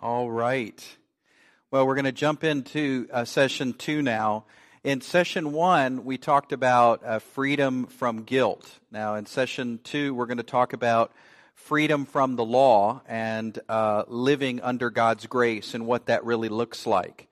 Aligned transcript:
All 0.00 0.30
right. 0.30 0.80
Well, 1.72 1.84
we're 1.84 1.96
going 1.96 2.04
to 2.04 2.12
jump 2.12 2.44
into 2.44 3.08
uh, 3.12 3.24
session 3.24 3.72
two 3.72 4.00
now. 4.00 4.44
In 4.84 5.00
session 5.00 5.50
one, 5.50 6.04
we 6.04 6.18
talked 6.18 6.52
about 6.52 7.04
uh, 7.04 7.18
freedom 7.18 7.84
from 7.86 8.22
guilt. 8.22 8.78
Now, 8.92 9.16
in 9.16 9.26
session 9.26 9.80
two, 9.82 10.14
we're 10.14 10.26
going 10.26 10.36
to 10.36 10.44
talk 10.44 10.72
about 10.72 11.10
freedom 11.56 12.06
from 12.06 12.36
the 12.36 12.44
law 12.44 13.02
and 13.08 13.58
uh, 13.68 14.04
living 14.06 14.60
under 14.60 14.90
God's 14.90 15.26
grace 15.26 15.74
and 15.74 15.84
what 15.84 16.06
that 16.06 16.24
really 16.24 16.48
looks 16.48 16.86
like. 16.86 17.26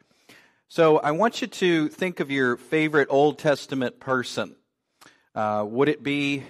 So, 0.66 0.98
I 0.98 1.12
want 1.12 1.42
you 1.42 1.46
to 1.46 1.86
think 1.86 2.18
of 2.18 2.32
your 2.32 2.56
favorite 2.56 3.06
Old 3.12 3.38
Testament 3.38 4.00
person. 4.00 4.56
Uh, 5.36 5.64
would 5.68 5.88
it 5.88 6.02
be 6.02 6.42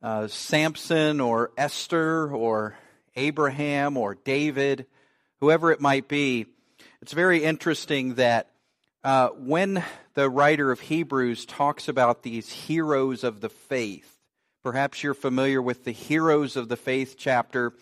uh, 0.00 0.28
Samson 0.28 1.20
or 1.20 1.50
Esther 1.58 2.34
or 2.34 2.74
Abraham 3.16 3.98
or 3.98 4.14
David? 4.14 4.86
Whoever 5.40 5.70
it 5.72 5.80
might 5.80 6.08
be, 6.08 6.46
it's 7.02 7.12
very 7.12 7.44
interesting 7.44 8.14
that 8.14 8.50
uh, 9.04 9.28
when 9.28 9.84
the 10.14 10.28
writer 10.28 10.72
of 10.72 10.80
Hebrews 10.80 11.46
talks 11.46 11.88
about 11.88 12.22
these 12.22 12.50
heroes 12.50 13.22
of 13.22 13.40
the 13.40 13.48
faith, 13.48 14.18
perhaps 14.62 15.02
you're 15.02 15.14
familiar 15.14 15.62
with 15.62 15.84
the 15.84 15.92
heroes 15.92 16.56
of 16.56 16.68
the 16.68 16.76
faith 16.76 17.16
chapter 17.18 17.72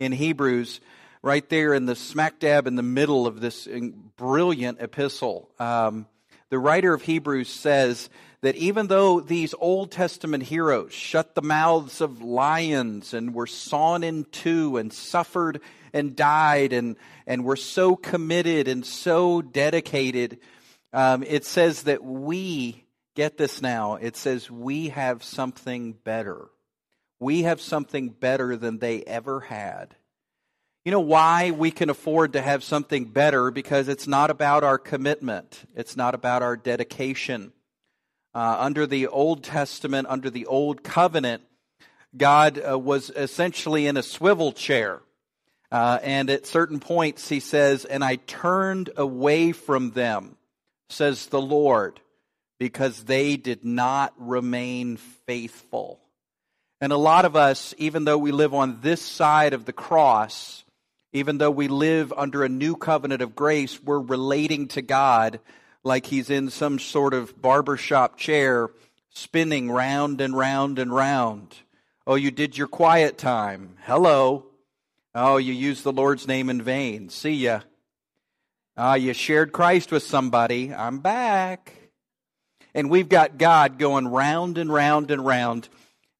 in 0.00 0.12
Hebrews, 0.12 0.80
right 1.22 1.46
there 1.48 1.74
in 1.74 1.86
the 1.86 1.94
smack 1.94 2.38
dab 2.38 2.66
in 2.66 2.74
the 2.74 2.82
middle 2.82 3.26
of 3.26 3.40
this 3.40 3.68
brilliant 4.16 4.80
epistle. 4.80 5.50
Um, 5.58 6.06
the 6.48 6.58
writer 6.58 6.94
of 6.94 7.02
Hebrews 7.02 7.48
says 7.48 8.10
that 8.40 8.56
even 8.56 8.88
though 8.88 9.20
these 9.20 9.54
Old 9.58 9.90
Testament 9.90 10.42
heroes 10.42 10.92
shut 10.92 11.34
the 11.34 11.42
mouths 11.42 12.00
of 12.00 12.22
lions 12.22 13.14
and 13.14 13.34
were 13.34 13.46
sawn 13.46 14.02
in 14.02 14.24
two 14.24 14.76
and 14.76 14.92
suffered 14.92 15.60
and 15.92 16.16
died 16.16 16.72
and, 16.72 16.96
and 17.26 17.44
were 17.44 17.56
so 17.56 17.96
committed 17.96 18.68
and 18.68 18.84
so 18.84 19.42
dedicated. 19.42 20.38
Um, 20.92 21.22
it 21.22 21.44
says 21.44 21.84
that 21.84 22.04
we, 22.04 22.84
get 23.14 23.36
this 23.36 23.60
now, 23.62 23.96
it 23.96 24.16
says 24.16 24.50
we 24.50 24.88
have 24.88 25.22
something 25.22 25.92
better. 25.92 26.48
We 27.20 27.42
have 27.42 27.60
something 27.60 28.08
better 28.08 28.56
than 28.56 28.78
they 28.78 29.02
ever 29.02 29.40
had. 29.40 29.94
You 30.84 30.90
know 30.90 31.00
why 31.00 31.52
we 31.52 31.70
can 31.70 31.90
afford 31.90 32.32
to 32.32 32.42
have 32.42 32.64
something 32.64 33.04
better? 33.04 33.52
Because 33.52 33.86
it's 33.86 34.08
not 34.08 34.30
about 34.30 34.64
our 34.64 34.78
commitment, 34.78 35.64
it's 35.76 35.96
not 35.96 36.14
about 36.14 36.42
our 36.42 36.56
dedication. 36.56 37.52
Uh, 38.34 38.56
under 38.58 38.86
the 38.86 39.06
Old 39.08 39.44
Testament, 39.44 40.06
under 40.08 40.30
the 40.30 40.46
Old 40.46 40.82
Covenant, 40.82 41.42
God 42.16 42.58
uh, 42.58 42.78
was 42.78 43.10
essentially 43.14 43.86
in 43.86 43.98
a 43.98 44.02
swivel 44.02 44.52
chair. 44.52 45.02
Uh, 45.72 45.98
and 46.02 46.28
at 46.28 46.44
certain 46.46 46.80
points, 46.80 47.30
he 47.30 47.40
says, 47.40 47.86
And 47.86 48.04
I 48.04 48.16
turned 48.16 48.90
away 48.94 49.52
from 49.52 49.92
them, 49.92 50.36
says 50.90 51.26
the 51.26 51.40
Lord, 51.40 51.98
because 52.58 53.04
they 53.04 53.38
did 53.38 53.64
not 53.64 54.12
remain 54.18 54.98
faithful. 54.98 55.98
And 56.82 56.92
a 56.92 56.98
lot 56.98 57.24
of 57.24 57.36
us, 57.36 57.74
even 57.78 58.04
though 58.04 58.18
we 58.18 58.32
live 58.32 58.52
on 58.52 58.82
this 58.82 59.00
side 59.00 59.54
of 59.54 59.64
the 59.64 59.72
cross, 59.72 60.62
even 61.14 61.38
though 61.38 61.50
we 61.50 61.68
live 61.68 62.12
under 62.14 62.44
a 62.44 62.50
new 62.50 62.76
covenant 62.76 63.22
of 63.22 63.34
grace, 63.34 63.82
we're 63.82 63.98
relating 63.98 64.68
to 64.68 64.82
God 64.82 65.40
like 65.84 66.04
he's 66.04 66.28
in 66.28 66.50
some 66.50 66.78
sort 66.78 67.14
of 67.14 67.40
barbershop 67.40 68.18
chair 68.18 68.68
spinning 69.08 69.70
round 69.70 70.20
and 70.20 70.36
round 70.36 70.78
and 70.78 70.94
round. 70.94 71.56
Oh, 72.06 72.16
you 72.16 72.30
did 72.30 72.58
your 72.58 72.68
quiet 72.68 73.16
time. 73.16 73.76
Hello. 73.84 74.51
Oh, 75.14 75.36
you 75.36 75.52
used 75.52 75.84
the 75.84 75.92
Lord's 75.92 76.26
name 76.26 76.48
in 76.48 76.62
vain. 76.62 77.10
See 77.10 77.32
ya. 77.32 77.60
Ah, 78.76 78.94
you 78.94 79.12
shared 79.12 79.52
Christ 79.52 79.92
with 79.92 80.02
somebody. 80.02 80.72
I'm 80.72 81.00
back. 81.00 81.74
And 82.74 82.88
we've 82.88 83.10
got 83.10 83.36
God 83.36 83.78
going 83.78 84.08
round 84.08 84.56
and 84.56 84.72
round 84.72 85.10
and 85.10 85.24
round. 85.24 85.68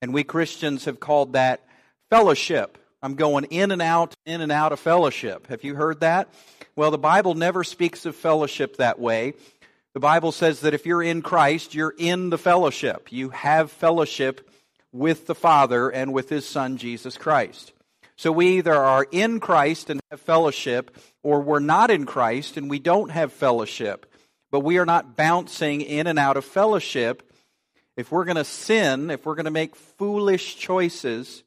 And 0.03 0.13
we 0.13 0.25
Christians 0.25 0.85
have 0.85 1.01
called 1.01 1.33
that 1.33 1.65
fellowship. 2.11 2.77
I'm 3.03 3.15
going 3.15 3.45
in 3.45 3.71
and 3.71 3.81
out, 3.81 4.15
in 4.27 4.43
and 4.43 4.53
out 4.53 4.73
of 4.73 4.79
fellowship. 4.81 5.47
Have 5.47 5.65
you 5.65 5.75
heard 5.75 6.01
that? 6.01 6.29
Well, 6.77 6.91
the 6.91 6.99
Bible 6.99 7.35
never 7.35 7.65
speaks 7.65 8.05
of 8.05 8.15
fellowship 8.15 8.77
that 8.77 8.99
way. 8.99 9.33
The 9.95 10.01
Bible 10.01 10.33
says 10.33 10.61
that 10.61 10.75
if 10.75 10.85
you're 10.85 11.03
in 11.03 11.23
Christ, 11.23 11.75
you're 11.75 11.95
in 11.97 12.29
the 12.29 12.39
fellowship. 12.39 13.11
You 13.11 13.31
have 13.31 13.71
fellowship 13.71 14.51
with 14.93 15.27
the 15.27 15.35
Father 15.35 15.89
and 15.89 16.13
with 16.13 16.29
His 16.29 16.47
Son, 16.47 16.77
Jesus 16.77 17.17
Christ. 17.17 17.73
So 18.17 18.31
we 18.31 18.59
either 18.59 18.75
are 18.75 19.07
in 19.11 19.41
Christ 19.41 19.91
and 19.91 20.01
have 20.11 20.21
fellowship, 20.21 20.97
or 21.23 21.41
we're 21.41 21.61
not 21.61 21.91
in 21.91 22.07
Christ 22.07 22.57
and 22.57 22.69
we 22.69 22.79
don't 22.79 23.11
have 23.11 23.33
fellowship. 23.33 24.07
But 24.51 24.61
we 24.61 24.79
are 24.79 24.87
not 24.87 25.17
bouncing 25.17 25.81
in 25.81 26.07
and 26.07 26.19
out 26.19 26.37
of 26.37 26.45
fellowship. 26.45 27.23
If 27.97 28.13
we're 28.13 28.25
going 28.25 28.37
to 28.37 28.45
sin, 28.45 29.11
if 29.11 29.25
we're 29.25 29.35
going 29.35 29.47
to 29.47 29.51
make 29.51 29.77
foolish 29.77 30.57
choices, 30.57 31.43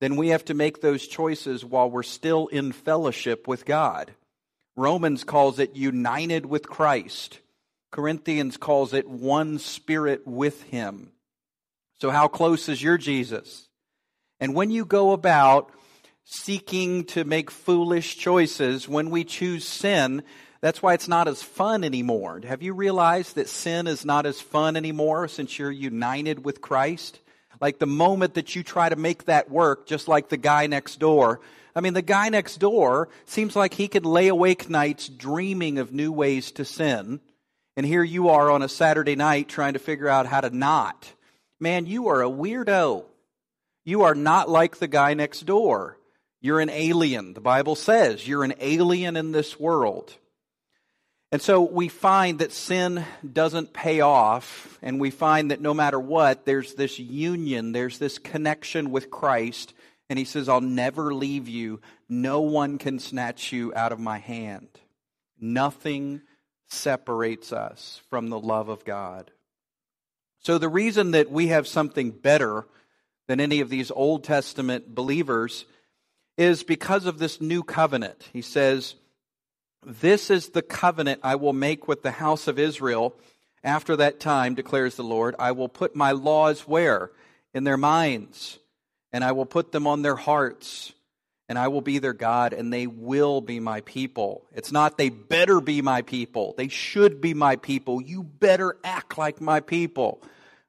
then 0.00 0.16
we 0.16 0.28
have 0.28 0.44
to 0.46 0.54
make 0.54 0.80
those 0.80 1.06
choices 1.06 1.64
while 1.64 1.90
we're 1.90 2.02
still 2.02 2.46
in 2.48 2.72
fellowship 2.72 3.46
with 3.46 3.64
God. 3.64 4.12
Romans 4.76 5.24
calls 5.24 5.58
it 5.58 5.76
united 5.76 6.46
with 6.46 6.66
Christ. 6.66 7.40
Corinthians 7.90 8.56
calls 8.56 8.94
it 8.94 9.06
one 9.08 9.58
spirit 9.58 10.26
with 10.26 10.62
him. 10.64 11.12
So, 12.00 12.10
how 12.10 12.26
close 12.26 12.68
is 12.68 12.82
your 12.82 12.98
Jesus? 12.98 13.68
And 14.40 14.54
when 14.54 14.70
you 14.70 14.84
go 14.84 15.12
about 15.12 15.70
seeking 16.24 17.04
to 17.04 17.24
make 17.24 17.50
foolish 17.50 18.16
choices, 18.16 18.88
when 18.88 19.10
we 19.10 19.24
choose 19.24 19.66
sin, 19.66 20.22
that's 20.60 20.80
why 20.80 20.94
it's 20.94 21.08
not 21.08 21.28
as 21.28 21.42
fun 21.42 21.82
anymore. 21.82 22.40
Have 22.46 22.62
you 22.62 22.72
realized 22.72 23.34
that 23.34 23.48
sin 23.48 23.86
is 23.86 24.04
not 24.04 24.26
as 24.26 24.40
fun 24.40 24.76
anymore 24.76 25.26
since 25.28 25.58
you're 25.58 25.70
united 25.70 26.44
with 26.44 26.60
Christ? 26.60 27.18
Like 27.60 27.78
the 27.78 27.86
moment 27.86 28.34
that 28.34 28.54
you 28.54 28.62
try 28.62 28.88
to 28.88 28.96
make 28.96 29.24
that 29.24 29.50
work, 29.50 29.86
just 29.86 30.08
like 30.08 30.28
the 30.28 30.36
guy 30.36 30.66
next 30.68 31.00
door. 31.00 31.40
I 31.74 31.80
mean, 31.80 31.94
the 31.94 32.02
guy 32.02 32.28
next 32.28 32.58
door 32.58 33.08
seems 33.24 33.56
like 33.56 33.74
he 33.74 33.88
could 33.88 34.06
lay 34.06 34.28
awake 34.28 34.68
nights 34.70 35.08
dreaming 35.08 35.78
of 35.78 35.92
new 35.92 36.12
ways 36.12 36.52
to 36.52 36.64
sin. 36.64 37.20
And 37.76 37.86
here 37.86 38.02
you 38.04 38.28
are 38.28 38.50
on 38.50 38.62
a 38.62 38.68
Saturday 38.68 39.16
night 39.16 39.48
trying 39.48 39.72
to 39.72 39.78
figure 39.78 40.08
out 40.08 40.26
how 40.26 40.42
to 40.42 40.50
not. 40.50 41.12
Man, 41.58 41.86
you 41.86 42.08
are 42.08 42.22
a 42.22 42.28
weirdo. 42.28 43.04
You 43.84 44.02
are 44.02 44.14
not 44.14 44.48
like 44.48 44.76
the 44.76 44.88
guy 44.88 45.14
next 45.14 45.46
door. 45.46 45.98
You're 46.42 46.60
an 46.60 46.70
alien. 46.70 47.34
The 47.34 47.40
Bible 47.40 47.76
says 47.76 48.26
you're 48.26 48.42
an 48.42 48.54
alien 48.58 49.16
in 49.16 49.30
this 49.30 49.58
world. 49.60 50.12
And 51.30 51.40
so 51.40 51.62
we 51.62 51.88
find 51.88 52.40
that 52.40 52.52
sin 52.52 53.06
doesn't 53.32 53.72
pay 53.72 54.00
off, 54.00 54.78
and 54.82 55.00
we 55.00 55.10
find 55.10 55.50
that 55.50 55.62
no 55.62 55.72
matter 55.72 55.98
what, 55.98 56.44
there's 56.44 56.74
this 56.74 56.98
union, 56.98 57.72
there's 57.72 57.98
this 57.98 58.18
connection 58.18 58.90
with 58.90 59.10
Christ. 59.10 59.72
And 60.10 60.18
he 60.18 60.26
says, 60.26 60.48
I'll 60.48 60.60
never 60.60 61.14
leave 61.14 61.48
you. 61.48 61.80
No 62.08 62.40
one 62.42 62.76
can 62.76 62.98
snatch 62.98 63.52
you 63.52 63.72
out 63.74 63.92
of 63.92 64.00
my 64.00 64.18
hand. 64.18 64.68
Nothing 65.40 66.22
separates 66.68 67.52
us 67.52 68.02
from 68.10 68.28
the 68.28 68.38
love 68.38 68.68
of 68.68 68.84
God. 68.84 69.30
So 70.40 70.58
the 70.58 70.68
reason 70.68 71.12
that 71.12 71.30
we 71.30 71.46
have 71.46 71.68
something 71.68 72.10
better 72.10 72.66
than 73.28 73.40
any 73.40 73.60
of 73.60 73.70
these 73.70 73.92
Old 73.92 74.24
Testament 74.24 74.92
believers 74.94 75.64
is 76.36 76.62
because 76.62 77.06
of 77.06 77.18
this 77.18 77.40
new 77.40 77.62
covenant. 77.62 78.28
He 78.32 78.42
says, 78.42 78.94
This 79.84 80.30
is 80.30 80.50
the 80.50 80.62
covenant 80.62 81.20
I 81.22 81.36
will 81.36 81.52
make 81.52 81.88
with 81.88 82.02
the 82.02 82.10
house 82.10 82.48
of 82.48 82.58
Israel. 82.58 83.14
After 83.64 83.96
that 83.96 84.18
time, 84.18 84.54
declares 84.54 84.96
the 84.96 85.04
Lord, 85.04 85.36
I 85.38 85.52
will 85.52 85.68
put 85.68 85.94
my 85.94 86.12
laws 86.12 86.62
where? 86.62 87.10
In 87.54 87.64
their 87.64 87.76
minds, 87.76 88.58
and 89.12 89.22
I 89.22 89.32
will 89.32 89.46
put 89.46 89.72
them 89.72 89.86
on 89.86 90.02
their 90.02 90.16
hearts, 90.16 90.92
and 91.48 91.58
I 91.58 91.68
will 91.68 91.82
be 91.82 91.98
their 91.98 92.14
God, 92.14 92.54
and 92.54 92.72
they 92.72 92.86
will 92.86 93.40
be 93.40 93.60
my 93.60 93.82
people. 93.82 94.46
It's 94.52 94.72
not 94.72 94.96
they 94.96 95.10
better 95.10 95.60
be 95.60 95.82
my 95.82 96.02
people. 96.02 96.54
They 96.56 96.68
should 96.68 97.20
be 97.20 97.34
my 97.34 97.56
people. 97.56 98.00
You 98.00 98.22
better 98.22 98.78
act 98.82 99.18
like 99.18 99.40
my 99.40 99.60
people. 99.60 100.22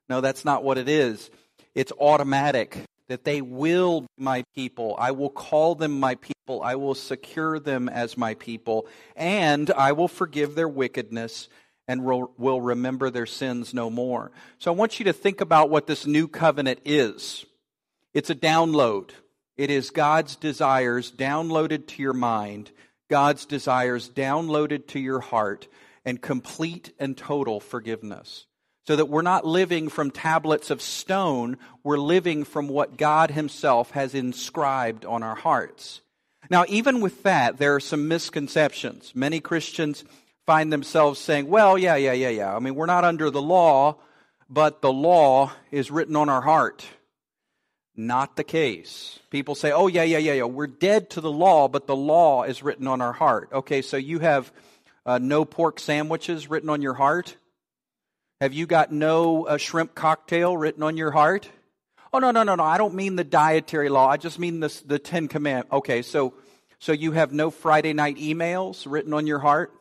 No, 0.10 0.20
that's 0.20 0.44
not 0.44 0.64
what 0.64 0.78
it 0.78 0.90
is. 0.90 1.32
It's 1.74 1.94
automatic 1.94 2.84
that 3.10 3.24
they 3.24 3.42
will 3.42 4.02
be 4.02 4.08
my 4.18 4.44
people. 4.56 4.96
I 4.98 5.12
will 5.12 5.30
call 5.30 5.76
them 5.76 6.00
my 6.00 6.16
people. 6.16 6.62
I 6.62 6.76
will 6.76 6.96
secure 6.96 7.60
them 7.60 7.90
as 7.90 8.18
my 8.18 8.34
people. 8.36 8.88
And 9.16 9.70
I 9.72 9.92
will 9.92 10.08
forgive 10.08 10.56
their 10.56 10.68
wickedness 10.68 11.50
and 11.88 12.04
will 12.04 12.62
remember 12.62 13.10
their 13.10 13.26
sins 13.26 13.74
no 13.74 13.90
more. 13.90 14.32
So 14.58 14.72
I 14.72 14.76
want 14.76 15.00
you 15.00 15.06
to 15.06 15.14
think 15.14 15.42
about 15.42 15.70
what 15.70 15.88
this 15.88 16.06
new 16.08 16.28
covenant 16.28 16.80
is. 16.86 17.46
It's 18.14 18.30
a 18.30 18.36
download. 18.36 19.12
It 19.58 19.70
is 19.70 19.90
God's 19.90 20.36
desires 20.36 21.12
downloaded 21.12 21.88
to 21.88 22.02
your 22.02 22.14
mind, 22.14 22.72
God's 23.10 23.46
desires 23.46 24.10
downloaded 24.10 24.88
to 24.88 25.00
your 25.00 25.20
heart, 25.20 25.68
and 26.06 26.22
complete 26.22 26.94
and 27.00 27.18
total 27.18 27.60
forgiveness 27.60 28.46
so 28.86 28.96
that 28.96 29.06
we're 29.06 29.22
not 29.22 29.46
living 29.46 29.90
from 29.90 30.12
tablets 30.12 30.70
of 30.70 30.82
stone, 30.82 31.58
we're 31.84 31.98
living 31.98 32.44
from 32.44 32.68
what 32.68 32.98
God 32.98 33.32
Himself 33.32 33.92
has 33.92 34.14
inscribed 34.14 35.06
on 35.06 35.24
our 35.24 35.36
hearts. 35.36 36.02
Now, 36.50 36.66
even 36.68 37.00
with 37.00 37.24
that, 37.24 37.58
there 37.58 37.76
are 37.76 37.80
some 37.80 38.08
misconceptions. 38.08 39.14
Many 39.16 39.40
Christians 39.40 40.04
find 40.46 40.72
themselves 40.72 41.20
saying, 41.20 41.48
well, 41.48 41.78
yeah, 41.78 41.96
yeah, 41.96 42.12
yeah, 42.12 42.30
yeah. 42.30 42.56
I 42.56 42.60
mean, 42.60 42.76
we're 42.76 42.86
not 42.86 43.06
under 43.06 43.30
the 43.30 43.42
law, 43.42 43.98
but 44.50 44.82
the 44.82 44.92
law 44.92 45.52
is 45.72 45.90
written 45.90 46.18
on 46.18 46.28
our 46.28 46.42
heart. 46.42 46.86
Not 47.96 48.36
the 48.36 48.44
case. 48.44 49.20
People 49.30 49.56
say, 49.56 49.72
oh, 49.72 49.88
yeah, 49.88 50.04
yeah, 50.04 50.18
yeah, 50.18 50.34
yeah. 50.34 50.44
We're 50.44 50.68
dead 50.68 51.12
to 51.12 51.22
the 51.22 51.32
law, 51.32 51.68
but 51.68 51.88
the 51.88 51.96
law 51.96 52.44
is 52.44 52.62
written 52.64 52.88
on 52.88 53.02
our 53.02 53.14
heart. 53.14 53.50
Okay, 53.54 53.82
so 53.82 53.96
you 53.96 54.20
have 54.20 54.52
uh, 55.06 55.20
no 55.20 55.46
pork 55.46 55.80
sandwiches 55.80 56.50
written 56.50 56.70
on 56.70 56.82
your 56.82 56.96
heart? 56.96 57.38
Have 58.44 58.54
you 58.54 58.66
got 58.66 58.92
no 58.92 59.46
uh, 59.46 59.56
shrimp 59.56 59.96
cocktail 59.96 60.58
written 60.58 60.84
on 60.84 60.98
your 60.98 61.12
heart? 61.12 61.50
Oh, 62.12 62.20
no, 62.20 62.32
no, 62.32 62.44
no, 62.44 62.56
no. 62.56 62.64
I 62.66 62.78
don't 62.78 62.94
mean 62.94 63.16
the 63.16 63.24
dietary 63.24 63.88
law. 63.88 64.10
I 64.10 64.18
just 64.18 64.38
mean 64.38 64.60
the, 64.60 64.82
the 64.86 65.00
Ten 65.00 65.30
Commandments. 65.30 65.72
Okay, 65.72 66.02
so, 66.02 66.34
so 66.78 66.92
you 66.92 67.14
have 67.14 67.32
no 67.32 67.50
Friday 67.50 67.94
night 67.94 68.18
emails 68.18 68.86
written 68.86 69.14
on 69.14 69.28
your 69.28 69.40
heart? 69.40 69.72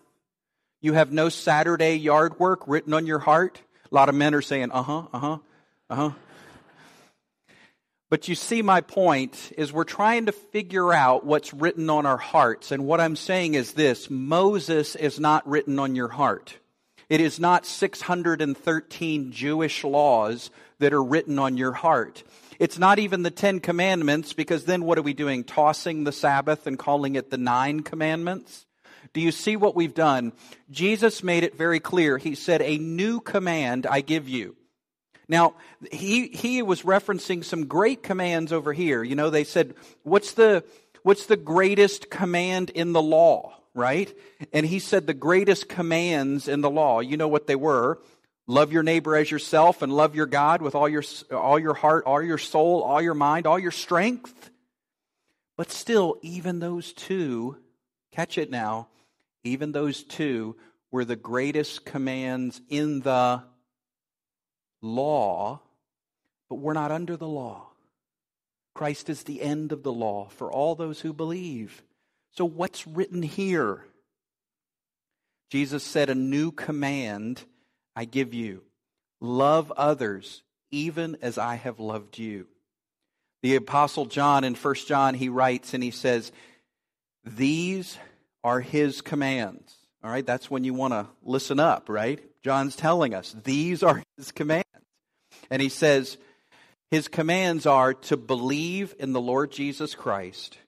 You 0.80 0.92
have 0.92 1.10
no 1.10 1.28
Saturday 1.28 1.96
yard 1.96 2.38
work 2.38 2.68
written 2.68 2.94
on 2.94 3.04
your 3.04 3.18
heart? 3.18 3.60
A 3.90 3.94
lot 3.96 4.08
of 4.08 4.14
men 4.14 4.32
are 4.32 4.40
saying, 4.40 4.70
uh 4.70 4.84
huh, 4.84 5.06
uh 5.12 5.18
huh, 5.18 5.38
uh 5.90 5.94
huh. 5.96 6.10
But 8.10 8.28
you 8.28 8.36
see, 8.36 8.62
my 8.62 8.80
point 8.80 9.52
is 9.58 9.72
we're 9.72 9.82
trying 9.82 10.26
to 10.26 10.32
figure 10.32 10.92
out 10.92 11.26
what's 11.26 11.52
written 11.52 11.90
on 11.90 12.06
our 12.06 12.16
hearts. 12.16 12.70
And 12.70 12.86
what 12.86 13.00
I'm 13.00 13.16
saying 13.16 13.54
is 13.54 13.72
this 13.72 14.08
Moses 14.08 14.94
is 14.94 15.18
not 15.18 15.48
written 15.48 15.80
on 15.80 15.96
your 15.96 16.06
heart. 16.06 16.60
It 17.12 17.20
is 17.20 17.38
not 17.38 17.66
613 17.66 19.32
Jewish 19.32 19.84
laws 19.84 20.50
that 20.78 20.94
are 20.94 21.04
written 21.04 21.38
on 21.38 21.58
your 21.58 21.72
heart. 21.72 22.22
It's 22.58 22.78
not 22.78 22.98
even 22.98 23.22
the 23.22 23.30
Ten 23.30 23.60
Commandments, 23.60 24.32
because 24.32 24.64
then 24.64 24.82
what 24.82 24.96
are 24.96 25.02
we 25.02 25.12
doing? 25.12 25.44
Tossing 25.44 26.04
the 26.04 26.10
Sabbath 26.10 26.66
and 26.66 26.78
calling 26.78 27.14
it 27.14 27.28
the 27.30 27.36
Nine 27.36 27.80
Commandments? 27.80 28.64
Do 29.12 29.20
you 29.20 29.30
see 29.30 29.56
what 29.56 29.76
we've 29.76 29.92
done? 29.92 30.32
Jesus 30.70 31.22
made 31.22 31.44
it 31.44 31.54
very 31.54 31.80
clear. 31.80 32.16
He 32.16 32.34
said, 32.34 32.62
A 32.62 32.78
new 32.78 33.20
command 33.20 33.86
I 33.86 34.00
give 34.00 34.26
you. 34.26 34.56
Now, 35.28 35.56
he, 35.92 36.28
he 36.28 36.62
was 36.62 36.80
referencing 36.80 37.44
some 37.44 37.66
great 37.66 38.02
commands 38.02 38.54
over 38.54 38.72
here. 38.72 39.04
You 39.04 39.16
know, 39.16 39.28
they 39.28 39.44
said, 39.44 39.74
what's 40.02 40.32
the, 40.32 40.64
what's 41.02 41.26
the 41.26 41.36
greatest 41.36 42.08
command 42.08 42.70
in 42.70 42.94
the 42.94 43.02
law, 43.02 43.58
right? 43.74 44.12
And 44.52 44.66
he 44.66 44.78
said 44.78 45.06
the 45.06 45.14
greatest 45.14 45.69
commands 45.69 46.48
in 46.48 46.60
the 46.60 46.70
law, 46.70 47.00
you 47.00 47.16
know 47.16 47.28
what 47.28 47.46
they 47.46 47.56
were. 47.56 48.00
Love 48.46 48.72
your 48.72 48.82
neighbor 48.82 49.16
as 49.16 49.30
yourself 49.30 49.82
and 49.82 49.92
love 49.92 50.14
your 50.14 50.26
God 50.26 50.62
with 50.62 50.74
all 50.74 50.88
your, 50.88 51.04
all 51.30 51.58
your 51.58 51.74
heart, 51.74 52.04
all 52.06 52.20
your 52.20 52.38
soul, 52.38 52.82
all 52.82 53.00
your 53.00 53.14
mind, 53.14 53.46
all 53.46 53.58
your 53.58 53.70
strength. 53.70 54.50
But 55.56 55.70
still, 55.70 56.19
even 56.22 56.58
those 56.58 56.92
two, 56.92 57.56
catch 58.10 58.38
it 58.38 58.50
now, 58.50 58.88
even 59.44 59.72
those 59.72 60.02
two 60.02 60.56
were 60.90 61.04
the 61.04 61.16
greatest 61.16 61.84
commands 61.84 62.60
in 62.69 63.00
the 63.00 63.42
law, 64.82 65.60
but 66.50 66.56
we're 66.56 66.72
not 66.72 66.90
under 66.90 67.16
the 67.16 67.28
law. 67.28 67.69
Christ 68.74 69.08
is 69.08 69.22
the 69.22 69.40
end 69.40 69.72
of 69.72 69.82
the 69.82 69.92
law 69.92 70.28
for 70.28 70.50
all 70.50 70.74
those 70.74 71.00
who 71.00 71.12
believe. 71.12 71.82
So, 72.32 72.44
what's 72.44 72.87
written 72.87 73.23
here? 73.23 73.84
Jesus 75.50 75.82
said, 75.82 76.08
A 76.08 76.14
new 76.14 76.50
command 76.50 77.43
I 77.94 78.05
give 78.06 78.32
you 78.32 78.62
love 79.20 79.70
others 79.76 80.43
even 80.70 81.19
as 81.20 81.37
I 81.38 81.56
have 81.56 81.79
loved 81.79 82.19
you. 82.19 82.46
The 83.43 83.56
Apostle 83.56 84.06
John 84.06 84.44
in 84.44 84.55
1 84.55 84.75
John, 84.87 85.14
he 85.14 85.29
writes 85.29 85.75
and 85.75 85.82
he 85.82 85.90
says, 85.90 86.32
These 87.25 87.99
are 88.43 88.61
his 88.61 89.02
commands. 89.02 89.75
All 90.02 90.11
right, 90.11 90.26
that's 90.26 90.50
when 90.50 90.64
you 90.64 90.75
want 90.75 90.94
to 90.94 91.06
listen 91.23 91.61
up, 91.61 91.88
right? 91.88 92.20
John's 92.43 92.75
telling 92.75 93.14
us 93.14 93.37
these 93.44 93.82
are 93.82 94.02
his 94.17 94.32
commands. 94.32 94.67
And 95.50 95.62
he 95.62 95.69
says, 95.69 96.17
his 96.90 97.08
commands 97.08 97.67
are 97.67 97.94
to 97.94 98.17
believe 98.17 98.94
in 98.99 99.12
the 99.12 99.20
Lord 99.20 99.52
Jesus 99.52 99.94
Christ 99.94 100.58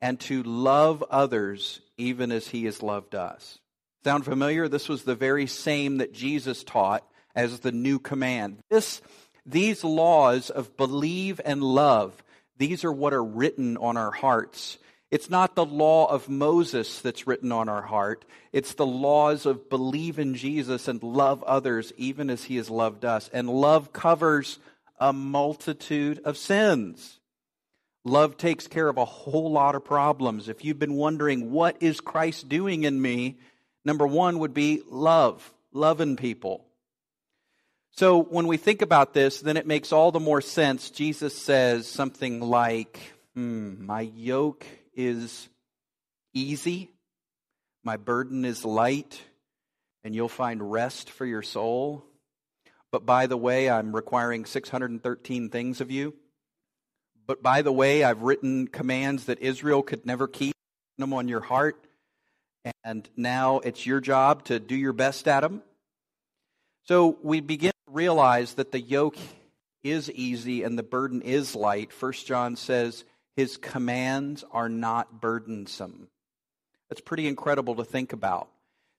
and 0.00 0.18
to 0.20 0.42
love 0.42 1.02
others 1.10 1.80
even 1.96 2.30
as 2.32 2.48
he 2.48 2.64
has 2.64 2.82
loved 2.82 3.14
us. 3.14 3.58
Sound 4.04 4.24
familiar? 4.24 4.68
This 4.68 4.88
was 4.88 5.02
the 5.02 5.14
very 5.14 5.46
same 5.46 5.98
that 5.98 6.12
Jesus 6.12 6.64
taught 6.64 7.04
as 7.34 7.60
the 7.60 7.72
new 7.72 7.98
command. 7.98 8.58
This, 8.70 9.02
these 9.44 9.84
laws 9.84 10.50
of 10.50 10.76
believe 10.76 11.40
and 11.44 11.62
love, 11.62 12.22
these 12.56 12.84
are 12.84 12.92
what 12.92 13.12
are 13.12 13.24
written 13.24 13.76
on 13.76 13.96
our 13.96 14.10
hearts. 14.10 14.78
It's 15.10 15.30
not 15.30 15.54
the 15.54 15.64
law 15.64 16.06
of 16.06 16.28
Moses 16.28 17.00
that's 17.00 17.26
written 17.26 17.50
on 17.50 17.68
our 17.68 17.82
heart. 17.82 18.24
It's 18.52 18.74
the 18.74 18.86
laws 18.86 19.46
of 19.46 19.70
believe 19.70 20.18
in 20.18 20.34
Jesus 20.34 20.86
and 20.86 21.02
love 21.02 21.42
others 21.44 21.92
even 21.96 22.28
as 22.28 22.44
he 22.44 22.56
has 22.56 22.68
loved 22.68 23.04
us. 23.04 23.30
And 23.32 23.48
love 23.48 23.92
covers 23.92 24.58
a 25.00 25.12
multitude 25.12 26.20
of 26.24 26.36
sins. 26.36 27.17
Love 28.04 28.36
takes 28.36 28.66
care 28.66 28.88
of 28.88 28.96
a 28.96 29.04
whole 29.04 29.50
lot 29.50 29.74
of 29.74 29.84
problems. 29.84 30.48
If 30.48 30.64
you've 30.64 30.78
been 30.78 30.94
wondering, 30.94 31.50
what 31.50 31.76
is 31.82 32.00
Christ 32.00 32.48
doing 32.48 32.84
in 32.84 33.00
me? 33.00 33.38
Number 33.84 34.06
one 34.06 34.38
would 34.38 34.54
be 34.54 34.82
love, 34.88 35.52
loving 35.72 36.16
people. 36.16 36.64
So 37.92 38.22
when 38.22 38.46
we 38.46 38.56
think 38.56 38.82
about 38.82 39.12
this, 39.12 39.40
then 39.40 39.56
it 39.56 39.66
makes 39.66 39.92
all 39.92 40.12
the 40.12 40.20
more 40.20 40.40
sense. 40.40 40.90
Jesus 40.90 41.36
says 41.36 41.88
something 41.88 42.40
like, 42.40 43.00
hmm, 43.34 43.84
My 43.84 44.02
yoke 44.02 44.64
is 44.94 45.48
easy, 46.32 46.90
my 47.82 47.96
burden 47.96 48.44
is 48.44 48.64
light, 48.64 49.20
and 50.04 50.14
you'll 50.14 50.28
find 50.28 50.70
rest 50.70 51.10
for 51.10 51.26
your 51.26 51.42
soul. 51.42 52.04
But 52.90 53.04
by 53.04 53.26
the 53.26 53.36
way, 53.36 53.68
I'm 53.68 53.94
requiring 53.94 54.44
613 54.44 55.50
things 55.50 55.80
of 55.80 55.90
you. 55.90 56.14
But 57.28 57.42
by 57.42 57.62
the 57.62 57.70
way, 57.70 58.02
I've 58.02 58.22
written 58.22 58.66
commands 58.66 59.26
that 59.26 59.40
Israel 59.40 59.82
could 59.82 60.04
never 60.04 60.26
keep 60.26 60.54
them 60.96 61.12
on 61.12 61.28
your 61.28 61.42
heart. 61.42 61.76
And 62.82 63.08
now 63.16 63.58
it's 63.58 63.86
your 63.86 64.00
job 64.00 64.44
to 64.46 64.58
do 64.58 64.74
your 64.74 64.94
best 64.94 65.28
at 65.28 65.40
them. 65.40 65.62
So 66.86 67.18
we 67.22 67.40
begin 67.40 67.72
to 67.86 67.92
realize 67.92 68.54
that 68.54 68.72
the 68.72 68.80
yoke 68.80 69.18
is 69.82 70.10
easy 70.10 70.62
and 70.62 70.78
the 70.78 70.82
burden 70.82 71.20
is 71.20 71.54
light. 71.54 71.92
First 71.92 72.26
John 72.26 72.56
says, 72.56 73.04
his 73.36 73.58
commands 73.58 74.42
are 74.50 74.70
not 74.70 75.20
burdensome. 75.20 76.08
That's 76.88 77.02
pretty 77.02 77.28
incredible 77.28 77.76
to 77.76 77.84
think 77.84 78.14
about. 78.14 78.48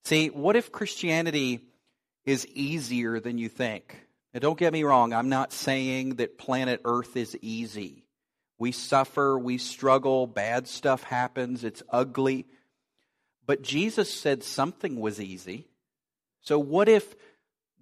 See, 0.06 0.30
what 0.30 0.56
if 0.56 0.72
Christianity 0.72 1.62
is 2.26 2.48
easier 2.48 3.20
than 3.20 3.40
you 3.40 3.50
think? 3.50 4.00
Now, 4.34 4.40
don't 4.40 4.58
get 4.58 4.72
me 4.72 4.84
wrong, 4.84 5.14
I'm 5.14 5.30
not 5.30 5.52
saying 5.52 6.16
that 6.18 6.38
planet 6.38 6.82
Earth 6.86 7.18
is 7.18 7.36
easy. 7.42 8.06
We 8.60 8.72
suffer, 8.72 9.40
we 9.40 9.58
struggle, 9.58 10.28
bad 10.28 10.68
stuff 10.68 11.04
happens, 11.04 11.64
it's 11.64 11.82
ugly. 11.90 12.46
But 13.48 13.64
Jesus 13.64 14.14
said 14.14 14.44
something 14.44 15.00
was 15.00 15.20
easy. 15.20 15.66
So, 16.42 16.60
what 16.60 16.88
if 16.88 17.16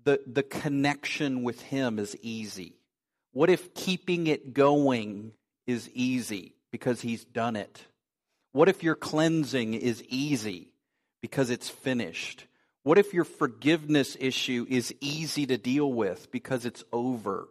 the, 0.03 0.21
the 0.25 0.43
connection 0.43 1.43
with 1.43 1.61
Him 1.61 1.99
is 1.99 2.15
easy? 2.21 2.77
What 3.37 3.49
if 3.49 3.73
keeping 3.73 4.27
it 4.27 4.53
going 4.53 5.33
is 5.67 5.89
easy 5.93 6.55
because 6.71 7.01
he's 7.01 7.23
done 7.23 7.55
it? 7.55 7.85
What 8.51 8.69
if 8.69 8.81
your 8.81 8.95
cleansing 8.95 9.75
is 9.75 10.03
easy 10.05 10.71
because 11.21 11.51
it's 11.51 11.69
finished? 11.69 12.45
What 12.81 12.97
if 12.97 13.13
your 13.13 13.25
forgiveness 13.25 14.17
issue 14.19 14.65
is 14.67 14.95
easy 15.01 15.45
to 15.45 15.57
deal 15.57 15.91
with 15.93 16.31
because 16.31 16.65
it's 16.65 16.83
over? 16.91 17.47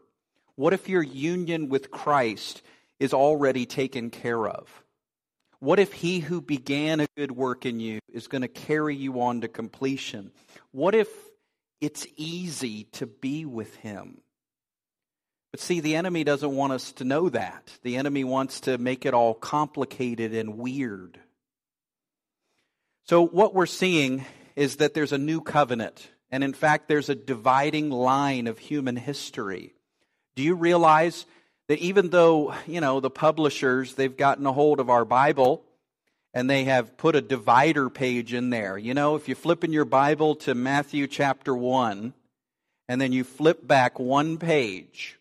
What 0.57 0.73
if 0.73 0.89
your 0.89 1.03
union 1.03 1.69
with 1.69 1.91
Christ 1.91 2.63
is 3.01 3.13
already 3.13 3.67
taken 3.67 4.11
care 4.11 4.47
of? 4.47 4.69
What 5.59 5.79
if 5.79 5.93
he 5.93 6.21
who 6.21 6.41
began 6.41 7.01
a 7.01 7.07
good 7.17 7.33
work 7.33 7.65
in 7.65 7.81
you 7.81 8.01
is 8.13 8.29
going 8.29 8.43
to 8.43 8.49
carry 8.49 8.95
you 8.95 9.21
on 9.21 9.41
to 9.41 9.49
completion? 9.49 10.33
What 10.71 10.95
if 10.95 11.09
it's 11.81 12.07
easy 12.17 12.85
to 12.93 13.07
be 13.07 13.45
with 13.45 13.75
him? 13.77 14.21
But 15.53 15.61
see, 15.61 15.81
the 15.81 15.97
enemy 15.97 16.25
doesn't 16.25 16.55
want 16.55 16.75
us 16.75 16.93
to 16.93 17.05
know 17.05 17.31
that. 17.31 17.73
The 17.83 17.97
enemy 17.97 18.25
wants 18.25 18.61
to 18.61 18.77
make 18.77 19.07
it 19.07 19.15
all 19.15 19.33
complicated 19.33 20.35
and 20.35 20.59
weird. 20.59 21.19
So, 23.05 23.27
what 23.27 23.55
we're 23.55 23.67
seeing 23.67 24.27
is 24.57 24.77
that 24.77 24.93
there's 24.93 25.13
a 25.13 25.19
new 25.19 25.41
covenant. 25.41 26.11
And 26.31 26.43
in 26.43 26.53
fact, 26.53 26.89
there's 26.89 27.09
a 27.09 27.15
dividing 27.15 27.91
line 27.91 28.49
of 28.49 28.59
human 28.59 28.97
history. 28.97 29.75
Do 30.35 30.43
you 30.43 30.55
realize 30.55 31.25
that 31.69 31.79
even 31.79 32.11
though, 32.11 32.55
you 32.67 32.81
know, 32.81 33.01
the 33.01 33.11
publishers, 33.11 33.95
they've 33.95 34.17
gotten 34.17 34.47
a 34.47 34.53
hold 34.53 34.81
of 34.81 34.91
our 34.91 35.05
Bible 35.05 35.63
and 36.33 36.49
they 36.49 36.65
have 36.65 36.97
put 36.97 37.17
a 37.17 37.21
divider 37.21 37.89
page 37.89 38.35
in 38.35 38.51
there. 38.51 38.77
You 38.77 38.95
know, 38.95 39.17
if 39.17 39.29
you 39.29 39.35
flip 39.35 39.65
in 39.65 39.73
your 39.73 39.85
Bible 39.85 40.37
to 40.37 40.55
Matthew 40.55 41.07
chapter 41.07 41.55
1 41.55 42.13
and 42.89 43.01
then 43.01 43.13
you 43.13 43.25
flip 43.25 43.67
back 43.67 43.99
one 43.99 44.39
page, 44.39 45.19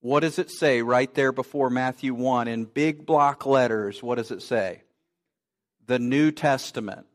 what 0.00 0.20
does 0.20 0.38
it 0.38 0.50
say 0.50 0.82
right 0.82 1.12
there 1.14 1.32
before 1.32 1.68
Matthew 1.68 2.14
1 2.14 2.48
in 2.48 2.64
big 2.64 3.04
block 3.04 3.44
letters? 3.44 4.02
What 4.02 4.16
does 4.16 4.30
it 4.30 4.42
say? 4.42 4.82
the 5.86 5.98
New 5.98 6.30
Testament. 6.30 7.06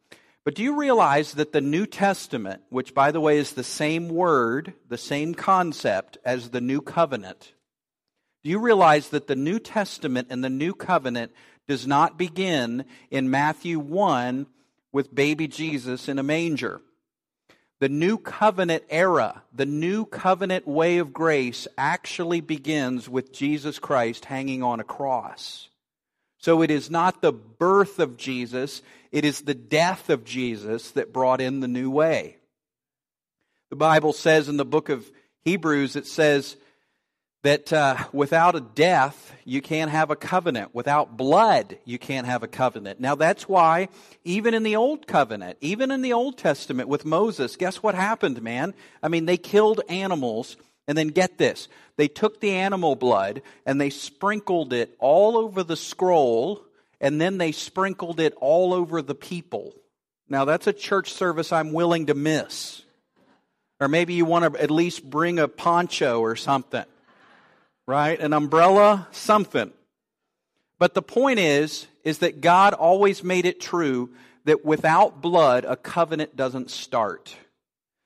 But 0.43 0.55
do 0.55 0.63
you 0.63 0.75
realize 0.75 1.33
that 1.33 1.51
the 1.51 1.61
New 1.61 1.85
Testament, 1.85 2.63
which 2.69 2.93
by 2.93 3.11
the 3.11 3.21
way 3.21 3.37
is 3.37 3.53
the 3.53 3.63
same 3.63 4.09
word, 4.09 4.73
the 4.89 4.97
same 4.97 5.35
concept 5.35 6.17
as 6.25 6.49
the 6.49 6.61
New 6.61 6.81
Covenant, 6.81 7.53
do 8.43 8.49
you 8.49 8.59
realize 8.59 9.09
that 9.09 9.27
the 9.27 9.35
New 9.35 9.59
Testament 9.59 10.27
and 10.31 10.43
the 10.43 10.49
New 10.49 10.73
Covenant 10.73 11.31
does 11.67 11.85
not 11.85 12.17
begin 12.17 12.85
in 13.09 13.29
Matthew 13.29 13.79
1 13.79 14.47
with 14.91 15.13
baby 15.13 15.47
Jesus 15.47 16.07
in 16.09 16.17
a 16.17 16.23
manger? 16.23 16.81
The 17.79 17.89
New 17.89 18.17
Covenant 18.17 18.83
era, 18.89 19.43
the 19.53 19.65
New 19.65 20.05
Covenant 20.05 20.67
way 20.67 20.97
of 20.97 21.13
grace 21.13 21.67
actually 21.77 22.41
begins 22.41 23.09
with 23.09 23.33
Jesus 23.33 23.79
Christ 23.79 24.25
hanging 24.25 24.61
on 24.63 24.79
a 24.79 24.83
cross. 24.83 25.69
So 26.37 26.63
it 26.63 26.71
is 26.71 26.89
not 26.89 27.21
the 27.21 27.31
birth 27.31 27.99
of 27.99 28.17
Jesus, 28.17 28.81
it 29.11 29.25
is 29.25 29.41
the 29.41 29.53
death 29.53 30.09
of 30.09 30.25
Jesus 30.25 30.91
that 30.91 31.13
brought 31.13 31.41
in 31.41 31.59
the 31.59 31.67
new 31.67 31.91
way. 31.91 32.37
The 33.69 33.75
Bible 33.75 34.13
says 34.13 34.49
in 34.49 34.57
the 34.57 34.65
book 34.65 34.89
of 34.89 35.09
Hebrews, 35.43 35.95
it 35.95 36.07
says 36.07 36.57
that 37.43 37.73
uh, 37.73 37.97
without 38.13 38.55
a 38.55 38.61
death, 38.61 39.33
you 39.45 39.61
can't 39.61 39.89
have 39.89 40.11
a 40.11 40.15
covenant. 40.15 40.75
Without 40.75 41.17
blood, 41.17 41.77
you 41.85 41.97
can't 41.97 42.27
have 42.27 42.43
a 42.43 42.47
covenant. 42.47 42.99
Now 42.99 43.15
that's 43.15 43.49
why, 43.49 43.89
even 44.23 44.53
in 44.53 44.63
the 44.63 44.75
Old 44.75 45.07
Covenant, 45.07 45.57
even 45.61 45.89
in 45.91 46.01
the 46.01 46.13
Old 46.13 46.37
Testament 46.37 46.87
with 46.87 47.05
Moses, 47.05 47.55
guess 47.55 47.77
what 47.77 47.95
happened, 47.95 48.41
man? 48.41 48.73
I 49.01 49.07
mean, 49.07 49.25
they 49.25 49.37
killed 49.37 49.81
animals 49.89 50.55
and 50.87 50.97
then 50.97 51.07
get 51.07 51.37
this 51.37 51.67
they 51.97 52.07
took 52.07 52.41
the 52.41 52.51
animal 52.51 52.95
blood 52.95 53.41
and 53.65 53.79
they 53.79 53.91
sprinkled 53.91 54.73
it 54.73 54.95
all 54.99 55.37
over 55.37 55.63
the 55.63 55.75
scroll, 55.75 56.65
and 56.99 57.21
then 57.21 57.37
they 57.37 57.51
sprinkled 57.51 58.19
it 58.19 58.33
all 58.41 58.73
over 58.73 59.01
the 59.01 59.15
people. 59.15 59.73
Now, 60.27 60.45
that's 60.45 60.67
a 60.67 60.73
church 60.73 61.13
service 61.13 61.51
I'm 61.51 61.73
willing 61.73 62.07
to 62.07 62.13
miss. 62.13 62.81
Or 63.79 63.87
maybe 63.87 64.13
you 64.13 64.25
want 64.25 64.53
to 64.53 64.61
at 64.61 64.71
least 64.71 65.07
bring 65.07 65.37
a 65.39 65.47
poncho 65.47 66.21
or 66.21 66.35
something, 66.35 66.85
right? 67.87 68.19
An 68.19 68.33
umbrella, 68.33 69.07
something. 69.11 69.71
But 70.79 70.93
the 70.93 71.01
point 71.01 71.39
is, 71.39 71.87
is 72.03 72.19
that 72.19 72.41
God 72.41 72.73
always 72.73 73.23
made 73.23 73.45
it 73.45 73.59
true 73.59 74.09
that 74.45 74.65
without 74.65 75.21
blood, 75.21 75.65
a 75.65 75.75
covenant 75.75 76.35
doesn't 76.35 76.71
start. 76.71 77.35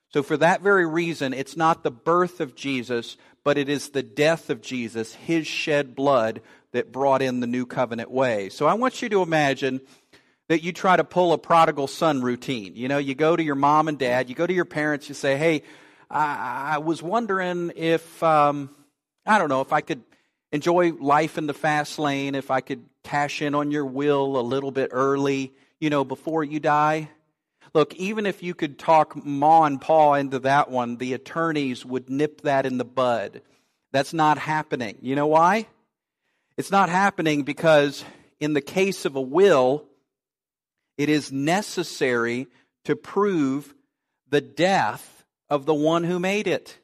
So, 0.09 0.23
for 0.23 0.37
that 0.37 0.61
very 0.61 0.85
reason, 0.85 1.33
it's 1.33 1.57
not 1.57 1.83
the 1.83 1.91
birth 1.91 2.41
of 2.41 2.55
Jesus, 2.55 3.17
but 3.43 3.57
it 3.57 3.69
is 3.69 3.89
the 3.89 4.03
death 4.03 4.49
of 4.49 4.61
Jesus, 4.61 5.13
his 5.13 5.47
shed 5.47 5.95
blood, 5.95 6.41
that 6.71 6.91
brought 6.91 7.21
in 7.21 7.39
the 7.39 7.47
new 7.47 7.65
covenant 7.65 8.11
way. 8.11 8.49
So, 8.49 8.65
I 8.65 8.73
want 8.73 9.01
you 9.01 9.09
to 9.09 9.21
imagine 9.21 9.81
that 10.47 10.63
you 10.63 10.71
try 10.71 10.95
to 10.95 11.03
pull 11.03 11.33
a 11.33 11.37
prodigal 11.37 11.87
son 11.87 12.21
routine. 12.21 12.75
You 12.75 12.87
know, 12.87 12.97
you 12.97 13.15
go 13.15 13.35
to 13.35 13.43
your 13.43 13.55
mom 13.55 13.87
and 13.87 13.97
dad, 13.97 14.29
you 14.29 14.35
go 14.35 14.45
to 14.45 14.53
your 14.53 14.65
parents, 14.65 15.09
you 15.09 15.15
say, 15.15 15.37
Hey, 15.37 15.63
I, 16.09 16.75
I 16.75 16.77
was 16.79 17.01
wondering 17.01 17.71
if, 17.75 18.21
um, 18.21 18.69
I 19.25 19.37
don't 19.37 19.49
know, 19.49 19.61
if 19.61 19.73
I 19.73 19.81
could 19.81 20.03
enjoy 20.51 20.93
life 20.93 21.37
in 21.37 21.47
the 21.47 21.53
fast 21.53 21.99
lane, 21.99 22.35
if 22.35 22.51
I 22.51 22.61
could 22.61 22.85
cash 23.03 23.41
in 23.41 23.55
on 23.55 23.71
your 23.71 23.85
will 23.85 24.39
a 24.39 24.41
little 24.41 24.71
bit 24.71 24.89
early, 24.91 25.53
you 25.79 25.89
know, 25.89 26.03
before 26.03 26.43
you 26.43 26.59
die. 26.59 27.09
Look, 27.73 27.93
even 27.95 28.25
if 28.25 28.41
you 28.41 28.53
could 28.53 28.79
talk 28.79 29.15
Ma 29.25 29.65
and 29.65 29.81
Pa 29.81 30.13
into 30.13 30.39
that 30.39 30.71
one, 30.71 30.97
the 30.97 31.13
attorneys 31.13 31.85
would 31.85 32.09
nip 32.09 32.41
that 32.41 32.65
in 32.65 32.77
the 32.77 32.85
bud. 32.85 33.41
That's 33.91 34.13
not 34.13 34.37
happening. 34.37 34.97
You 35.01 35.15
know 35.15 35.27
why? 35.27 35.67
It's 36.57 36.71
not 36.71 36.89
happening 36.89 37.43
because 37.43 38.05
in 38.39 38.53
the 38.53 38.61
case 38.61 39.05
of 39.05 39.15
a 39.15 39.21
will, 39.21 39.85
it 40.97 41.09
is 41.09 41.31
necessary 41.31 42.47
to 42.85 42.95
prove 42.95 43.73
the 44.29 44.41
death 44.41 45.25
of 45.49 45.65
the 45.65 45.73
one 45.73 46.03
who 46.03 46.19
made 46.19 46.47
it. 46.47 46.77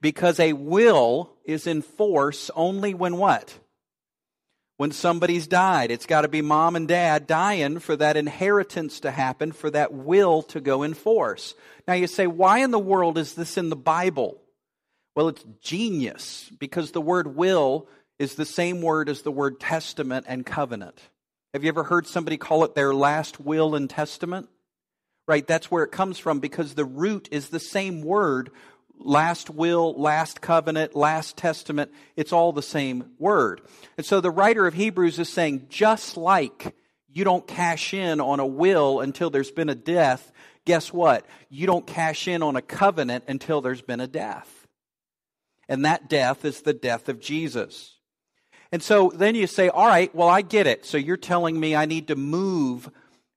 Because 0.00 0.38
a 0.38 0.52
will 0.52 1.31
is 1.44 1.66
in 1.66 1.82
force 1.82 2.50
only 2.54 2.94
when 2.94 3.16
what? 3.16 3.58
when 4.82 4.90
somebody's 4.90 5.46
died. 5.46 5.92
It's 5.92 6.06
got 6.06 6.22
to 6.22 6.28
be 6.28 6.42
mom 6.42 6.74
and 6.74 6.88
dad 6.88 7.28
dying 7.28 7.78
for 7.78 7.94
that 7.94 8.16
inheritance 8.16 8.98
to 9.00 9.12
happen, 9.12 9.52
for 9.52 9.70
that 9.70 9.92
will 9.92 10.42
to 10.42 10.60
go 10.60 10.82
in 10.82 10.94
force. 10.94 11.54
Now 11.86 11.94
you 11.94 12.08
say, 12.08 12.26
why 12.26 12.58
in 12.58 12.72
the 12.72 12.80
world 12.80 13.16
is 13.16 13.34
this 13.34 13.56
in 13.56 13.68
the 13.68 13.76
Bible? 13.76 14.40
Well, 15.14 15.28
it's 15.28 15.44
genius 15.60 16.50
because 16.58 16.90
the 16.90 17.00
word 17.00 17.36
will 17.36 17.86
is 18.18 18.34
the 18.34 18.44
same 18.44 18.82
word 18.82 19.08
as 19.08 19.22
the 19.22 19.30
word 19.30 19.60
testament 19.60 20.26
and 20.28 20.44
covenant. 20.44 20.98
Have 21.54 21.62
you 21.62 21.68
ever 21.68 21.84
heard 21.84 22.08
somebody 22.08 22.36
call 22.36 22.64
it 22.64 22.74
their 22.74 22.92
last 22.92 23.38
will 23.38 23.76
and 23.76 23.88
testament? 23.88 24.48
Right, 25.28 25.46
that's 25.46 25.70
where 25.70 25.84
it 25.84 25.92
comes 25.92 26.18
from 26.18 26.40
because 26.40 26.74
the 26.74 26.84
root 26.84 27.28
is 27.30 27.50
the 27.50 27.60
same 27.60 28.02
word 28.02 28.50
last 29.04 29.50
will, 29.50 29.94
last 29.94 30.40
covenant, 30.40 30.94
last 30.94 31.36
testament, 31.36 31.92
it's 32.16 32.32
all 32.32 32.52
the 32.52 32.62
same 32.62 33.10
word. 33.18 33.60
And 33.96 34.06
so 34.06 34.20
the 34.20 34.30
writer 34.30 34.66
of 34.66 34.74
Hebrews 34.74 35.18
is 35.18 35.28
saying, 35.28 35.66
just 35.68 36.16
like 36.16 36.74
you 37.12 37.24
don't 37.24 37.46
cash 37.46 37.92
in 37.94 38.20
on 38.20 38.40
a 38.40 38.46
will 38.46 39.00
until 39.00 39.30
there's 39.30 39.50
been 39.50 39.68
a 39.68 39.74
death, 39.74 40.32
guess 40.64 40.92
what? 40.92 41.26
You 41.50 41.66
don't 41.66 41.86
cash 41.86 42.28
in 42.28 42.42
on 42.42 42.56
a 42.56 42.62
covenant 42.62 43.24
until 43.28 43.60
there's 43.60 43.82
been 43.82 44.00
a 44.00 44.06
death. 44.06 44.66
And 45.68 45.84
that 45.84 46.08
death 46.08 46.44
is 46.44 46.62
the 46.62 46.74
death 46.74 47.08
of 47.08 47.20
Jesus. 47.20 47.98
And 48.72 48.82
so 48.82 49.12
then 49.14 49.34
you 49.34 49.46
say, 49.46 49.68
all 49.68 49.86
right, 49.86 50.14
well, 50.14 50.28
I 50.28 50.40
get 50.40 50.66
it. 50.66 50.86
So 50.86 50.96
you're 50.96 51.16
telling 51.16 51.58
me 51.60 51.76
I 51.76 51.84
need 51.86 52.08
to 52.08 52.16
move 52.16 52.90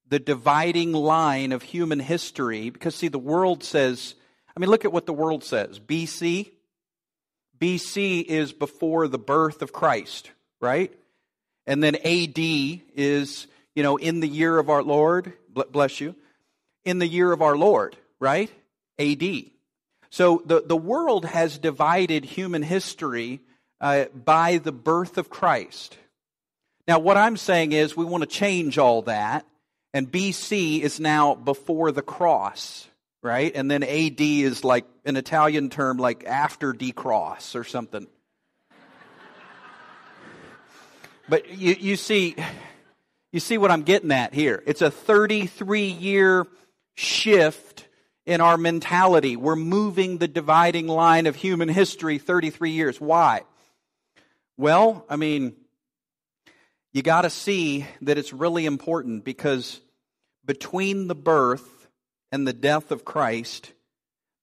the 0.08 0.20
dividing 0.20 0.94
line 0.94 1.52
of 1.52 1.64
human 1.64 2.00
history 2.00 2.70
because, 2.70 2.96
see, 2.96 3.08
the 3.08 3.20
world 3.20 3.64
says, 3.64 4.16
I 4.56 4.60
mean, 4.60 4.70
look 4.70 4.86
at 4.86 4.94
what 4.94 5.06
the 5.06 5.14
world 5.14 5.44
says. 5.44 5.80
BC. 5.80 6.52
BC 7.60 8.24
is 8.24 8.54
before 8.54 9.08
the 9.08 9.18
birth 9.18 9.62
of 9.62 9.74
Christ, 9.74 10.32
right? 10.62 10.94
And 11.68 11.84
then 11.84 11.96
AD 11.96 12.38
is, 12.38 13.48
you 13.76 13.84
know, 13.84 13.98
in 13.98 14.20
the 14.20 14.28
year 14.28 14.58
of 14.58 14.70
our 14.70 14.84
Lord, 14.84 15.34
bless 15.50 16.00
you, 16.00 16.16
in 16.84 17.00
the 17.00 17.08
year 17.08 17.32
of 17.32 17.42
our 17.42 17.58
Lord, 17.58 17.98
right? 18.20 18.52
AD. 19.00 19.24
So 20.10 20.42
the, 20.46 20.62
the 20.62 20.78
world 20.78 21.26
has 21.26 21.58
divided 21.58 22.24
human 22.24 22.62
history 22.62 23.42
uh, 23.82 24.06
by 24.06 24.58
the 24.58 24.72
birth 24.72 25.18
of 25.18 25.30
Christ. 25.30 25.98
Now, 26.88 27.00
what 27.00 27.18
I'm 27.18 27.36
saying 27.36 27.72
is 27.72 27.98
we 27.98 28.06
want 28.06 28.22
to 28.22 28.30
change 28.30 28.78
all 28.78 29.02
that, 29.04 29.46
and 29.94 30.10
BC 30.10 30.82
is 30.82 31.00
now 31.00 31.36
before 31.36 31.92
the 31.92 32.02
cross 32.02 32.88
right? 33.26 33.54
And 33.56 33.70
then 33.72 33.82
AD 33.82 34.22
is 34.22 34.64
like 34.64 34.86
an 35.04 35.18
Italian 35.18 35.72
term 35.72 35.98
like 35.98 36.26
after 36.26 36.74
decross 36.74 37.56
or 37.56 37.64
something. 37.64 38.06
but 41.28 41.50
you, 41.50 41.76
you 41.80 41.96
see, 41.96 42.36
you 43.34 43.40
see 43.40 43.58
what 43.58 43.72
I'm 43.72 43.82
getting 43.82 44.12
at 44.12 44.36
here. 44.36 44.62
It's 44.68 44.84
a 44.84 44.92
33 44.92 45.88
year 45.88 46.46
shift 46.94 47.88
in 48.28 48.42
our 48.42 48.58
mentality. 48.58 49.36
We're 49.36 49.56
moving 49.56 50.20
the 50.20 50.28
dividing 50.28 50.86
line 50.88 51.26
of 51.26 51.36
human 51.36 51.68
history 51.68 52.20
33 52.20 52.72
years. 52.72 53.02
Why? 53.02 53.42
Well, 54.56 55.04
I 55.10 55.16
mean, 55.16 55.56
you 56.94 57.02
got 57.02 57.24
to 57.24 57.32
see 57.32 57.88
that 58.04 58.20
it's 58.20 58.34
really 58.34 58.68
important 58.68 59.26
because 59.26 59.82
between 60.46 61.08
the 61.08 61.16
birth 61.16 61.75
and 62.32 62.48
the 62.48 62.54
death 62.54 62.92
of 62.92 63.06
Christ, 63.06 63.74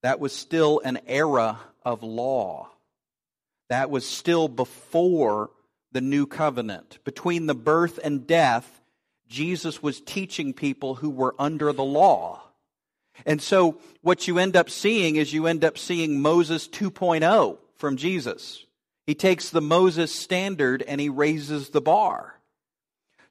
that 0.02 0.20
was 0.20 0.34
still 0.34 0.80
an 0.84 1.00
era 1.06 1.58
of 1.84 2.02
law. 2.02 2.70
That 3.68 3.90
was 3.90 4.06
still 4.06 4.48
before 4.48 5.50
the 5.92 6.00
new 6.00 6.26
covenant. 6.26 6.98
Between 7.04 7.46
the 7.46 7.54
birth 7.54 7.98
and 8.02 8.26
death, 8.26 8.80
Jesus 9.28 9.82
was 9.82 10.00
teaching 10.00 10.52
people 10.52 10.96
who 10.96 11.10
were 11.10 11.34
under 11.38 11.72
the 11.72 11.84
law. 11.84 12.42
And 13.24 13.40
so 13.40 13.78
what 14.00 14.26
you 14.26 14.38
end 14.38 14.56
up 14.56 14.70
seeing 14.70 15.16
is 15.16 15.32
you 15.32 15.46
end 15.46 15.64
up 15.64 15.78
seeing 15.78 16.20
Moses 16.20 16.68
2.0 16.68 17.58
from 17.76 17.96
Jesus. 17.96 18.66
He 19.06 19.14
takes 19.14 19.50
the 19.50 19.60
Moses 19.60 20.14
standard 20.14 20.82
and 20.82 21.00
he 21.00 21.08
raises 21.08 21.70
the 21.70 21.80
bar. 21.80 22.38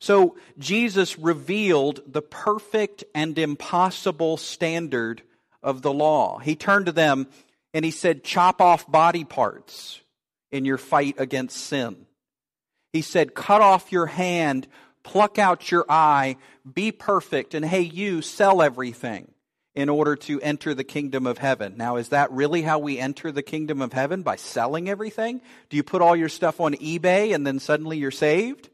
So 0.02 0.36
Jesus 0.58 1.20
revealed 1.20 2.02
the 2.08 2.24
perfect 2.24 3.04
and 3.14 3.38
impossible 3.38 4.38
standard 4.38 5.22
of 5.62 5.84
the 5.84 5.94
law. 5.94 6.40
He 6.40 6.56
turned 6.56 6.88
to 6.88 6.92
them 6.92 7.28
and 7.72 7.86
he 7.86 7.92
said, 7.92 8.24
Chop 8.24 8.62
off 8.62 8.92
body 8.92 9.24
parts 9.24 10.02
in 10.52 10.66
your 10.66 10.80
fight 10.80 11.16
against 11.20 11.56
sin. 11.56 12.08
He 12.94 13.04
said, 13.04 13.36
Cut 13.36 13.62
off 13.62 13.92
your 13.92 14.08
hand, 14.08 14.68
pluck 15.04 15.38
out 15.38 15.70
your 15.70 15.86
eye, 15.88 16.38
be 16.74 16.92
perfect, 16.92 17.54
and 17.54 17.64
hey, 17.64 17.82
you 17.82 18.24
sell 18.24 18.64
everything 18.64 19.32
in 19.76 19.88
order 19.88 20.16
to 20.16 20.42
enter 20.42 20.74
the 20.74 20.84
kingdom 20.84 21.28
of 21.28 21.38
heaven. 21.38 21.76
Now, 21.78 21.98
is 21.98 22.10
that 22.10 22.32
really 22.32 22.64
how 22.64 22.80
we 22.80 22.98
enter 22.98 23.32
the 23.32 23.44
kingdom 23.44 23.84
of 23.84 23.94
heaven? 23.94 24.24
By 24.24 24.38
selling 24.38 24.90
everything? 24.90 25.42
Do 25.70 25.78
you 25.78 25.84
put 25.84 26.02
all 26.02 26.16
your 26.16 26.28
stuff 26.28 26.60
on 26.60 26.74
eBay 26.74 27.36
and 27.36 27.46
then 27.46 27.60
suddenly 27.60 28.00
you're 28.00 28.10
saved? 28.10 28.70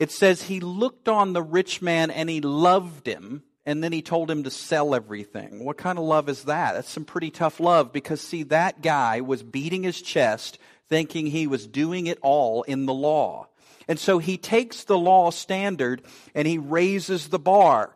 It 0.00 0.10
says 0.10 0.42
he 0.42 0.60
looked 0.60 1.08
on 1.08 1.34
the 1.34 1.42
rich 1.42 1.82
man 1.82 2.10
and 2.10 2.30
he 2.30 2.40
loved 2.40 3.06
him, 3.06 3.42
and 3.66 3.84
then 3.84 3.92
he 3.92 4.00
told 4.00 4.30
him 4.30 4.44
to 4.44 4.50
sell 4.50 4.94
everything. 4.94 5.62
What 5.62 5.76
kind 5.76 5.98
of 5.98 6.04
love 6.06 6.30
is 6.30 6.44
that? 6.44 6.72
That's 6.72 6.88
some 6.88 7.04
pretty 7.04 7.30
tough 7.30 7.60
love 7.60 7.92
because, 7.92 8.22
see, 8.22 8.44
that 8.44 8.80
guy 8.80 9.20
was 9.20 9.42
beating 9.42 9.82
his 9.82 10.00
chest 10.00 10.58
thinking 10.88 11.26
he 11.26 11.46
was 11.46 11.66
doing 11.66 12.06
it 12.06 12.18
all 12.22 12.62
in 12.62 12.86
the 12.86 12.94
law. 12.94 13.48
And 13.86 13.98
so 13.98 14.18
he 14.18 14.38
takes 14.38 14.84
the 14.84 14.98
law 14.98 15.30
standard 15.30 16.02
and 16.34 16.48
he 16.48 16.56
raises 16.56 17.28
the 17.28 17.38
bar. 17.38 17.94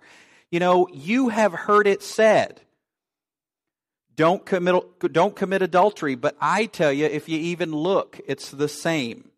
You 0.50 0.60
know, 0.60 0.86
you 0.92 1.30
have 1.30 1.52
heard 1.52 1.86
it 1.86 2.02
said, 2.02 2.60
don't 4.14 4.44
commit, 4.44 4.82
don't 5.10 5.34
commit 5.34 5.62
adultery, 5.62 6.16
but 6.16 6.36
I 6.38 6.66
tell 6.66 6.92
you, 6.92 7.06
if 7.06 7.28
you 7.30 7.38
even 7.38 7.72
look, 7.72 8.20
it's 8.26 8.50
the 8.50 8.68
same. 8.68 9.30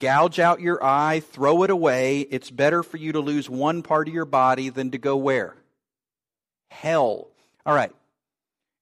Gouge 0.00 0.38
out 0.38 0.60
your 0.60 0.82
eye, 0.84 1.20
throw 1.20 1.62
it 1.62 1.70
away. 1.70 2.20
It's 2.20 2.50
better 2.50 2.82
for 2.82 2.96
you 2.96 3.12
to 3.12 3.20
lose 3.20 3.48
one 3.48 3.82
part 3.82 4.08
of 4.08 4.14
your 4.14 4.24
body 4.24 4.68
than 4.68 4.90
to 4.90 4.98
go 4.98 5.16
where? 5.16 5.54
Hell. 6.70 7.28
All 7.64 7.74
right. 7.74 7.92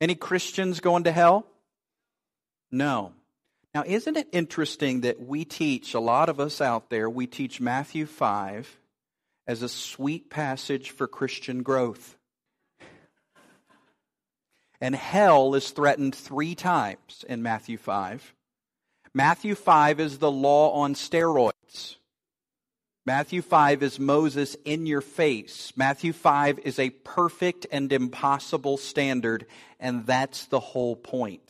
Any 0.00 0.14
Christians 0.14 0.81
going 0.81 1.04
to 1.04 1.12
hell? 1.12 1.47
No. 2.71 3.12
Now, 3.75 3.85
isn't 3.87 4.16
it 4.16 4.28
interesting 4.33 5.02
that 5.02 5.21
we 5.21 5.45
teach, 5.45 5.95
a 5.95 6.00
lot 6.00 6.28
of 6.28 6.40
us 6.40 6.61
out 6.61 6.90
there, 6.90 7.09
we 7.09 7.26
teach 7.26 7.61
Matthew 7.61 8.07
5 8.07 8.78
as 9.47 9.62
a 9.62 9.69
sweet 9.69 10.31
passage 10.31 10.90
for 10.90 11.07
Christian 11.07 11.62
growth? 11.62 12.16
And 14.81 14.97
hell 14.97 15.54
is 15.54 15.71
threatened 15.71 16.14
three 16.14 16.54
times 16.54 17.25
in 17.28 17.42
Matthew 17.42 17.78
5. 17.78 18.35
Matthew 19.14 19.54
5 19.54 20.00
is 20.00 20.19
the 20.19 20.31
law 20.31 20.73
on 20.73 20.95
steroids. 20.95 21.97
Matthew 23.04 23.42
5 23.42 23.83
is 23.83 23.99
Moses 23.99 24.57
in 24.64 24.87
your 24.87 25.00
face. 25.00 25.73
Matthew 25.76 26.12
5 26.12 26.61
is 26.61 26.78
a 26.78 26.90
perfect 26.90 27.66
and 27.71 27.92
impossible 27.92 28.76
standard, 28.76 29.47
and 29.81 30.07
that's 30.07 30.47
the 30.47 30.61
whole 30.61 30.97
point. 30.97 31.42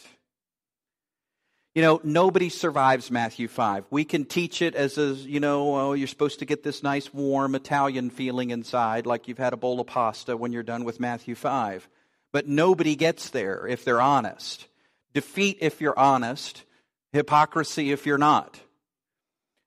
You 1.75 1.83
know, 1.83 2.01
nobody 2.03 2.49
survives 2.49 3.11
Matthew 3.11 3.49
5. 3.49 3.85
We 3.91 4.05
can 4.05 4.25
teach 4.25 4.61
it 4.61 4.75
as 4.75 4.99
a, 4.99 5.15
you 5.15 5.41
know, 5.41 5.77
oh, 5.77 5.93
you're 5.93 6.09
supposed 6.09 6.41
to 6.41 6.45
get 6.45 6.63
this 6.63 6.83
nice 6.83 7.15
warm 7.15 7.55
Italian 7.55 8.11
feeling 8.11 8.51
inside, 8.51 9.07
like 9.07 9.29
you've 9.29 9.39
had 9.39 9.53
a 9.53 9.59
bowl 9.59 9.81
of 9.81 9.87
pasta 9.87 10.37
when 10.37 10.53
you're 10.53 10.63
done 10.63 10.85
with 10.85 11.01
Matthew 11.01 11.35
5. 11.35 11.89
But 12.33 12.49
nobody 12.49 12.97
gets 12.97 13.31
there 13.31 13.67
if 13.67 13.85
they're 13.85 14.01
honest. 14.01 14.67
Defeat 15.15 15.59
if 15.61 15.81
you're 15.81 15.99
honest, 15.99 16.65
hypocrisy 17.13 17.93
if 17.93 18.07
you're 18.07 18.19
not. 18.19 18.61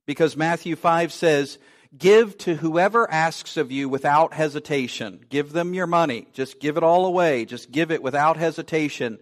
Because 0.05 0.37
Matthew 0.37 0.75
5 0.75 1.11
says, 1.11 1.57
Give 1.97 2.37
to 2.39 2.55
whoever 2.55 3.09
asks 3.09 3.55
of 3.57 3.71
you 3.71 3.87
without 3.87 4.33
hesitation. 4.33 5.21
Give 5.29 5.51
them 5.51 5.73
your 5.73 5.87
money. 5.87 6.27
Just 6.33 6.59
give 6.59 6.77
it 6.77 6.83
all 6.83 7.05
away. 7.05 7.45
Just 7.45 7.71
give 7.71 7.89
it 7.91 8.03
without 8.03 8.37
hesitation 8.37 9.19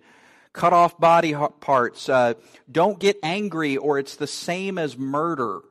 cut 0.53 0.71
off 0.71 0.99
body 0.99 1.35
parts. 1.59 2.07
Uh, 2.07 2.35
don't 2.71 2.99
get 2.99 3.17
angry, 3.23 3.75
or 3.75 3.99
it's 3.99 4.15
the 4.15 4.27
same 4.27 4.77
as 4.77 4.97
murder. 4.97 5.61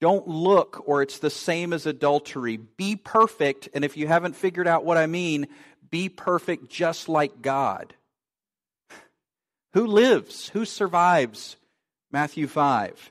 Don't 0.00 0.28
look, 0.28 0.82
or 0.86 1.02
it's 1.02 1.18
the 1.18 1.30
same 1.30 1.72
as 1.72 1.86
adultery. 1.86 2.58
Be 2.58 2.96
perfect, 2.96 3.68
and 3.74 3.84
if 3.84 3.96
you 3.96 4.06
haven't 4.06 4.36
figured 4.36 4.68
out 4.68 4.84
what 4.84 4.98
I 4.98 5.06
mean, 5.06 5.48
be 5.90 6.08
perfect 6.08 6.70
just 6.70 7.08
like 7.08 7.42
God. 7.42 7.94
Who 9.72 9.86
lives? 9.86 10.48
Who 10.50 10.64
survives? 10.64 11.56
Matthew 12.12 12.46
5. 12.46 13.10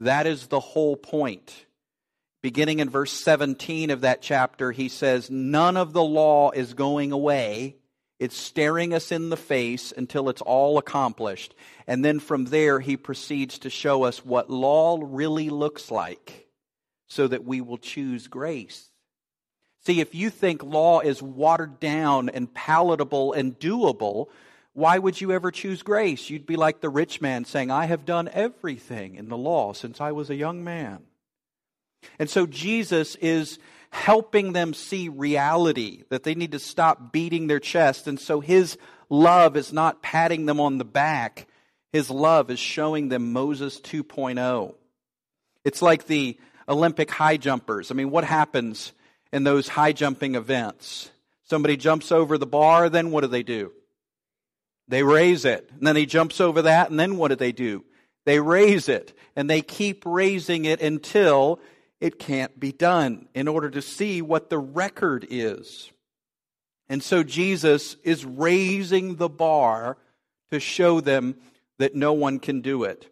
That 0.00 0.26
is 0.26 0.46
the 0.46 0.60
whole 0.60 0.96
point. 0.96 1.66
Beginning 2.42 2.78
in 2.78 2.90
verse 2.90 3.12
17 3.12 3.90
of 3.90 4.02
that 4.02 4.22
chapter, 4.22 4.70
he 4.70 4.88
says, 4.88 5.30
None 5.30 5.76
of 5.76 5.92
the 5.92 6.04
law 6.04 6.50
is 6.50 6.74
going 6.74 7.10
away 7.10 7.76
it's 8.18 8.36
staring 8.36 8.94
us 8.94 9.12
in 9.12 9.28
the 9.28 9.36
face 9.36 9.92
until 9.94 10.28
it's 10.28 10.40
all 10.40 10.78
accomplished. 10.78 11.54
And 11.86 12.04
then 12.04 12.18
from 12.18 12.46
there, 12.46 12.80
he 12.80 12.96
proceeds 12.96 13.58
to 13.60 13.70
show 13.70 14.04
us 14.04 14.24
what 14.24 14.48
law 14.48 14.98
really 15.02 15.50
looks 15.50 15.90
like 15.90 16.48
so 17.08 17.28
that 17.28 17.44
we 17.44 17.60
will 17.60 17.78
choose 17.78 18.26
grace. 18.26 18.90
See, 19.84 20.00
if 20.00 20.14
you 20.14 20.30
think 20.30 20.64
law 20.64 21.00
is 21.00 21.22
watered 21.22 21.78
down 21.78 22.28
and 22.30 22.52
palatable 22.52 23.34
and 23.34 23.58
doable, 23.58 24.28
why 24.76 24.98
would 24.98 25.18
you 25.18 25.32
ever 25.32 25.50
choose 25.50 25.82
grace? 25.82 26.28
You'd 26.28 26.44
be 26.44 26.56
like 26.56 26.82
the 26.82 26.90
rich 26.90 27.22
man 27.22 27.46
saying, 27.46 27.70
I 27.70 27.86
have 27.86 28.04
done 28.04 28.28
everything 28.30 29.14
in 29.14 29.30
the 29.30 29.36
law 29.36 29.72
since 29.72 30.02
I 30.02 30.12
was 30.12 30.28
a 30.28 30.34
young 30.34 30.64
man. 30.64 30.98
And 32.18 32.28
so 32.28 32.44
Jesus 32.44 33.14
is 33.14 33.58
helping 33.88 34.52
them 34.52 34.74
see 34.74 35.08
reality, 35.08 36.02
that 36.10 36.24
they 36.24 36.34
need 36.34 36.52
to 36.52 36.58
stop 36.58 37.10
beating 37.10 37.46
their 37.46 37.58
chest. 37.58 38.06
And 38.06 38.20
so 38.20 38.40
his 38.40 38.76
love 39.08 39.56
is 39.56 39.72
not 39.72 40.02
patting 40.02 40.44
them 40.44 40.60
on 40.60 40.76
the 40.76 40.84
back, 40.84 41.46
his 41.90 42.10
love 42.10 42.50
is 42.50 42.58
showing 42.58 43.08
them 43.08 43.32
Moses 43.32 43.80
2.0. 43.80 44.74
It's 45.64 45.80
like 45.80 46.06
the 46.06 46.36
Olympic 46.68 47.10
high 47.10 47.38
jumpers. 47.38 47.90
I 47.90 47.94
mean, 47.94 48.10
what 48.10 48.24
happens 48.24 48.92
in 49.32 49.42
those 49.42 49.68
high 49.68 49.92
jumping 49.92 50.34
events? 50.34 51.10
Somebody 51.44 51.78
jumps 51.78 52.12
over 52.12 52.36
the 52.36 52.44
bar, 52.44 52.90
then 52.90 53.10
what 53.10 53.22
do 53.22 53.28
they 53.28 53.42
do? 53.42 53.72
They 54.88 55.02
raise 55.02 55.44
it. 55.44 55.70
And 55.76 55.86
then 55.86 55.96
he 55.96 56.06
jumps 56.06 56.40
over 56.40 56.62
that, 56.62 56.90
and 56.90 56.98
then 56.98 57.16
what 57.16 57.28
do 57.28 57.36
they 57.36 57.52
do? 57.52 57.84
They 58.24 58.40
raise 58.40 58.88
it. 58.88 59.12
And 59.34 59.50
they 59.50 59.62
keep 59.62 60.04
raising 60.06 60.64
it 60.64 60.80
until 60.80 61.60
it 62.00 62.18
can't 62.18 62.58
be 62.58 62.72
done 62.72 63.28
in 63.34 63.48
order 63.48 63.70
to 63.70 63.82
see 63.82 64.22
what 64.22 64.50
the 64.50 64.58
record 64.58 65.26
is. 65.30 65.90
And 66.88 67.02
so 67.02 67.22
Jesus 67.22 67.96
is 68.04 68.24
raising 68.24 69.16
the 69.16 69.28
bar 69.28 69.96
to 70.50 70.60
show 70.60 71.00
them 71.00 71.36
that 71.78 71.94
no 71.94 72.12
one 72.12 72.38
can 72.38 72.60
do 72.60 72.84
it. 72.84 73.10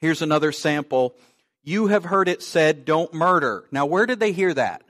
Here's 0.00 0.22
another 0.22 0.52
sample. 0.52 1.14
You 1.62 1.88
have 1.88 2.04
heard 2.04 2.28
it 2.28 2.42
said, 2.42 2.84
don't 2.84 3.12
murder. 3.12 3.64
Now, 3.70 3.86
where 3.86 4.06
did 4.06 4.20
they 4.20 4.32
hear 4.32 4.54
that? 4.54 4.82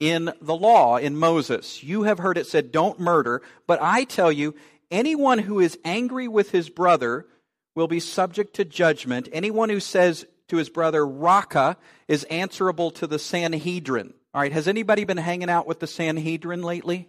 In 0.00 0.32
the 0.40 0.56
law, 0.56 0.96
in 0.96 1.16
Moses. 1.16 1.82
You 1.82 2.02
have 2.02 2.18
heard 2.18 2.38
it 2.38 2.46
said, 2.46 2.72
don't 2.72 3.00
murder. 3.00 3.40
But 3.66 3.80
I 3.80 4.04
tell 4.04 4.32
you, 4.32 4.54
anyone 4.90 5.38
who 5.38 5.60
is 5.60 5.78
angry 5.84 6.28
with 6.28 6.50
his 6.50 6.68
brother 6.68 7.26
will 7.74 7.88
be 7.88 8.00
subject 8.00 8.54
to 8.56 8.64
judgment. 8.64 9.28
Anyone 9.32 9.68
who 9.68 9.80
says, 9.80 10.26
to 10.48 10.56
his 10.56 10.68
brother 10.68 11.06
Raca 11.06 11.76
is 12.08 12.24
answerable 12.24 12.90
to 12.92 13.06
the 13.06 13.18
Sanhedrin. 13.18 14.14
All 14.32 14.40
right, 14.40 14.52
has 14.52 14.68
anybody 14.68 15.04
been 15.04 15.16
hanging 15.16 15.50
out 15.50 15.66
with 15.66 15.80
the 15.80 15.86
Sanhedrin 15.86 16.62
lately? 16.62 17.08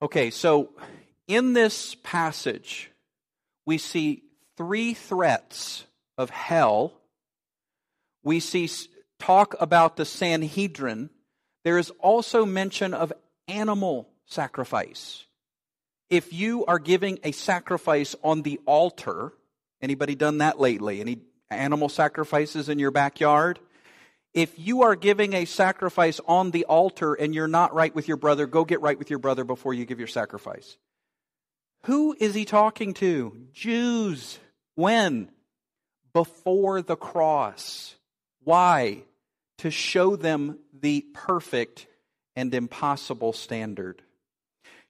Okay, 0.00 0.30
so 0.30 0.70
in 1.26 1.52
this 1.52 1.96
passage, 2.02 2.90
we 3.64 3.78
see 3.78 4.22
three 4.56 4.94
threats 4.94 5.84
of 6.18 6.30
hell. 6.30 6.92
We 8.22 8.40
see 8.40 8.68
talk 9.18 9.54
about 9.60 9.96
the 9.96 10.04
Sanhedrin. 10.04 11.10
There 11.64 11.78
is 11.78 11.90
also 12.00 12.44
mention 12.44 12.92
of 12.92 13.12
animal 13.48 14.08
sacrifice. 14.26 15.24
If 16.12 16.30
you 16.30 16.66
are 16.66 16.78
giving 16.78 17.20
a 17.24 17.32
sacrifice 17.32 18.14
on 18.22 18.42
the 18.42 18.60
altar, 18.66 19.32
anybody 19.80 20.14
done 20.14 20.38
that 20.38 20.60
lately? 20.60 21.00
Any 21.00 21.22
animal 21.50 21.88
sacrifices 21.88 22.68
in 22.68 22.78
your 22.78 22.90
backyard. 22.90 23.58
If 24.34 24.58
you 24.58 24.82
are 24.82 24.94
giving 24.94 25.32
a 25.32 25.46
sacrifice 25.46 26.20
on 26.28 26.50
the 26.50 26.66
altar 26.66 27.14
and 27.14 27.34
you're 27.34 27.48
not 27.48 27.72
right 27.72 27.94
with 27.94 28.08
your 28.08 28.18
brother, 28.18 28.46
go 28.46 28.66
get 28.66 28.82
right 28.82 28.98
with 28.98 29.08
your 29.08 29.20
brother 29.20 29.42
before 29.42 29.72
you 29.72 29.86
give 29.86 29.98
your 29.98 30.06
sacrifice. 30.06 30.76
Who 31.86 32.14
is 32.20 32.34
he 32.34 32.44
talking 32.44 32.92
to? 32.92 33.34
Jews. 33.54 34.38
When? 34.74 35.30
Before 36.12 36.82
the 36.82 36.96
cross. 36.96 37.94
Why? 38.44 39.04
To 39.60 39.70
show 39.70 40.16
them 40.16 40.58
the 40.78 41.06
perfect 41.14 41.86
and 42.36 42.54
impossible 42.54 43.32
standard. 43.32 44.02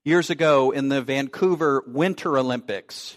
Years 0.05 0.31
ago 0.31 0.73
in 0.73 0.89
the 0.89 1.01
Vancouver 1.01 1.85
Winter 1.87 2.37
Olympics, 2.37 3.17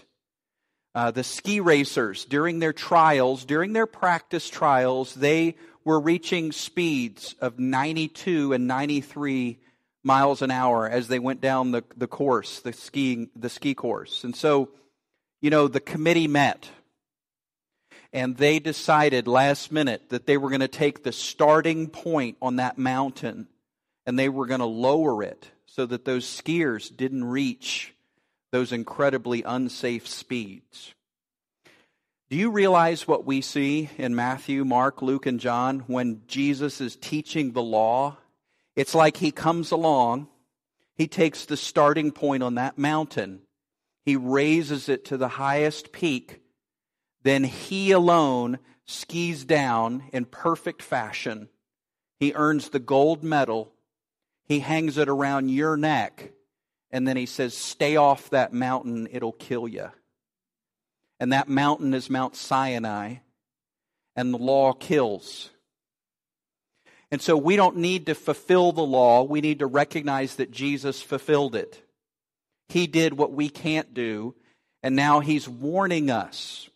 uh, 0.94 1.10
the 1.10 1.24
ski 1.24 1.58
racers, 1.58 2.24
during 2.24 2.60
their 2.60 2.72
trials, 2.72 3.44
during 3.44 3.72
their 3.72 3.88
practice 3.88 4.48
trials, 4.48 5.12
they 5.12 5.56
were 5.84 5.98
reaching 5.98 6.52
speeds 6.52 7.34
of 7.40 7.58
92 7.58 8.52
and 8.52 8.68
93 8.68 9.58
miles 10.04 10.42
an 10.42 10.52
hour 10.52 10.88
as 10.88 11.08
they 11.08 11.18
went 11.18 11.40
down 11.40 11.72
the, 11.72 11.82
the 11.96 12.06
course, 12.06 12.60
the 12.60 12.72
skiing, 12.72 13.30
the 13.34 13.48
ski 13.48 13.74
course. 13.74 14.22
And 14.22 14.36
so, 14.36 14.68
you 15.42 15.50
know, 15.50 15.66
the 15.66 15.80
committee 15.80 16.28
met 16.28 16.70
and 18.12 18.36
they 18.36 18.60
decided 18.60 19.26
last 19.26 19.72
minute 19.72 20.10
that 20.10 20.26
they 20.26 20.36
were 20.36 20.50
going 20.50 20.60
to 20.60 20.68
take 20.68 21.02
the 21.02 21.10
starting 21.10 21.88
point 21.88 22.36
on 22.40 22.56
that 22.56 22.78
mountain 22.78 23.48
and 24.06 24.16
they 24.16 24.28
were 24.28 24.46
going 24.46 24.60
to 24.60 24.66
lower 24.66 25.24
it 25.24 25.50
so 25.76 25.84
that 25.84 26.06
those 26.06 26.24
skiers 26.24 26.96
didn't 26.96 27.24
reach 27.24 27.92
those 28.50 28.72
incredibly 28.72 29.42
unsafe 29.42 30.08
speeds. 30.08 30.94
Do 32.30 32.36
you 32.36 32.50
realize 32.50 33.06
what 33.06 33.26
we 33.26 33.42
see 33.42 33.90
in 33.98 34.14
Matthew, 34.14 34.64
Mark, 34.64 35.02
Luke, 35.02 35.26
and 35.26 35.38
John 35.38 35.80
when 35.80 36.22
Jesus 36.26 36.80
is 36.80 36.96
teaching 36.96 37.52
the 37.52 37.62
law? 37.62 38.16
It's 38.74 38.94
like 38.94 39.18
he 39.18 39.30
comes 39.30 39.70
along, 39.70 40.28
he 40.94 41.06
takes 41.06 41.44
the 41.44 41.58
starting 41.58 42.10
point 42.10 42.42
on 42.42 42.54
that 42.54 42.78
mountain, 42.78 43.42
he 44.02 44.16
raises 44.16 44.88
it 44.88 45.04
to 45.06 45.18
the 45.18 45.28
highest 45.28 45.92
peak, 45.92 46.40
then 47.22 47.44
he 47.44 47.90
alone 47.90 48.60
skis 48.86 49.44
down 49.44 50.04
in 50.10 50.24
perfect 50.24 50.80
fashion. 50.80 51.50
He 52.18 52.32
earns 52.34 52.70
the 52.70 52.78
gold 52.78 53.22
medal, 53.22 53.74
he 54.46 54.60
hangs 54.60 54.96
it 54.96 55.08
around 55.08 55.48
your 55.48 55.76
neck, 55.76 56.32
and 56.90 57.06
then 57.06 57.16
he 57.16 57.26
says, 57.26 57.54
Stay 57.54 57.96
off 57.96 58.30
that 58.30 58.52
mountain, 58.52 59.08
it'll 59.10 59.32
kill 59.32 59.66
you. 59.68 59.90
And 61.18 61.32
that 61.32 61.48
mountain 61.48 61.94
is 61.94 62.08
Mount 62.10 62.36
Sinai, 62.36 63.16
and 64.14 64.32
the 64.32 64.38
law 64.38 64.72
kills. 64.72 65.50
And 67.10 67.20
so 67.20 67.36
we 67.36 67.56
don't 67.56 67.78
need 67.78 68.06
to 68.06 68.14
fulfill 68.14 68.72
the 68.72 68.82
law. 68.82 69.22
We 69.22 69.40
need 69.40 69.60
to 69.60 69.66
recognize 69.66 70.36
that 70.36 70.50
Jesus 70.50 71.00
fulfilled 71.00 71.54
it. 71.54 71.82
He 72.68 72.86
did 72.86 73.14
what 73.14 73.32
we 73.32 73.48
can't 73.48 73.94
do, 73.94 74.34
and 74.82 74.96
now 74.96 75.20
he's 75.20 75.48
warning 75.48 76.10
us. 76.10 76.68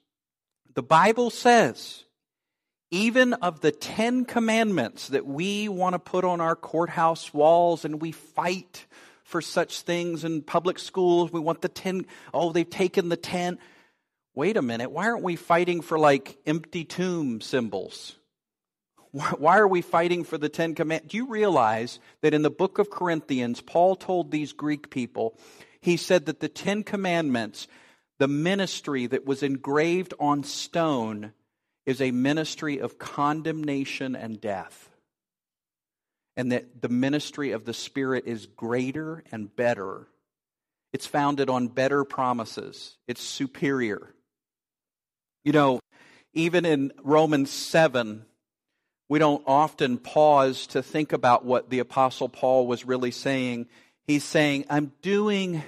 The 0.75 0.83
Bible 0.83 1.31
says, 1.31 2.05
even 2.91 3.35
of 3.35 3.61
the 3.61 3.73
Ten 3.73 4.25
Commandments 4.25 5.09
that 5.09 5.27
we 5.27 5.69
want 5.69 5.95
to 5.95 5.99
put 5.99 6.25
on 6.25 6.41
our 6.41 6.57
courthouse 6.57 7.33
walls 7.33 7.85
and 7.85 8.01
we 8.01 8.13
fight 8.13 8.87
for 9.23 9.41
such 9.41 9.83
things 9.83 10.25
in 10.25 10.43
public 10.43 10.79
schools, 10.79 11.33
we 11.33 11.39
want 11.39 11.61
the 11.61 11.69
ten, 11.69 12.05
oh, 12.35 12.53
they've 12.53 12.69
taken 12.69 13.09
the 13.09 13.17
ten. 13.17 13.59
Wait 14.35 14.57
a 14.57 14.63
minute, 14.63 14.91
why 14.91 15.07
aren't 15.07 15.23
we 15.23 15.37
fighting 15.37 15.83
for 15.83 15.99
like 15.99 16.37
empty 16.47 16.85
tomb 16.85 17.41
symbols? 17.41 18.17
Why 19.13 19.59
are 19.59 19.67
we 19.67 19.83
fighting 19.83 20.23
for 20.23 20.39
the 20.39 20.49
Ten 20.49 20.77
Commandments? 20.77 21.11
Do 21.11 21.17
you 21.17 21.27
realize 21.27 21.99
that 22.21 22.33
in 22.33 22.43
the 22.43 22.51
book 22.51 22.79
of 22.79 22.91
Corinthians, 22.91 23.61
Paul 23.61 23.97
told 23.97 24.31
these 24.31 24.53
Greek 24.53 24.89
people, 24.89 25.37
he 25.81 25.97
said 25.97 26.27
that 26.27 26.39
the 26.39 26.49
Ten 26.49 26.85
Commandments, 26.85 27.67
the 28.19 28.29
ministry 28.29 29.09
that 29.09 29.27
was 29.27 29.43
engraved 29.43 30.15
on 30.21 30.45
stone, 30.45 31.33
is 31.91 32.01
a 32.01 32.13
ministry 32.13 32.79
of 32.79 33.01
condemnation 33.01 34.15
and 34.15 34.41
death. 34.41 34.89
And 36.37 36.53
that 36.53 36.81
the 36.81 36.89
ministry 36.89 37.51
of 37.51 37.65
the 37.65 37.75
Spirit 37.75 38.25
is 38.27 38.47
greater 38.47 39.25
and 39.33 39.55
better. 39.55 40.07
It's 40.93 41.07
founded 41.07 41.51
on 41.51 41.67
better 41.67 42.05
promises, 42.05 42.97
it's 43.09 43.23
superior. 43.23 44.15
You 45.45 45.53
know, 45.53 45.81
even 46.33 46.65
in 46.65 46.93
Romans 47.03 47.51
7, 47.51 48.25
we 49.09 49.19
don't 49.19 49.43
often 49.45 49.99
pause 49.99 50.69
to 50.69 50.85
think 50.85 51.13
about 51.13 51.45
what 51.45 51.71
the 51.71 51.81
Apostle 51.81 52.29
Paul 52.29 52.69
was 52.69 52.87
really 52.87 53.11
saying. 53.11 53.67
He's 54.07 54.23
saying, 54.23 54.67
I'm 54.71 54.93
doing 55.03 55.65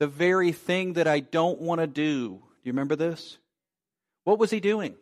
the 0.00 0.08
very 0.08 0.50
thing 0.50 0.94
that 0.94 1.06
I 1.06 1.20
don't 1.20 1.60
want 1.60 1.80
to 1.80 1.86
do. 1.86 2.30
Do 2.30 2.40
you 2.64 2.72
remember 2.72 2.96
this? 2.96 3.38
What 4.24 4.40
was 4.40 4.50
he 4.50 4.58
doing? 4.58 4.96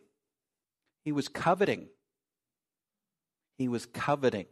He 1.05 1.11
was 1.11 1.27
coveting. 1.27 1.87
He 3.57 3.67
was 3.67 3.85
coveting. 3.85 4.45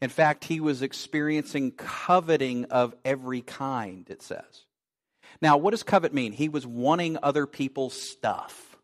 In 0.00 0.10
fact, 0.10 0.44
he 0.44 0.60
was 0.60 0.82
experiencing 0.82 1.72
coveting 1.72 2.66
of 2.66 2.94
every 3.04 3.40
kind, 3.42 4.08
it 4.08 4.22
says. 4.22 4.66
Now, 5.40 5.56
what 5.56 5.72
does 5.72 5.82
covet 5.82 6.14
mean? 6.14 6.32
He 6.32 6.48
was 6.48 6.66
wanting 6.66 7.18
other 7.22 7.46
people's 7.46 7.94
stuff. 8.00 8.76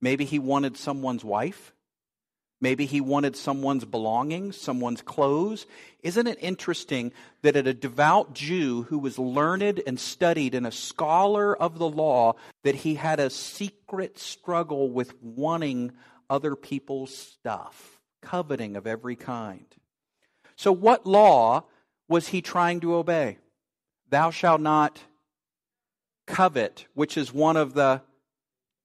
Maybe 0.00 0.24
he 0.24 0.38
wanted 0.38 0.76
someone's 0.76 1.24
wife. 1.24 1.72
Maybe 2.60 2.86
he 2.86 3.00
wanted 3.00 3.36
someone's 3.36 3.84
belongings, 3.84 4.60
someone's 4.60 5.02
clothes. 5.02 5.66
Isn't 6.02 6.26
it 6.26 6.38
interesting 6.40 7.12
that 7.42 7.54
a 7.54 7.72
devout 7.72 8.34
Jew 8.34 8.82
who 8.84 8.98
was 8.98 9.18
learned 9.18 9.80
and 9.86 9.98
studied 9.98 10.54
and 10.54 10.66
a 10.66 10.72
scholar 10.72 11.56
of 11.56 11.78
the 11.78 11.88
law, 11.88 12.34
that 12.64 12.74
he 12.74 12.96
had 12.96 13.20
a 13.20 13.30
secret 13.30 14.18
struggle 14.18 14.90
with 14.90 15.14
wanting 15.22 15.92
other 16.28 16.56
people's 16.56 17.16
stuff, 17.16 18.00
coveting 18.22 18.76
of 18.76 18.86
every 18.86 19.14
kind. 19.16 19.66
So, 20.56 20.72
what 20.72 21.06
law 21.06 21.64
was 22.08 22.28
he 22.28 22.42
trying 22.42 22.80
to 22.80 22.96
obey? 22.96 23.38
Thou 24.10 24.30
shalt 24.30 24.60
not 24.60 25.00
covet, 26.26 26.86
which 26.94 27.16
is 27.16 27.32
one 27.32 27.56
of 27.56 27.74
the 27.74 28.02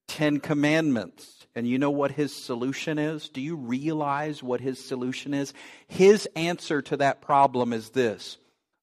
Ten 0.07 0.39
Commandments. 0.39 1.42
And 1.55 1.67
you 1.67 1.77
know 1.77 1.91
what 1.91 2.11
his 2.11 2.35
solution 2.35 2.97
is? 2.97 3.29
Do 3.29 3.39
you 3.39 3.55
realize 3.55 4.41
what 4.41 4.61
his 4.61 4.83
solution 4.83 5.33
is? 5.33 5.53
His 5.87 6.27
answer 6.35 6.81
to 6.83 6.97
that 6.97 7.21
problem 7.21 7.73
is 7.73 7.89
this 7.91 8.37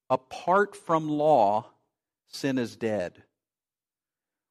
apart 0.09 0.75
from 0.75 1.09
law, 1.09 1.65
sin 2.27 2.57
is 2.57 2.75
dead. 2.75 3.23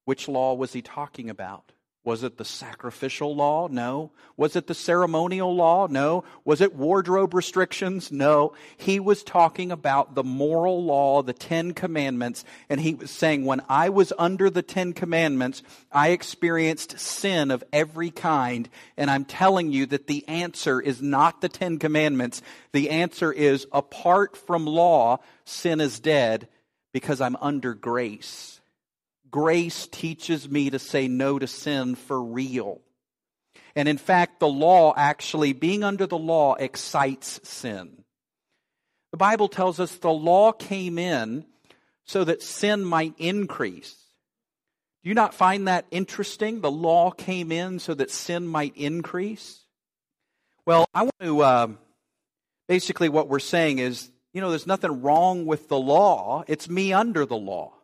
Which 0.04 0.28
law 0.28 0.54
was 0.54 0.72
he 0.72 0.82
talking 0.82 1.30
about? 1.30 1.72
Was 2.02 2.22
it 2.22 2.38
the 2.38 2.46
sacrificial 2.46 3.36
law? 3.36 3.68
No. 3.68 4.12
Was 4.38 4.56
it 4.56 4.66
the 4.66 4.74
ceremonial 4.74 5.54
law? 5.54 5.86
No. 5.86 6.24
Was 6.46 6.62
it 6.62 6.74
wardrobe 6.74 7.34
restrictions? 7.34 8.10
No. 8.10 8.54
He 8.78 8.98
was 8.98 9.22
talking 9.22 9.70
about 9.70 10.14
the 10.14 10.24
moral 10.24 10.82
law, 10.82 11.22
the 11.22 11.34
Ten 11.34 11.74
Commandments, 11.74 12.42
and 12.70 12.80
he 12.80 12.94
was 12.94 13.10
saying, 13.10 13.44
when 13.44 13.60
I 13.68 13.90
was 13.90 14.14
under 14.18 14.48
the 14.48 14.62
Ten 14.62 14.94
Commandments, 14.94 15.62
I 15.92 16.08
experienced 16.10 16.98
sin 16.98 17.50
of 17.50 17.62
every 17.70 18.10
kind, 18.10 18.70
and 18.96 19.10
I'm 19.10 19.26
telling 19.26 19.70
you 19.70 19.84
that 19.86 20.06
the 20.06 20.26
answer 20.26 20.80
is 20.80 21.02
not 21.02 21.42
the 21.42 21.50
Ten 21.50 21.78
Commandments. 21.78 22.40
The 22.72 22.88
answer 22.88 23.30
is, 23.30 23.66
apart 23.72 24.38
from 24.38 24.64
law, 24.64 25.18
sin 25.44 25.82
is 25.82 26.00
dead 26.00 26.48
because 26.94 27.20
I'm 27.20 27.36
under 27.36 27.74
grace. 27.74 28.59
Grace 29.30 29.86
teaches 29.86 30.48
me 30.48 30.70
to 30.70 30.78
say 30.78 31.08
no 31.08 31.38
to 31.38 31.46
sin 31.46 31.94
for 31.94 32.20
real. 32.22 32.80
And 33.76 33.88
in 33.88 33.98
fact, 33.98 34.40
the 34.40 34.48
law 34.48 34.92
actually, 34.96 35.52
being 35.52 35.84
under 35.84 36.06
the 36.06 36.18
law, 36.18 36.54
excites 36.54 37.40
sin. 37.48 38.04
The 39.12 39.16
Bible 39.16 39.48
tells 39.48 39.80
us 39.80 39.94
the 39.96 40.10
law 40.10 40.52
came 40.52 40.98
in 40.98 41.44
so 42.04 42.24
that 42.24 42.42
sin 42.42 42.84
might 42.84 43.14
increase. 43.18 43.96
Do 45.02 45.08
you 45.08 45.14
not 45.14 45.34
find 45.34 45.68
that 45.68 45.86
interesting? 45.90 46.60
The 46.60 46.70
law 46.70 47.10
came 47.10 47.52
in 47.52 47.78
so 47.78 47.94
that 47.94 48.10
sin 48.10 48.46
might 48.46 48.76
increase? 48.76 49.64
Well, 50.66 50.86
I 50.94 51.02
want 51.02 51.14
to, 51.20 51.40
uh, 51.40 51.68
basically, 52.68 53.08
what 53.08 53.28
we're 53.28 53.38
saying 53.38 53.78
is, 53.78 54.10
you 54.32 54.40
know, 54.40 54.50
there's 54.50 54.66
nothing 54.66 55.02
wrong 55.02 55.46
with 55.46 55.68
the 55.68 55.78
law. 55.78 56.44
It's 56.46 56.68
me 56.68 56.92
under 56.92 57.24
the 57.24 57.36
law. 57.36 57.79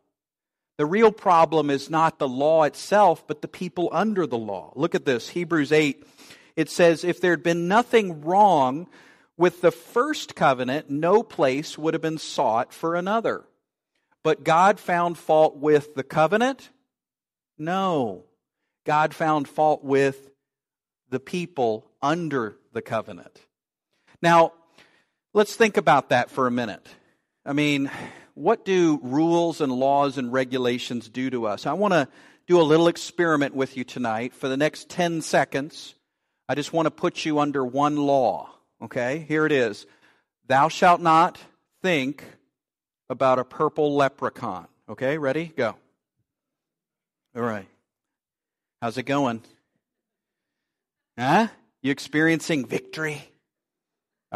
The 0.79 0.87
real 0.87 1.11
problem 1.11 1.71
is 1.71 1.89
not 1.89 2.19
the 2.19 2.29
law 2.29 2.65
itself, 2.65 3.27
but 3.27 3.41
the 3.41 3.49
people 3.49 3.89
under 3.93 4.27
the 4.27 4.39
law. 4.39 4.73
Look 4.77 4.95
at 4.95 5.07
this 5.07 5.31
Hebrews 5.31 5.73
8. 5.73 6.07
It 6.55 6.69
says, 6.69 7.03
If 7.03 7.21
there 7.21 7.33
had 7.33 7.43
been 7.43 7.69
nothing 7.69 8.23
wrong 8.23 8.87
with 9.39 9.63
the 9.63 9.71
first 9.71 10.35
covenant, 10.35 10.91
no 10.91 11.23
place 11.23 11.79
would 11.79 11.95
have 11.95 12.03
been 12.03 12.19
sought 12.19 12.73
for 12.73 12.95
another. 12.95 13.45
But 14.23 14.45
God 14.45 14.81
found 14.81 15.17
fault 15.17 15.57
with 15.57 15.95
the 15.95 16.03
covenant? 16.03 16.71
No. 17.59 18.25
God 18.85 19.15
found 19.15 19.49
fault 19.49 19.83
with 19.83 20.31
the 21.09 21.21
people 21.21 21.91
under 22.03 22.57
the 22.73 22.83
covenant. 22.83 23.41
Now, 24.21 24.53
let's 25.33 25.55
think 25.55 25.77
about 25.77 26.11
that 26.11 26.31
for 26.31 26.47
a 26.47 26.51
minute. 26.51 26.87
I 27.45 27.53
mean, 27.53 27.91
what 28.37 28.67
do 28.67 29.01
rules 29.03 29.63
and 29.63 29.73
laws 29.73 30.19
and 30.19 30.33
regulations 30.33 31.09
do 31.09 31.31
to 31.31 31.47
us? 31.47 31.67
I 31.67 31.73
want 31.73 31.95
to 31.95 32.07
do 32.47 32.61
a 32.61 32.63
little 32.63 32.87
experiment 32.87 33.55
with 33.55 33.77
you 33.77 33.83
tonight. 33.83 34.35
For 34.35 34.49
the 34.49 34.59
next 34.59 34.91
10 34.91 35.23
seconds, 35.23 35.95
I 36.49 36.55
just 36.55 36.73
want 36.73 36.87
to 36.87 36.91
put 36.91 37.25
you 37.25 37.39
under 37.39 37.65
one 37.65 37.97
law. 37.97 38.51
Okay? 38.83 39.25
Here 39.27 39.47
it 39.47 39.53
is. 39.53 39.87
Thou 40.47 40.69
shalt 40.69 41.01
not 41.01 41.41
think 41.83 42.25
about 43.09 43.39
a 43.39 43.45
purple 43.45 43.97
leprechaun. 43.97 44.69
Okay? 44.89 45.17
Ready? 45.17 45.47
Go. 45.57 45.75
All 47.35 47.43
right. 47.43 47.67
How's 48.83 48.99
it 48.99 49.05
going? 49.05 49.43
Huh? 51.19 51.49
You 51.81 51.91
experiencing 51.91 52.67
victory? 52.67 53.31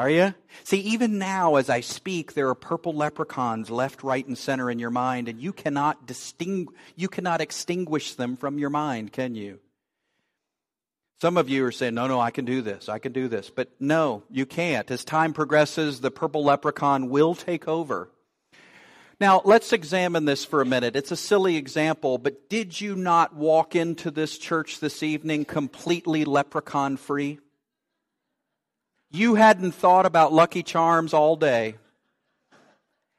Are 0.01 0.09
you? 0.09 0.35
See, 0.65 0.79
even 0.79 1.19
now 1.19 1.57
as 1.57 1.69
I 1.69 1.83
speak, 1.83 2.33
there 2.33 2.49
are 2.49 2.55
purple 2.55 2.95
leprechauns 2.95 3.69
left, 3.69 4.03
right, 4.03 4.27
and 4.27 4.39
center 4.39 4.71
in 4.71 4.79
your 4.79 4.89
mind, 4.89 5.29
and 5.29 5.39
you 5.39 5.53
cannot 5.53 6.07
distinguish, 6.07 6.75
you 6.97 7.07
cannot 7.07 7.43
extinguish 7.43 8.15
them 8.15 8.39
from 8.39 8.59
your 8.59 8.71
mind, 8.71 9.13
can 9.13 9.35
you? 9.35 9.61
Some 11.21 11.37
of 11.37 11.51
you 11.51 11.67
are 11.67 11.71
saying, 11.71 11.93
no, 11.93 12.07
no, 12.07 12.19
I 12.19 12.31
can 12.31 12.47
do 12.47 12.63
this, 12.63 12.89
I 12.89 12.99
can 12.99 13.13
do 13.13 13.29
this. 13.29 13.51
But 13.51 13.73
no, 13.79 14.23
you 14.31 14.47
can't. 14.47 14.91
As 14.91 15.05
time 15.05 15.35
progresses, 15.35 16.01
the 16.01 16.11
purple 16.11 16.45
leprechaun 16.45 17.11
will 17.11 17.35
take 17.35 17.69
over. 17.69 18.09
Now, 19.21 19.43
let's 19.45 19.75
examine 19.75 20.25
this 20.25 20.47
for 20.47 20.63
a 20.63 20.67
minute. 20.67 20.97
It's 20.97 21.13
a 21.13 21.17
silly 21.17 21.57
example, 21.57 22.17
but 22.17 22.49
did 22.49 22.81
you 22.81 22.97
not 22.97 23.37
walk 23.37 23.77
into 23.77 24.11
this 24.11 24.39
church 24.39 24.81
this 24.81 25.03
evening 25.03 25.45
completely 25.45 26.25
leprechaun 26.25 26.97
free? 26.97 27.39
You 29.11 29.35
hadn't 29.35 29.73
thought 29.73 30.07
about 30.07 30.33
Lucky 30.33 30.63
Charms 30.63 31.13
all 31.13 31.35
day. 31.35 31.75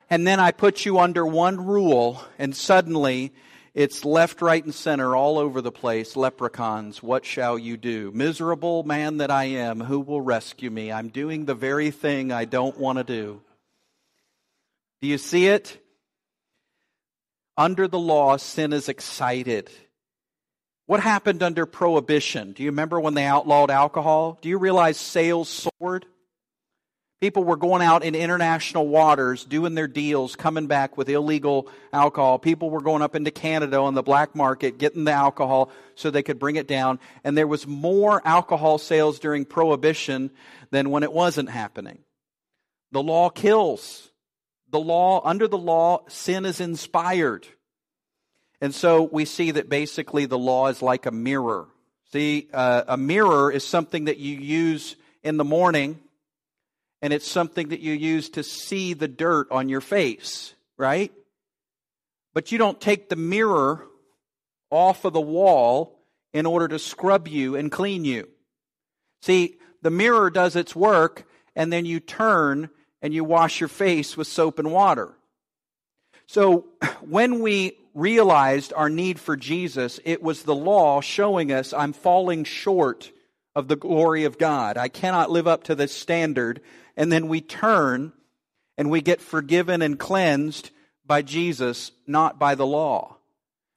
And 0.10 0.26
then 0.26 0.40
I 0.40 0.52
put 0.52 0.86
you 0.86 1.00
under 1.00 1.26
one 1.26 1.66
rule, 1.66 2.22
and 2.40 2.56
suddenly 2.56 3.34
it's 3.74 4.04
left, 4.04 4.42
right, 4.42 4.64
and 4.64 4.74
center 4.74 5.16
all 5.16 5.38
over 5.38 5.62
the 5.62 5.72
place. 5.72 6.16
Leprechauns, 6.16 7.02
what 7.02 7.26
shall 7.26 7.58
you 7.58 7.78
do? 7.78 8.12
Miserable 8.14 8.84
man 8.84 9.18
that 9.18 9.32
I 9.32 9.46
am, 9.46 9.80
who 9.82 10.00
will 10.00 10.22
rescue 10.22 10.70
me? 10.70 10.92
I'm 10.92 11.10
doing 11.10 11.46
the 11.46 11.56
very 11.56 11.92
thing 11.92 12.32
I 12.32 12.46
don't 12.46 12.78
want 12.78 12.98
to 12.98 13.04
do. 13.04 13.42
Do 15.02 15.08
you 15.08 15.18
see 15.18 15.48
it? 15.48 15.78
Under 17.58 17.88
the 17.88 18.00
law, 18.00 18.38
sin 18.38 18.74
is 18.74 18.88
excited. 18.90 19.70
What 20.92 21.00
happened 21.00 21.42
under 21.42 21.66
prohibition? 21.66 22.52
Do 22.52 22.64
you 22.64 22.70
remember 22.70 23.00
when 23.00 23.14
they 23.14 23.24
outlawed 23.24 23.72
alcohol? 23.72 24.38
Do 24.42 24.50
you 24.50 24.58
realize 24.58 24.98
sales 24.98 25.48
soared? 25.48 26.06
People 27.22 27.46
were 27.46 27.56
going 27.56 27.82
out 27.82 28.04
in 28.04 28.14
international 28.14 28.90
waters, 28.90 29.46
doing 29.46 29.74
their 29.74 29.88
deals, 29.88 30.36
coming 30.36 30.68
back 30.68 30.98
with 30.98 31.08
illegal 31.08 31.70
alcohol. 31.94 32.40
People 32.40 32.70
were 32.70 32.82
going 32.82 33.02
up 33.02 33.16
into 33.16 33.32
Canada 33.32 33.78
on 33.78 33.94
the 33.94 34.04
black 34.04 34.36
market, 34.36 34.80
getting 34.80 35.06
the 35.06 35.14
alcohol 35.14 35.72
so 35.96 36.12
they 36.12 36.24
could 36.24 36.40
bring 36.40 36.58
it 36.58 36.68
down. 36.68 37.00
And 37.24 37.38
there 37.38 37.48
was 37.48 37.66
more 37.66 38.22
alcohol 38.28 38.78
sales 38.78 39.18
during 39.18 39.46
Prohibition 39.46 40.30
than 40.72 40.90
when 40.90 41.04
it 41.04 41.14
wasn't 41.14 41.52
happening. 41.52 42.00
The 42.92 43.02
law 43.02 43.30
kills. 43.30 44.10
The 44.70 44.82
law, 44.82 45.22
under 45.24 45.48
the 45.48 45.58
law, 45.58 46.04
sin 46.10 46.44
is 46.44 46.60
inspired. 46.60 47.48
And 48.62 48.74
so 48.74 49.02
we 49.04 49.26
see 49.26 49.52
that 49.52 49.70
basically 49.70 50.26
the 50.26 50.38
law 50.38 50.68
is 50.68 50.82
like 50.82 51.08
a 51.08 51.12
mirror. 51.12 51.68
See, 52.14 52.48
uh, 52.54 52.84
a 52.88 52.98
mirror 52.98 53.52
is 53.52 53.66
something 53.66 54.06
that 54.06 54.18
you 54.18 54.38
use 54.38 54.96
in 55.24 55.38
the 55.38 55.44
morning 55.44 56.00
and 57.02 57.12
it's 57.12 57.28
something 57.28 57.70
that 57.70 57.80
you 57.80 57.94
use 57.94 58.30
to 58.32 58.44
see 58.44 58.94
the 58.94 59.08
dirt 59.08 59.48
on 59.52 59.70
your 59.70 59.82
face, 59.82 60.54
right? 60.78 61.12
But 62.34 62.52
you 62.52 62.58
don't 62.58 62.80
take 62.80 63.10
the 63.10 63.16
mirror 63.16 63.88
off 64.70 65.04
of 65.04 65.14
the 65.14 65.22
wall 65.22 66.00
in 66.32 66.46
order 66.46 66.68
to 66.68 66.80
scrub 66.80 67.28
you 67.28 67.56
and 67.56 67.72
clean 67.72 68.06
you. 68.06 68.30
See, 69.24 69.58
the 69.82 69.90
mirror 69.90 70.30
does 70.30 70.56
its 70.56 70.76
work, 70.76 71.28
and 71.56 71.74
then 71.74 71.86
you 71.86 72.00
turn 72.00 72.70
and 73.02 73.14
you 73.14 73.24
wash 73.24 73.60
your 73.60 73.68
face 73.68 74.16
with 74.16 74.28
soap 74.28 74.60
and 74.60 74.72
water. 74.72 75.14
So 76.28 76.68
when 77.02 77.42
we 77.42 77.78
realized 77.94 78.74
our 78.76 78.90
need 78.90 79.20
for 79.20 79.36
Jesus, 79.36 80.00
it 80.06 80.22
was 80.22 80.44
the 80.44 80.56
law 80.56 81.02
showing 81.02 81.52
us 81.52 81.74
I'm 81.74 81.94
falling 81.94 82.44
short 82.44 83.12
of 83.56 83.68
the 83.68 83.76
glory 83.76 84.24
of 84.24 84.38
God. 84.38 84.78
I 84.78 84.88
cannot 84.88 85.32
live 85.32 85.48
up 85.48 85.64
to 85.66 85.76
this 85.76 85.94
standard 85.94 86.62
and 86.96 87.12
then 87.12 87.28
we 87.28 87.42
turn 87.42 88.14
and 88.78 88.90
we 88.90 89.02
get 89.02 89.22
forgiven 89.22 89.82
and 89.82 90.00
cleansed 90.00 90.72
by 91.06 91.22
Jesus, 91.22 91.92
not 92.08 92.40
by 92.40 92.56
the 92.56 92.66
law. 92.66 93.18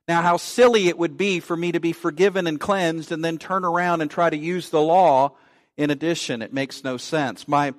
Now, 0.07 0.23
how 0.23 0.37
silly 0.37 0.89
it 0.89 0.99
would 0.99 1.17
be 1.17 1.41
for 1.41 1.57
me 1.57 1.73
to 1.73 1.81
be 1.81 1.93
forgiven 1.93 2.47
and 2.47 2.61
cleansed 2.61 3.11
and 3.11 3.25
then 3.25 3.39
turn 3.39 3.65
around 3.65 4.03
and 4.03 4.11
try 4.11 4.29
to 4.29 4.37
use 4.37 4.69
the 4.69 4.83
law 4.83 5.33
in 5.77 5.91
addition. 5.91 6.43
It 6.43 6.53
makes 6.53 6.85
no 6.85 6.97
sense. 6.97 7.49
My, 7.49 7.75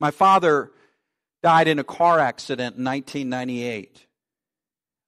my 0.00 0.10
father 0.10 0.72
died 1.42 1.68
in 1.68 1.78
a 1.78 1.84
car 1.84 2.18
accident 2.18 2.76
in 2.76 2.84
1998. 2.84 4.07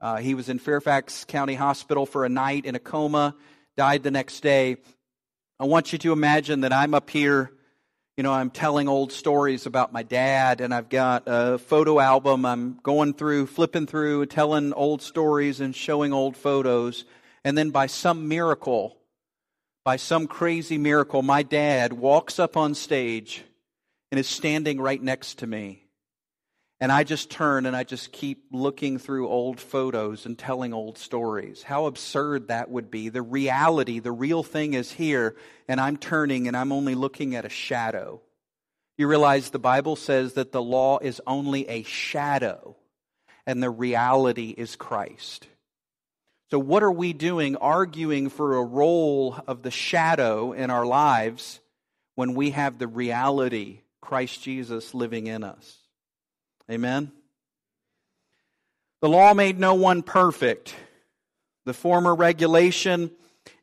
Uh, 0.00 0.16
he 0.16 0.34
was 0.34 0.48
in 0.48 0.58
Fairfax 0.58 1.24
County 1.24 1.54
Hospital 1.54 2.06
for 2.06 2.24
a 2.24 2.28
night 2.28 2.64
in 2.64 2.74
a 2.74 2.78
coma, 2.78 3.36
died 3.76 4.02
the 4.02 4.10
next 4.10 4.40
day. 4.40 4.76
I 5.58 5.64
want 5.64 5.92
you 5.92 5.98
to 5.98 6.12
imagine 6.12 6.62
that 6.62 6.72
I'm 6.72 6.94
up 6.94 7.10
here 7.10 7.52
you 8.20 8.22
know, 8.22 8.34
I'm 8.34 8.50
telling 8.50 8.86
old 8.86 9.12
stories 9.12 9.64
about 9.64 9.94
my 9.94 10.02
dad, 10.02 10.60
and 10.60 10.74
I've 10.74 10.90
got 10.90 11.22
a 11.24 11.56
photo 11.56 11.98
album. 11.98 12.44
I'm 12.44 12.78
going 12.82 13.14
through, 13.14 13.46
flipping 13.46 13.86
through, 13.86 14.26
telling 14.26 14.74
old 14.74 15.00
stories 15.00 15.60
and 15.60 15.74
showing 15.74 16.12
old 16.12 16.36
photos. 16.36 17.06
And 17.46 17.56
then 17.56 17.70
by 17.70 17.86
some 17.86 18.28
miracle, 18.28 18.98
by 19.86 19.96
some 19.96 20.26
crazy 20.26 20.76
miracle, 20.76 21.22
my 21.22 21.42
dad 21.42 21.94
walks 21.94 22.38
up 22.38 22.58
on 22.58 22.74
stage 22.74 23.42
and 24.10 24.20
is 24.20 24.28
standing 24.28 24.78
right 24.78 25.02
next 25.02 25.38
to 25.38 25.46
me. 25.46 25.86
And 26.80 26.90
I 26.90 27.04
just 27.04 27.30
turn 27.30 27.66
and 27.66 27.76
I 27.76 27.84
just 27.84 28.10
keep 28.10 28.44
looking 28.50 28.98
through 28.98 29.28
old 29.28 29.60
photos 29.60 30.24
and 30.24 30.38
telling 30.38 30.72
old 30.72 30.96
stories. 30.96 31.62
How 31.62 31.84
absurd 31.84 32.48
that 32.48 32.70
would 32.70 32.90
be. 32.90 33.10
The 33.10 33.20
reality, 33.20 33.98
the 33.98 34.12
real 34.12 34.42
thing 34.42 34.72
is 34.72 34.90
here, 34.90 35.36
and 35.68 35.78
I'm 35.78 35.98
turning 35.98 36.48
and 36.48 36.56
I'm 36.56 36.72
only 36.72 36.94
looking 36.94 37.34
at 37.34 37.44
a 37.44 37.50
shadow. 37.50 38.22
You 38.96 39.08
realize 39.08 39.50
the 39.50 39.58
Bible 39.58 39.94
says 39.94 40.34
that 40.34 40.52
the 40.52 40.62
law 40.62 40.98
is 40.98 41.20
only 41.26 41.68
a 41.68 41.82
shadow, 41.82 42.76
and 43.46 43.62
the 43.62 43.70
reality 43.70 44.54
is 44.56 44.76
Christ. 44.76 45.48
So, 46.50 46.58
what 46.58 46.82
are 46.82 46.92
we 46.92 47.12
doing 47.12 47.56
arguing 47.56 48.28
for 48.28 48.56
a 48.56 48.64
role 48.64 49.38
of 49.46 49.62
the 49.62 49.70
shadow 49.70 50.52
in 50.52 50.70
our 50.70 50.84
lives 50.84 51.60
when 52.14 52.34
we 52.34 52.50
have 52.50 52.78
the 52.78 52.88
reality, 52.88 53.80
Christ 54.02 54.42
Jesus, 54.42 54.92
living 54.92 55.28
in 55.28 55.44
us? 55.44 55.79
Amen. 56.70 57.10
The 59.00 59.08
law 59.08 59.34
made 59.34 59.58
no 59.58 59.74
one 59.74 60.02
perfect. 60.02 60.74
The 61.64 61.74
former 61.74 62.14
regulation 62.14 63.10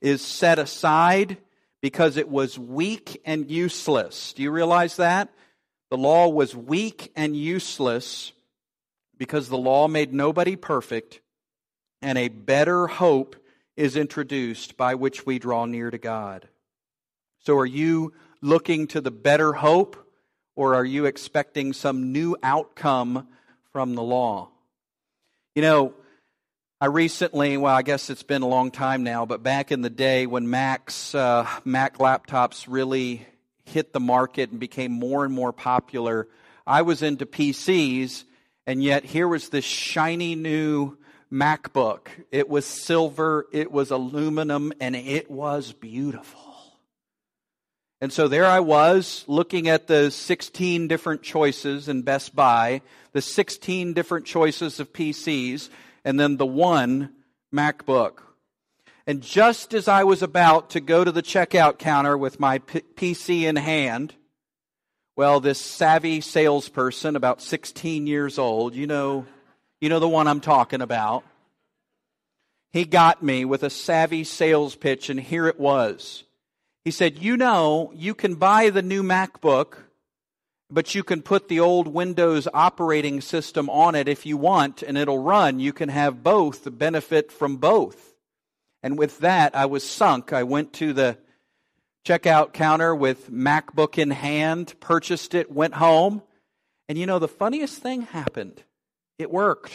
is 0.02 0.22
set 0.22 0.60
aside 0.60 1.38
because 1.82 2.18
it 2.18 2.28
was 2.28 2.60
weak 2.60 3.22
and 3.24 3.50
useless. 3.50 4.34
Do 4.34 4.44
you 4.44 4.52
realize 4.52 4.98
that? 4.98 5.30
The 5.90 5.98
law 5.98 6.28
was 6.28 6.54
weak 6.54 7.14
and 7.16 7.34
useless 7.34 8.34
because 9.18 9.48
the 9.48 9.58
law 9.58 9.88
made 9.88 10.14
nobody 10.14 10.58
perfect, 10.58 11.22
and 12.02 12.18
a 12.18 12.28
better 12.28 12.88
hope 12.88 13.38
is 13.78 13.96
introduced 13.96 14.76
by 14.76 14.96
which 14.96 15.26
we 15.26 15.40
draw 15.40 15.66
near 15.66 15.90
to 15.90 15.98
God. 15.98 16.50
So, 17.40 17.58
are 17.58 17.66
you 17.66 18.14
looking 18.42 18.88
to 18.88 19.02
the 19.02 19.12
better 19.12 19.54
hope 19.54 20.07
or 20.58 20.74
are 20.74 20.84
you 20.84 21.06
expecting 21.06 21.72
some 21.72 22.12
new 22.12 22.36
outcome 22.42 23.28
from 23.72 23.96
the 23.96 24.02
law? 24.02 24.50
You 25.56 25.62
know, 25.62 25.94
I 26.82 26.88
recently, 26.88 27.58
well, 27.58 27.74
I 27.74 27.84
guess 27.84 28.10
it's 28.10 28.24
been 28.24 28.42
a 28.42 28.48
long 28.48 28.72
time 28.72 29.04
now, 29.04 29.26
but 29.26 29.44
back 29.44 29.72
in 29.72 29.82
the 29.82 29.90
day 29.90 30.26
when 30.26 30.50
Macs, 30.50 31.14
uh, 31.14 31.48
Mac 31.64 32.00
laptops 32.00 32.66
really 32.68 33.26
hit 33.66 33.94
the 33.94 34.00
market 34.00 34.50
and 34.50 34.60
became 34.60 34.92
more 34.92 35.24
and 35.24 35.34
more 35.34 35.54
popular, 35.54 36.28
I 36.66 36.82
was 36.82 37.04
into 37.04 37.28
PCs, 37.28 38.24
and 38.66 38.84
yet 38.84 39.06
here 39.06 39.28
was 39.28 39.50
this 39.50 39.64
shiny 39.64 40.34
new 40.34 40.98
MacBook. 41.32 42.08
It 42.32 42.50
was 42.50 42.66
silver, 42.66 43.46
it 43.52 43.72
was 43.72 43.92
aluminum, 43.92 44.74
and 44.82 44.96
it 44.96 45.30
was 45.30 45.72
beautiful. 45.72 46.47
And 48.00 48.14
so 48.14 48.28
there 48.28 48.46
I 48.46 48.60
was 48.60 49.26
looking 49.28 49.68
at 49.68 49.88
the 49.88 50.12
16 50.12 50.88
different 50.88 51.24
choices 51.24 51.88
in 51.88 52.04
Best 52.04 52.36
Buy, 52.36 52.82
the 53.12 53.22
16 53.22 53.94
different 53.94 54.26
choices 54.26 54.80
of 54.80 54.94
PCs, 54.94 55.70
and 56.06 56.20
then 56.20 56.38
the 56.38 56.46
one 56.46 57.14
MacBook. 57.54 58.20
And 59.08 59.22
just 59.22 59.74
as 59.74 59.88
I 59.88 60.04
was 60.04 60.22
about 60.22 60.72
to 60.72 60.80
go 60.80 61.04
to 61.04 61.12
the 61.12 61.24
checkout 61.24 61.80
counter 61.80 62.18
with 62.18 62.40
my 62.40 62.60
P- 62.60 62.82
PC 62.96 63.44
in 63.44 63.56
hand, 63.56 64.14
well, 65.16 65.40
this 65.40 65.60
savvy 65.60 66.22
salesperson, 66.22 67.16
about 67.16 67.42
16 67.42 68.06
years 68.06 68.38
old, 68.38 68.76
you 68.76 68.86
know, 68.86 69.26
you 69.82 69.90
know 69.90 70.00
the 70.00 70.08
one 70.08 70.28
I'm 70.28 70.42
talking 70.42 70.82
about, 70.82 71.24
he 72.72 72.86
got 72.86 73.24
me 73.24 73.44
with 73.44 73.64
a 73.64 73.72
savvy 73.72 74.24
sales 74.24 74.76
pitch, 74.76 75.10
and 75.10 75.20
here 75.20 75.48
it 75.48 75.60
was. 75.60 76.24
He 76.88 76.92
said, 76.92 77.22
You 77.22 77.36
know, 77.36 77.92
you 77.94 78.16
can 78.16 78.36
buy 78.36 78.70
the 78.70 78.82
new 78.82 79.04
MacBook, 79.04 79.74
but 80.70 80.96
you 80.96 81.04
can 81.04 81.22
put 81.22 81.50
the 81.50 81.60
old 81.60 81.86
Windows 81.86 82.48
operating 82.54 83.20
system 83.20 83.70
on 83.70 83.94
it 83.94 84.08
if 84.08 84.26
you 84.26 84.38
want, 84.38 84.84
and 84.84 84.98
it'll 84.98 85.20
run. 85.20 85.60
You 85.60 85.74
can 85.74 85.90
have 85.90 86.24
both, 86.24 86.64
the 86.64 86.72
benefit 86.72 87.30
from 87.30 87.58
both. 87.58 88.14
And 88.82 88.98
with 88.98 89.20
that, 89.20 89.54
I 89.54 89.66
was 89.66 89.84
sunk. 89.84 90.32
I 90.32 90.44
went 90.44 90.72
to 90.76 90.94
the 90.94 91.18
checkout 92.06 92.54
counter 92.54 92.96
with 92.96 93.30
MacBook 93.30 93.98
in 93.98 94.12
hand, 94.12 94.74
purchased 94.80 95.36
it, 95.36 95.52
went 95.52 95.74
home. 95.74 96.22
And 96.88 96.98
you 96.98 97.06
know, 97.06 97.20
the 97.20 97.28
funniest 97.28 97.80
thing 97.80 98.04
happened. 98.04 98.64
It 99.20 99.30
worked. 99.30 99.74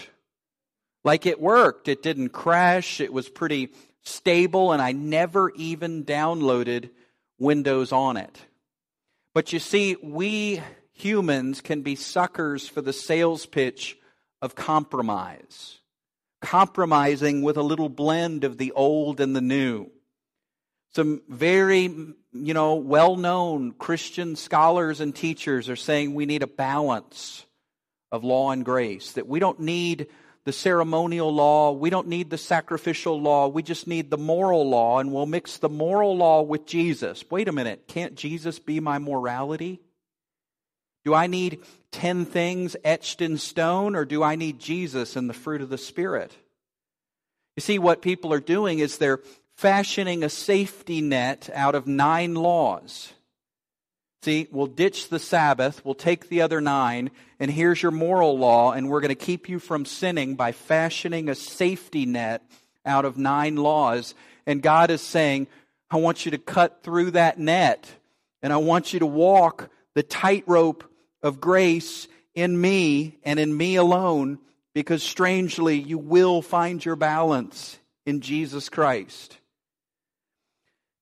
Like 1.04 1.26
it 1.26 1.42
worked. 1.42 1.88
It 1.88 2.02
didn't 2.02 2.30
crash. 2.30 3.02
It 3.02 3.12
was 3.12 3.28
pretty 3.28 3.68
stable, 4.00 4.72
and 4.72 4.80
I 4.80 4.92
never 4.92 5.50
even 5.56 6.06
downloaded 6.06 6.88
windows 7.42 7.92
on 7.92 8.16
it. 8.16 8.38
But 9.34 9.52
you 9.52 9.58
see, 9.58 9.96
we 10.02 10.62
humans 10.92 11.60
can 11.60 11.82
be 11.82 11.96
suckers 11.96 12.68
for 12.68 12.80
the 12.80 12.92
sales 12.92 13.44
pitch 13.44 13.98
of 14.40 14.54
compromise, 14.54 15.78
compromising 16.40 17.42
with 17.42 17.56
a 17.56 17.62
little 17.62 17.88
blend 17.88 18.44
of 18.44 18.58
the 18.58 18.72
old 18.72 19.20
and 19.20 19.34
the 19.34 19.40
new. 19.40 19.90
Some 20.94 21.22
very, 21.28 21.84
you 22.32 22.54
know, 22.54 22.74
well 22.74 23.16
known 23.16 23.72
Christian 23.72 24.36
scholars 24.36 25.00
and 25.00 25.14
teachers 25.14 25.68
are 25.68 25.76
saying 25.76 26.14
we 26.14 26.26
need 26.26 26.42
a 26.42 26.46
balance 26.46 27.46
of 28.10 28.24
law 28.24 28.50
and 28.50 28.64
grace, 28.64 29.12
that 29.12 29.26
we 29.26 29.40
don't 29.40 29.60
need 29.60 30.06
the 30.44 30.52
ceremonial 30.52 31.32
law, 31.32 31.72
we 31.72 31.90
don't 31.90 32.08
need 32.08 32.30
the 32.30 32.38
sacrificial 32.38 33.20
law, 33.20 33.46
we 33.46 33.62
just 33.62 33.86
need 33.86 34.10
the 34.10 34.18
moral 34.18 34.68
law, 34.68 34.98
and 34.98 35.12
we'll 35.12 35.26
mix 35.26 35.58
the 35.58 35.68
moral 35.68 36.16
law 36.16 36.42
with 36.42 36.66
Jesus. 36.66 37.24
Wait 37.30 37.48
a 37.48 37.52
minute, 37.52 37.86
can't 37.86 38.16
Jesus 38.16 38.58
be 38.58 38.80
my 38.80 38.98
morality? 38.98 39.80
Do 41.04 41.14
I 41.14 41.26
need 41.26 41.60
10 41.92 42.24
things 42.24 42.76
etched 42.84 43.20
in 43.20 43.38
stone, 43.38 43.94
or 43.94 44.04
do 44.04 44.22
I 44.22 44.34
need 44.34 44.58
Jesus 44.58 45.14
and 45.16 45.28
the 45.28 45.34
fruit 45.34 45.62
of 45.62 45.68
the 45.68 45.78
Spirit? 45.78 46.32
You 47.56 47.60
see, 47.60 47.78
what 47.78 48.02
people 48.02 48.32
are 48.32 48.40
doing 48.40 48.78
is 48.78 48.98
they're 48.98 49.20
fashioning 49.56 50.24
a 50.24 50.28
safety 50.28 51.00
net 51.00 51.50
out 51.54 51.74
of 51.74 51.86
nine 51.86 52.34
laws. 52.34 53.12
See, 54.22 54.48
we'll 54.50 54.68
ditch 54.68 55.08
the 55.08 55.18
Sabbath, 55.18 55.84
we'll 55.84 55.94
take 55.94 56.28
the 56.28 56.42
other 56.42 56.60
nine, 56.60 57.10
and 57.42 57.50
here's 57.50 57.82
your 57.82 57.90
moral 57.90 58.38
law, 58.38 58.70
and 58.70 58.88
we're 58.88 59.00
going 59.00 59.08
to 59.08 59.16
keep 59.16 59.48
you 59.48 59.58
from 59.58 59.84
sinning 59.84 60.36
by 60.36 60.52
fashioning 60.52 61.28
a 61.28 61.34
safety 61.34 62.06
net 62.06 62.40
out 62.86 63.04
of 63.04 63.18
nine 63.18 63.56
laws. 63.56 64.14
And 64.46 64.62
God 64.62 64.92
is 64.92 65.00
saying, 65.00 65.48
I 65.90 65.96
want 65.96 66.24
you 66.24 66.30
to 66.30 66.38
cut 66.38 66.84
through 66.84 67.10
that 67.10 67.40
net, 67.40 67.90
and 68.42 68.52
I 68.52 68.58
want 68.58 68.92
you 68.92 69.00
to 69.00 69.06
walk 69.06 69.70
the 69.94 70.04
tightrope 70.04 70.84
of 71.20 71.40
grace 71.40 72.06
in 72.32 72.60
me 72.60 73.18
and 73.24 73.40
in 73.40 73.56
me 73.56 73.74
alone, 73.74 74.38
because 74.72 75.02
strangely, 75.02 75.76
you 75.80 75.98
will 75.98 76.42
find 76.42 76.84
your 76.84 76.94
balance 76.94 77.76
in 78.06 78.20
Jesus 78.20 78.68
Christ. 78.68 79.36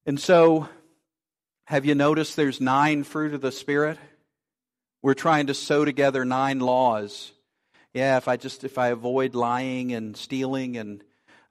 And 0.07 0.18
so, 0.18 0.70
have 1.64 1.85
you 1.85 1.94
noticed 1.94 2.35
there's 2.35 2.62
nine 2.62 3.05
fruit 3.05 3.35
of 3.35 3.42
the 3.42 3.53
Spirit? 3.53 3.98
We're 5.03 5.15
trying 5.15 5.47
to 5.47 5.55
sew 5.55 5.85
together 5.85 6.25
nine 6.25 6.61
laws. 6.61 7.33
Yeah, 7.95 8.19
if 8.19 8.29
I 8.29 8.37
just 8.37 8.65
if 8.65 8.77
I 8.77 8.89
avoid 8.89 9.35
lying 9.35 9.93
and 9.93 10.17
stealing 10.17 10.77
and 10.77 11.03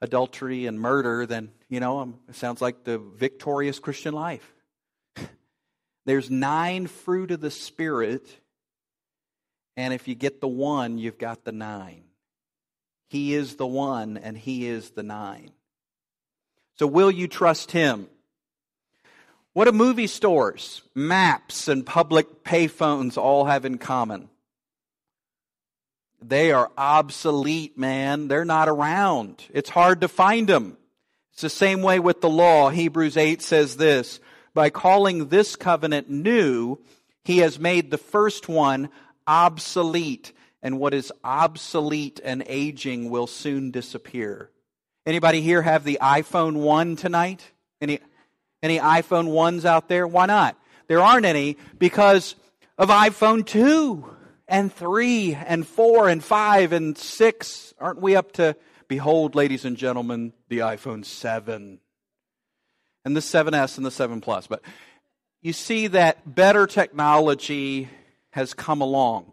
adultery 0.02 0.68
and 0.68 0.80
murder, 0.80 1.26
then 1.26 1.52
you 1.68 1.80
know 1.80 2.00
um, 2.00 2.20
it 2.30 2.36
sounds 2.36 2.62
like 2.62 2.84
the 2.84 3.00
victorious 3.00 3.80
Christian 3.80 4.14
life. 4.14 4.54
There's 6.06 6.30
nine 6.30 6.88
fruit 6.88 7.32
of 7.32 7.42
the 7.42 7.52
Spirit, 7.52 8.28
and 9.76 9.94
if 9.94 10.08
you 10.08 10.16
get 10.16 10.42
the 10.42 10.48
one, 10.48 10.98
you've 10.98 11.18
got 11.18 11.44
the 11.44 11.52
nine. 11.52 12.04
He 13.10 13.34
is 13.34 13.56
the 13.56 13.68
one, 13.68 14.18
and 14.18 14.38
He 14.38 14.68
is 14.68 14.92
the 14.92 15.04
nine. 15.04 15.52
So, 16.78 16.86
will 16.86 17.12
you 17.12 17.28
trust 17.28 17.72
Him? 17.72 18.08
What 19.60 19.66
do 19.66 19.74
movie 19.74 20.08
stores, 20.08 20.84
maps, 20.96 21.68
and 21.68 21.86
public 21.86 22.46
payphones 22.46 23.18
all 23.18 23.44
have 23.44 23.66
in 23.66 23.78
common? 23.78 24.30
They 26.22 26.54
are 26.54 26.72
obsolete, 26.78 27.78
man. 27.78 28.30
They're 28.30 28.46
not 28.46 28.70
around. 28.70 29.44
It's 29.54 29.70
hard 29.70 30.00
to 30.00 30.08
find 30.08 30.48
them. 30.48 30.78
It's 31.34 31.42
the 31.42 31.50
same 31.50 31.82
way 31.82 32.00
with 32.00 32.22
the 32.22 32.30
law. 32.30 32.70
Hebrews 32.70 33.18
8 33.18 33.42
says 33.42 33.76
this 33.76 34.22
By 34.54 34.70
calling 34.70 35.28
this 35.28 35.58
covenant 35.58 36.10
new, 36.10 36.78
he 37.26 37.40
has 37.40 37.60
made 37.60 37.92
the 37.92 37.98
first 37.98 38.48
one 38.48 38.88
obsolete. 39.28 40.32
And 40.64 40.80
what 40.80 40.94
is 40.94 41.12
obsolete 41.22 42.22
and 42.24 42.46
aging 42.48 43.10
will 43.10 43.28
soon 43.28 43.72
disappear. 43.72 44.52
Anybody 45.06 45.42
here 45.42 45.64
have 45.64 45.84
the 45.84 46.00
iPhone 46.02 46.62
1 46.62 46.96
tonight? 46.96 47.52
Any 47.82 48.00
any 48.62 48.80
iPhone 48.80 49.30
1s 49.30 49.66
out 49.66 49.88
there? 49.88 50.08
Why 50.08 50.26
not? 50.26 50.58
There 50.88 51.02
aren't 51.02 51.26
any 51.26 51.58
because 51.78 52.36
of 52.78 52.90
iPhone 52.90 53.46
2 53.46 54.06
and 54.48 54.74
3 54.74 55.36
and 55.36 55.68
4 55.68 56.10
and 56.10 56.24
5 56.24 56.74
and 56.74 56.98
6. 56.98 57.74
Aren't 57.80 58.02
we 58.02 58.16
up 58.16 58.32
to, 58.34 58.56
behold, 58.88 59.36
ladies 59.36 59.66
and 59.66 59.78
gentlemen, 59.78 60.34
the 60.50 60.60
iPhone 60.60 61.06
7 61.06 61.80
and 63.06 63.16
the 63.16 63.22
7S 63.22 63.78
and 63.78 63.86
the 63.86 63.92
7 63.92 64.22
Plus? 64.22 64.48
But 64.48 64.62
you 65.42 65.54
see 65.54 65.88
that 65.88 66.36
better 66.36 66.68
technology 66.68 67.90
has 68.32 68.54
come 68.54 68.82
along. 68.82 69.32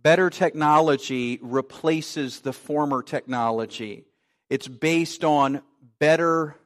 Better 0.00 0.30
technology 0.30 1.38
replaces 1.42 2.40
the 2.40 2.52
former 2.52 3.02
technology. 3.02 4.04
It's 4.48 4.68
based 4.68 5.24
on 5.24 5.60
better 5.98 6.56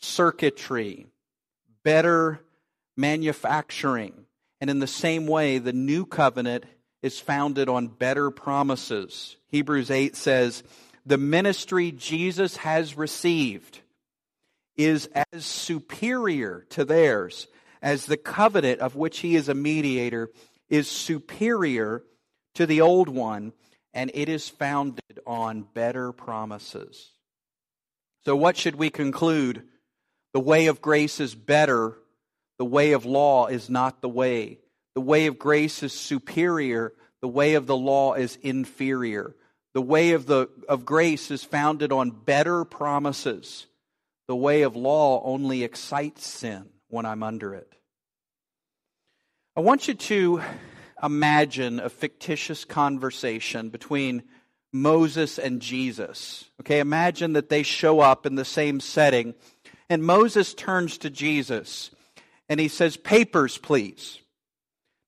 circuitry, 0.00 1.06
better 1.82 2.40
manufacturing. 2.96 4.26
And 4.60 4.68
in 4.68 4.78
the 4.78 4.86
same 4.86 5.26
way, 5.26 5.58
the 5.58 5.72
new 5.72 6.04
covenant 6.04 6.64
is 7.02 7.18
founded 7.18 7.68
on 7.68 7.88
better 7.88 8.30
promises. 8.30 9.36
Hebrews 9.48 9.90
8 9.90 10.16
says, 10.16 10.62
The 11.06 11.18
ministry 11.18 11.92
Jesus 11.92 12.58
has 12.58 12.96
received 12.96 13.80
is 14.76 15.08
as 15.32 15.44
superior 15.44 16.66
to 16.70 16.84
theirs 16.84 17.46
as 17.82 18.06
the 18.06 18.16
covenant 18.16 18.80
of 18.80 18.96
which 18.96 19.20
he 19.20 19.36
is 19.36 19.48
a 19.48 19.54
mediator 19.54 20.30
is 20.68 20.88
superior 20.88 22.02
to 22.54 22.66
the 22.66 22.80
old 22.80 23.08
one, 23.08 23.52
and 23.94 24.10
it 24.14 24.28
is 24.28 24.48
founded 24.48 25.18
on 25.26 25.66
better 25.74 26.12
promises. 26.12 27.10
So, 28.24 28.36
what 28.36 28.56
should 28.56 28.76
we 28.76 28.90
conclude 28.90 29.64
the 30.32 30.40
way 30.40 30.66
of 30.66 30.80
grace 30.80 31.20
is 31.20 31.34
better. 31.34 31.96
The 32.58 32.64
way 32.64 32.92
of 32.92 33.04
law 33.04 33.46
is 33.46 33.68
not 33.68 34.00
the 34.00 34.08
way. 34.08 34.58
The 34.94 35.00
way 35.00 35.26
of 35.26 35.38
grace 35.38 35.82
is 35.82 35.92
superior. 35.92 36.92
The 37.20 37.28
way 37.28 37.54
of 37.54 37.66
the 37.66 37.76
law 37.76 38.14
is 38.14 38.36
inferior. 38.36 39.34
The 39.74 39.82
way 39.82 40.12
of, 40.12 40.26
the, 40.26 40.48
of 40.68 40.84
grace 40.84 41.30
is 41.30 41.44
founded 41.44 41.92
on 41.92 42.10
better 42.10 42.64
promises. 42.64 43.66
The 44.28 44.36
way 44.36 44.62
of 44.62 44.76
law 44.76 45.22
only 45.24 45.64
excites 45.64 46.26
sin 46.26 46.66
when 46.88 47.06
I'm 47.06 47.22
under 47.22 47.54
it. 47.54 47.72
I 49.56 49.60
want 49.60 49.88
you 49.88 49.94
to 49.94 50.42
imagine 51.02 51.80
a 51.80 51.88
fictitious 51.88 52.64
conversation 52.64 53.70
between 53.70 54.22
Moses 54.72 55.38
and 55.38 55.60
Jesus. 55.60 56.44
Okay, 56.60 56.78
imagine 56.78 57.32
that 57.32 57.48
they 57.48 57.62
show 57.62 58.00
up 58.00 58.26
in 58.26 58.36
the 58.36 58.44
same 58.44 58.80
setting 58.80 59.34
and 59.90 60.04
Moses 60.04 60.54
turns 60.54 60.96
to 60.98 61.10
Jesus 61.10 61.90
and 62.48 62.60
he 62.60 62.68
says, 62.68 62.96
Papers, 62.96 63.58
please. 63.58 64.20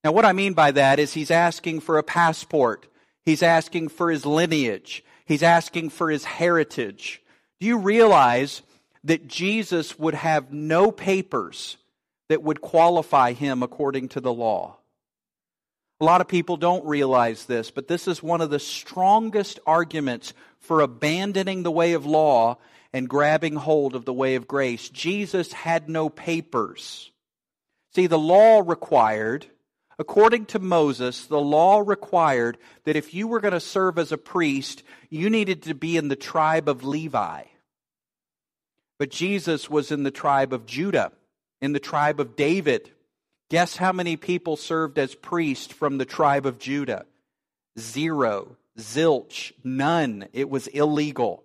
Now, 0.03 0.11
what 0.11 0.25
I 0.25 0.33
mean 0.33 0.53
by 0.53 0.71
that 0.71 0.99
is 0.99 1.13
he's 1.13 1.31
asking 1.31 1.79
for 1.79 1.97
a 1.97 2.03
passport, 2.03 2.85
he's 3.25 3.41
asking 3.41 3.87
for 3.87 4.11
his 4.11 4.25
lineage, 4.25 5.03
he's 5.25 5.41
asking 5.41 5.89
for 5.89 6.09
his 6.09 6.25
heritage. 6.25 7.21
Do 7.61 7.67
you 7.67 7.77
realize 7.77 8.61
that 9.05 9.27
Jesus 9.27 9.97
would 9.97 10.13
have 10.13 10.51
no 10.51 10.91
papers 10.91 11.77
that 12.27 12.43
would 12.43 12.59
qualify 12.59 13.31
him 13.31 13.63
according 13.63 14.09
to 14.09 14.19
the 14.19 14.33
law? 14.33 14.77
A 16.01 16.05
lot 16.05 16.19
of 16.19 16.27
people 16.27 16.57
don't 16.57 16.85
realize 16.85 17.45
this, 17.45 17.71
but 17.71 17.87
this 17.87 18.09
is 18.09 18.21
one 18.21 18.41
of 18.41 18.49
the 18.49 18.59
strongest 18.59 19.59
arguments 19.65 20.33
for 20.59 20.81
abandoning 20.81 21.63
the 21.63 21.71
way 21.71 21.93
of 21.93 22.05
law 22.05 22.57
and 22.93 23.09
grabbing 23.09 23.55
hold 23.55 23.95
of 23.95 24.05
the 24.05 24.13
way 24.13 24.35
of 24.35 24.47
grace. 24.47 24.89
Jesus 24.89 25.51
had 25.51 25.89
no 25.89 26.09
papers. 26.09 27.11
See, 27.95 28.07
the 28.07 28.19
law 28.19 28.61
required, 28.63 29.47
according 29.97 30.45
to 30.47 30.59
Moses, 30.59 31.25
the 31.25 31.41
law 31.41 31.79
required 31.79 32.57
that 32.85 32.95
if 32.95 33.13
you 33.13 33.27
were 33.27 33.39
going 33.39 33.53
to 33.53 33.59
serve 33.59 33.97
as 33.97 34.11
a 34.11 34.17
priest, 34.17 34.83
you 35.09 35.29
needed 35.29 35.63
to 35.63 35.73
be 35.73 35.97
in 35.97 36.07
the 36.07 36.15
tribe 36.15 36.69
of 36.69 36.83
Levi. 36.83 37.43
But 38.99 39.09
Jesus 39.09 39.69
was 39.69 39.91
in 39.91 40.03
the 40.03 40.11
tribe 40.11 40.53
of 40.53 40.65
Judah, 40.65 41.11
in 41.61 41.73
the 41.73 41.79
tribe 41.79 42.19
of 42.19 42.35
David. 42.35 42.91
Guess 43.49 43.77
how 43.77 43.91
many 43.91 44.17
people 44.17 44.55
served 44.55 44.97
as 44.97 45.15
priest 45.15 45.73
from 45.73 45.97
the 45.97 46.05
tribe 46.05 46.45
of 46.45 46.59
Judah? 46.59 47.05
Zero, 47.77 48.55
zilch, 48.77 49.51
none. 49.63 50.27
It 50.31 50.49
was 50.49 50.67
illegal. 50.67 51.43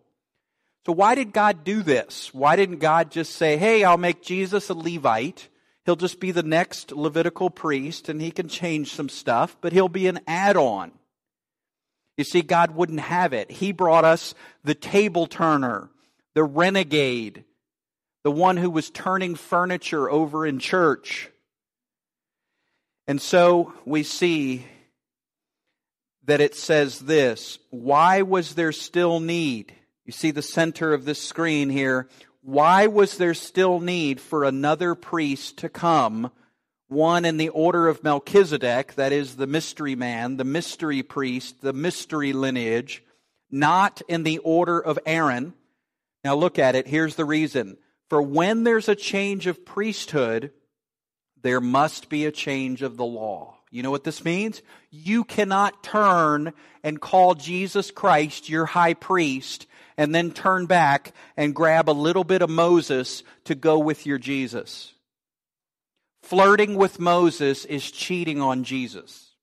So, 0.89 0.93
why 0.95 1.17
did 1.17 1.35
God 1.35 1.65
do 1.65 1.83
this? 1.83 2.33
Why 2.33 2.57
didn't 2.57 2.79
God 2.79 3.11
just 3.11 3.35
say, 3.35 3.59
hey, 3.59 3.85
I'll 3.85 3.99
make 3.99 4.23
Jesus 4.23 4.71
a 4.71 4.75
Levite? 4.75 5.51
He'll 5.85 5.97
just 5.97 6.19
be 6.19 6.31
the 6.31 6.43
next 6.43 6.93
Levitical 6.93 7.51
priest 7.51 8.09
and 8.09 8.23
he 8.23 8.31
can 8.31 8.49
change 8.49 8.95
some 8.95 9.11
stuff, 9.11 9.59
but 9.61 9.75
he'll 9.75 9.91
be 9.91 10.07
an 10.07 10.21
add 10.27 10.57
on. 10.57 10.93
You 12.17 12.25
see, 12.25 12.41
God 12.41 12.75
wouldn't 12.75 13.01
have 13.01 13.35
it. 13.35 13.51
He 13.51 13.71
brought 13.71 14.07
us 14.07 14.35
the 14.65 14.75
table 14.75 15.27
turner, 15.27 15.91
the 16.33 16.45
renegade, 16.45 17.45
the 18.25 18.31
one 18.31 18.57
who 18.57 18.71
was 18.71 18.89
turning 18.89 19.35
furniture 19.35 20.11
over 20.11 20.47
in 20.47 20.59
church. 20.59 21.29
And 23.07 23.21
so 23.21 23.75
we 23.85 24.05
see 24.05 24.65
that 26.25 26.41
it 26.41 26.55
says 26.55 26.99
this 26.99 27.59
Why 27.69 28.23
was 28.23 28.55
there 28.55 28.73
still 28.73 29.21
need? 29.21 29.75
You 30.09 30.13
see 30.13 30.31
the 30.31 30.41
center 30.41 30.95
of 30.95 31.05
this 31.05 31.23
screen 31.23 31.69
here. 31.69 32.09
Why 32.41 32.87
was 32.87 33.19
there 33.19 33.35
still 33.35 33.79
need 33.79 34.23
for 34.23 34.43
another 34.43 34.95
priest 34.95 35.59
to 35.59 35.69
come? 35.69 36.33
One 36.89 37.27
in 37.27 37.37
the 37.37 37.51
order 37.51 37.89
of 37.89 38.03
Melchizedek, 38.03 38.95
that 38.95 39.13
is 39.13 39.37
the 39.37 39.47
mystery 39.47 39.95
man, 39.97 40.39
the 40.39 40.45
mystery 40.45 41.03
priest, 41.03 41.61
the 41.61 41.75
mystery 41.75 42.33
lineage, 42.33 43.05
not 43.51 44.01
in 44.09 44.23
the 44.23 44.39
order 44.39 44.81
of 44.81 44.99
Aaron. 45.05 45.53
Now 46.25 46.37
look 46.37 46.59
at 46.59 46.75
it. 46.75 46.87
Here's 46.87 47.17
the 47.17 47.27
reason. 47.27 47.77
For 48.09 48.23
when 48.23 48.65
there's 48.65 48.89
a 48.89 48.97
change 48.97 49.47
of 49.47 49.67
priesthood, 49.67 50.53
there 51.43 51.61
must 51.61 52.09
be 52.09 52.25
a 52.25 52.33
change 52.33 52.81
of 52.81 52.97
the 52.97 53.05
law. 53.05 53.59
You 53.71 53.83
know 53.83 53.91
what 53.91 54.05
this 54.05 54.25
means? 54.25 54.63
You 54.91 55.25
cannot 55.25 55.83
turn 55.83 56.55
and 56.83 56.99
call 56.99 57.35
Jesus 57.35 57.91
Christ 57.91 58.49
your 58.49 58.65
high 58.65 58.95
priest 58.95 59.67
and 59.99 60.15
then 60.15 60.31
turn 60.31 60.65
back 60.67 61.13
and 61.37 61.55
grab 61.55 61.91
a 61.91 61.93
little 61.93 62.25
bit 62.25 62.41
of 62.41 62.49
Moses 62.49 63.25
to 63.45 63.57
go 63.57 63.79
with 63.81 64.07
your 64.07 64.17
Jesus. 64.17 64.95
Flirting 66.23 66.77
with 66.77 67.01
Moses 67.01 67.65
is 67.65 67.91
cheating 67.91 68.41
on 68.41 68.63
Jesus. 68.63 69.35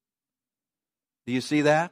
Do 1.28 1.34
you 1.34 1.42
see 1.42 1.62
that? 1.62 1.92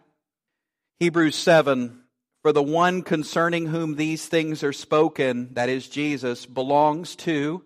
Hebrews 0.99 1.35
7 1.35 2.03
For 2.41 2.53
the 2.53 2.63
one 2.63 3.01
concerning 3.01 3.67
whom 3.67 3.97
these 3.97 4.27
things 4.27 4.63
are 4.63 4.73
spoken, 4.73 5.53
that 5.55 5.67
is 5.67 5.89
Jesus, 5.89 6.45
belongs 6.45 7.17
to 7.17 7.65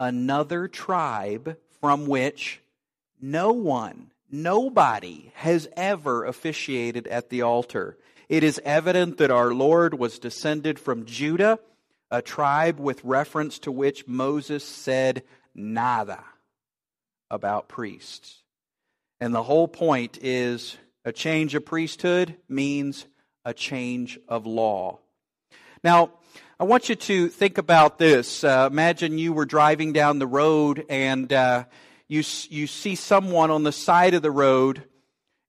another 0.00 0.66
tribe 0.66 1.56
from 1.80 2.06
which 2.06 2.60
no 3.20 3.52
one, 3.52 4.10
nobody 4.30 5.30
has 5.34 5.68
ever 5.76 6.24
officiated 6.24 7.06
at 7.06 7.30
the 7.30 7.42
altar. 7.42 7.96
It 8.28 8.42
is 8.42 8.60
evident 8.64 9.18
that 9.18 9.30
our 9.30 9.52
Lord 9.52 9.94
was 9.94 10.18
descended 10.18 10.78
from 10.78 11.04
Judah, 11.04 11.58
a 12.10 12.22
tribe 12.22 12.78
with 12.78 13.04
reference 13.04 13.58
to 13.60 13.72
which 13.72 14.06
Moses 14.06 14.64
said 14.64 15.22
nada 15.54 16.24
about 17.30 17.68
priests. 17.68 18.42
And 19.20 19.34
the 19.34 19.42
whole 19.42 19.68
point 19.68 20.18
is 20.22 20.76
a 21.04 21.12
change 21.12 21.54
of 21.54 21.64
priesthood 21.64 22.36
means 22.48 23.06
a 23.44 23.52
change 23.52 24.18
of 24.28 24.46
law. 24.46 25.00
Now, 25.82 26.12
I 26.58 26.64
want 26.64 26.88
you 26.88 26.94
to 26.94 27.28
think 27.28 27.58
about 27.58 27.98
this. 27.98 28.42
Uh, 28.44 28.68
imagine 28.70 29.18
you 29.18 29.32
were 29.32 29.44
driving 29.44 29.92
down 29.92 30.18
the 30.18 30.26
road 30.26 30.86
and 30.88 31.30
uh, 31.32 31.64
you, 32.08 32.22
you 32.48 32.66
see 32.66 32.94
someone 32.94 33.50
on 33.50 33.64
the 33.64 33.72
side 33.72 34.14
of 34.14 34.22
the 34.22 34.30
road 34.30 34.84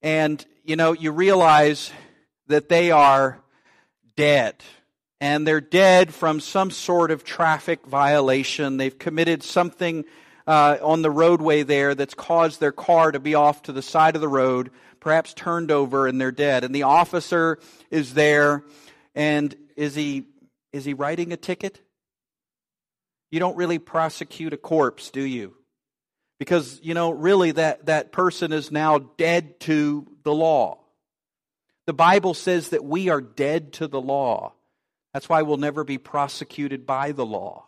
and, 0.02 0.46
you 0.64 0.76
know, 0.76 0.92
you 0.92 1.12
realize 1.12 1.92
that 2.48 2.70
they 2.70 2.92
are 2.92 3.40
dead. 4.16 4.56
And 5.22 5.48
they're 5.48 5.62
dead 5.62 6.14
from 6.14 6.40
some 6.40 6.72
sort 6.72 7.12
of 7.12 7.24
traffic 7.24 7.86
violation. 7.86 8.78
They've 8.78 8.98
committed 8.98 9.44
something 9.44 10.06
uh, 10.46 10.78
on 10.82 11.02
the 11.02 11.12
roadway 11.12 11.64
there 11.64 11.96
that's 11.96 12.14
caused 12.14 12.60
their 12.60 12.72
car 12.72 13.12
to 13.12 13.20
be 13.20 13.34
off 13.34 13.64
to 13.64 13.72
the 13.72 13.82
side 13.82 14.16
of 14.16 14.22
the 14.22 14.28
road, 14.28 14.72
perhaps 15.00 15.34
turned 15.34 15.72
over, 15.72 16.06
and 16.08 16.20
they're 16.20 16.32
dead. 16.32 16.64
And 16.64 16.76
the 16.76 16.84
officer 16.84 17.60
is 17.90 18.14
there, 18.14 18.64
and 19.16 19.56
is 19.76 19.96
he 19.96 20.26
is 20.72 20.84
he 20.84 20.94
writing 20.94 21.32
a 21.32 21.38
ticket? 21.38 21.82
You 23.32 23.40
don't 23.40 23.56
really 23.56 23.80
prosecute 23.80 24.54
a 24.54 24.58
corpse, 24.58 25.10
do 25.10 25.22
you? 25.22 25.56
Because, 26.38 26.82
you 26.84 26.94
know, 26.94 27.12
really 27.12 27.52
that, 27.52 27.86
that 27.86 28.12
person 28.12 28.52
is 28.52 28.72
now 28.72 29.00
dead 29.00 29.60
to 29.62 30.06
the 30.24 30.34
law. 30.34 30.80
The 31.88 31.94
Bible 31.94 32.34
says 32.34 32.70
that 32.70 32.84
we 32.84 33.10
are 33.10 33.22
dead 33.22 33.74
to 33.74 33.88
the 33.88 34.02
law. 34.02 34.54
That's 35.14 35.30
why 35.30 35.44
we'll 35.44 35.58
never 35.58 35.84
be 35.84 35.98
prosecuted 35.98 36.86
by 36.86 37.12
the 37.12 37.26
law. 37.26 37.66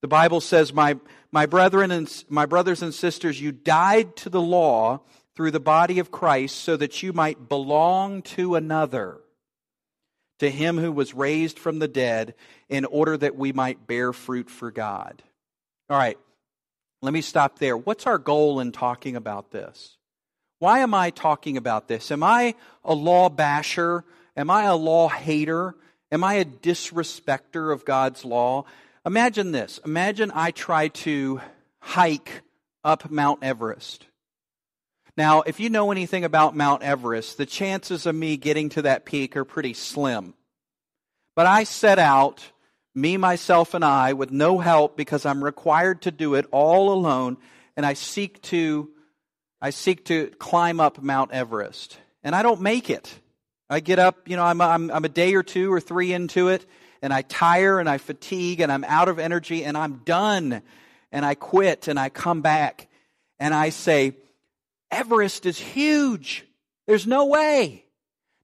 The 0.00 0.08
Bible 0.08 0.40
says, 0.40 0.72
my, 0.72 0.98
my 1.30 1.46
brethren 1.46 1.90
and 1.90 2.24
my 2.28 2.46
brothers 2.46 2.82
and 2.82 2.92
sisters, 2.92 3.40
you 3.40 3.52
died 3.52 4.16
to 4.16 4.30
the 4.30 4.40
law 4.40 5.00
through 5.34 5.52
the 5.52 5.60
body 5.60 5.98
of 5.98 6.10
Christ 6.10 6.56
so 6.56 6.76
that 6.76 7.02
you 7.02 7.12
might 7.12 7.48
belong 7.48 8.22
to 8.22 8.54
another 8.54 9.20
to 10.40 10.50
him 10.50 10.76
who 10.76 10.90
was 10.90 11.14
raised 11.14 11.58
from 11.58 11.78
the 11.78 11.88
dead 11.88 12.34
in 12.68 12.84
order 12.84 13.16
that 13.16 13.36
we 13.36 13.52
might 13.52 13.86
bear 13.86 14.12
fruit 14.12 14.50
for 14.50 14.72
God. 14.72 15.22
All 15.88 15.96
right, 15.96 16.18
let 17.00 17.12
me 17.12 17.20
stop 17.20 17.60
there. 17.60 17.76
What's 17.76 18.08
our 18.08 18.18
goal 18.18 18.58
in 18.58 18.72
talking 18.72 19.14
about 19.14 19.52
this? 19.52 19.96
Why 20.62 20.78
am 20.78 20.94
I 20.94 21.10
talking 21.10 21.56
about 21.56 21.88
this? 21.88 22.12
Am 22.12 22.22
I 22.22 22.54
a 22.84 22.94
law 22.94 23.28
basher? 23.28 24.04
Am 24.36 24.48
I 24.48 24.62
a 24.66 24.76
law 24.76 25.08
hater? 25.08 25.74
Am 26.12 26.22
I 26.22 26.34
a 26.34 26.44
disrespecter 26.44 27.72
of 27.72 27.84
God's 27.84 28.24
law? 28.24 28.66
Imagine 29.04 29.50
this. 29.50 29.80
Imagine 29.84 30.30
I 30.32 30.52
try 30.52 30.86
to 30.86 31.40
hike 31.80 32.42
up 32.84 33.10
Mount 33.10 33.42
Everest. 33.42 34.06
Now, 35.16 35.42
if 35.42 35.58
you 35.58 35.68
know 35.68 35.90
anything 35.90 36.22
about 36.22 36.54
Mount 36.54 36.84
Everest, 36.84 37.38
the 37.38 37.46
chances 37.46 38.06
of 38.06 38.14
me 38.14 38.36
getting 38.36 38.68
to 38.68 38.82
that 38.82 39.04
peak 39.04 39.36
are 39.36 39.44
pretty 39.44 39.74
slim. 39.74 40.32
But 41.34 41.46
I 41.46 41.64
set 41.64 41.98
out, 41.98 42.52
me, 42.94 43.16
myself, 43.16 43.74
and 43.74 43.84
I, 43.84 44.12
with 44.12 44.30
no 44.30 44.58
help 44.58 44.96
because 44.96 45.26
I'm 45.26 45.42
required 45.42 46.02
to 46.02 46.12
do 46.12 46.34
it 46.34 46.46
all 46.52 46.92
alone, 46.92 47.36
and 47.76 47.84
I 47.84 47.94
seek 47.94 48.40
to, 48.42 48.91
I 49.62 49.70
seek 49.70 50.06
to 50.06 50.26
climb 50.40 50.80
up 50.80 51.00
Mount 51.00 51.30
Everest. 51.30 51.96
And 52.24 52.34
I 52.34 52.42
don't 52.42 52.60
make 52.60 52.90
it. 52.90 53.14
I 53.70 53.78
get 53.78 54.00
up, 54.00 54.28
you 54.28 54.36
know, 54.36 54.42
I'm, 54.42 54.60
I'm, 54.60 54.90
I'm 54.90 55.04
a 55.04 55.08
day 55.08 55.34
or 55.36 55.44
two 55.44 55.72
or 55.72 55.80
three 55.80 56.12
into 56.12 56.48
it, 56.48 56.66
and 57.00 57.12
I 57.12 57.22
tire 57.22 57.78
and 57.78 57.88
I 57.88 57.98
fatigue 57.98 58.60
and 58.60 58.72
I'm 58.72 58.82
out 58.82 59.08
of 59.08 59.20
energy 59.20 59.64
and 59.64 59.78
I'm 59.78 60.02
done. 60.04 60.62
And 61.12 61.24
I 61.24 61.36
quit 61.36 61.86
and 61.86 61.98
I 61.98 62.08
come 62.08 62.42
back 62.42 62.88
and 63.38 63.54
I 63.54 63.68
say, 63.68 64.16
Everest 64.90 65.46
is 65.46 65.58
huge. 65.58 66.44
There's 66.88 67.06
no 67.06 67.26
way. 67.26 67.84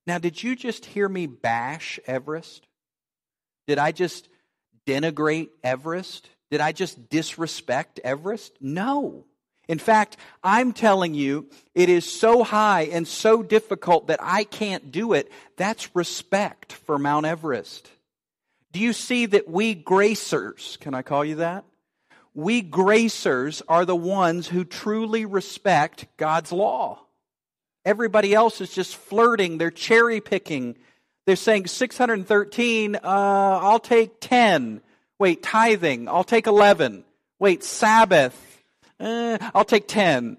Now, 0.07 0.19
did 0.19 0.43
you 0.43 0.55
just 0.55 0.87
hear 0.87 1.09
me 1.09 1.27
bash 1.27 1.99
Everest? 2.07 2.67
Did 3.67 3.79
I 3.79 3.91
just 3.91 4.29
denigrate 4.87 5.49
Everest? 5.65 6.31
Did 6.51 6.61
I 6.61 6.73
just 6.73 7.11
disrespect 7.11 8.01
Everest? 8.05 8.53
No. 8.61 9.25
In 9.69 9.79
fact, 9.79 10.17
I'm 10.43 10.73
telling 10.73 11.15
you, 11.15 11.49
it 11.75 11.89
is 11.89 12.11
so 12.11 12.43
high 12.43 12.83
and 12.83 13.07
so 13.07 13.43
difficult 13.43 14.09
that 14.09 14.21
I 14.23 14.45
can't 14.45 14.91
do 14.91 15.13
it. 15.13 15.31
That's 15.57 15.95
respect 15.95 16.73
for 16.73 16.99
Mount 16.99 17.27
Everest. 17.27 17.91
Do 18.73 18.81
you 18.81 18.93
see 18.93 19.27
that 19.27 19.49
we 19.49 19.75
gracers, 19.75 20.79
can 20.81 20.95
I 20.95 21.03
call 21.03 21.25
you 21.25 21.37
that? 21.37 21.65
we 22.39 22.63
gracers 22.63 23.63
are 23.69 23.85
the 23.85 23.97
ones 23.97 24.47
who 24.47 24.65
truly 24.65 25.25
respect 25.25 26.07
God's 26.17 26.53
law. 26.53 27.01
Everybody 27.85 28.33
else 28.33 28.61
is 28.61 28.73
just 28.73 28.95
flirting, 28.95 29.59
they're 29.59 29.73
cherry 29.73 30.21
picking. 30.21 30.77
They're 31.27 31.35
saying 31.35 31.67
613, 31.67 32.95
uh, 32.95 33.01
I'll 33.03 33.81
take 33.81 34.21
10. 34.21 34.81
Wait, 35.19 35.43
tithing, 35.43 36.09
I'll 36.09 36.23
take 36.23 36.47
11. 36.47 37.05
Wait, 37.41 37.65
Sabbath, 37.65 38.48
uh, 39.01 39.39
I'll 39.55 39.65
take 39.65 39.89
10 39.89 40.39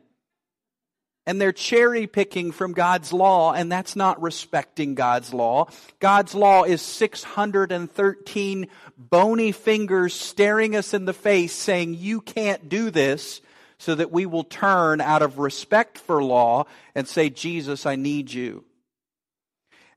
and 1.29 1.39
they're 1.39 1.51
cherry 1.51 2.07
picking 2.07 2.51
from 2.51 2.73
God's 2.73 3.13
law, 3.13 3.53
and 3.53 3.71
that's 3.71 3.95
not 3.95 4.19
respecting 4.19 4.95
God's 4.95 5.31
law. 5.31 5.67
God's 5.99 6.33
law 6.33 6.63
is 6.63 6.81
613 6.81 8.67
bony 8.97 9.51
fingers 9.51 10.15
staring 10.15 10.75
us 10.75 10.91
in 10.91 11.05
the 11.05 11.13
face 11.13 11.53
saying, 11.53 11.93
You 11.93 12.21
can't 12.21 12.67
do 12.67 12.89
this, 12.89 13.41
so 13.77 13.93
that 13.93 14.11
we 14.11 14.25
will 14.25 14.43
turn 14.43 15.01
out 15.01 15.21
of 15.21 15.37
respect 15.37 15.99
for 15.99 16.23
law 16.23 16.65
and 16.95 17.07
say, 17.07 17.29
Jesus, 17.29 17.85
I 17.85 17.95
need 17.95 18.33
you. 18.33 18.65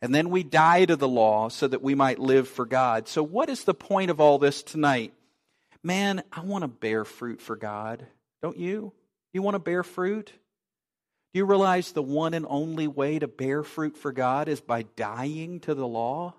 And 0.02 0.14
then 0.14 0.28
we 0.28 0.42
die 0.42 0.84
to 0.84 0.96
the 0.96 1.08
law 1.08 1.48
so 1.48 1.66
that 1.66 1.80
we 1.80 1.94
might 1.94 2.18
live 2.18 2.46
for 2.46 2.66
God. 2.66 3.08
So, 3.08 3.22
what 3.22 3.48
is 3.48 3.64
the 3.64 3.72
point 3.72 4.10
of 4.10 4.20
all 4.20 4.38
this 4.38 4.62
tonight? 4.62 5.14
Man, 5.82 6.22
I 6.30 6.40
want 6.42 6.60
to 6.60 6.68
bear 6.68 7.06
fruit 7.06 7.40
for 7.40 7.56
God. 7.56 8.06
Don't 8.42 8.58
you? 8.58 8.92
You 9.32 9.42
want 9.42 9.54
to 9.54 9.60
bear 9.60 9.82
fruit? 9.82 10.26
Do 10.26 11.38
you 11.38 11.46
realize 11.46 11.92
the 11.92 12.02
one 12.02 12.34
and 12.34 12.44
only 12.48 12.86
way 12.86 13.18
to 13.18 13.28
bear 13.28 13.62
fruit 13.62 13.96
for 13.96 14.12
God 14.12 14.48
is 14.48 14.60
by 14.60 14.82
dying 14.96 15.60
to 15.60 15.74
the 15.74 15.86
law? 15.86 16.34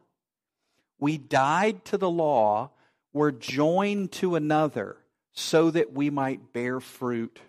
We 0.99 1.17
died 1.17 1.83
to 1.85 1.97
the 1.97 2.09
law, 2.09 2.71
we're 3.11 3.31
joined 3.31 4.11
to 4.13 4.35
another 4.35 4.97
so 5.33 5.71
that 5.71 5.93
we 5.93 6.09
might 6.09 6.53
bear 6.53 6.79
fruit. 6.79 7.39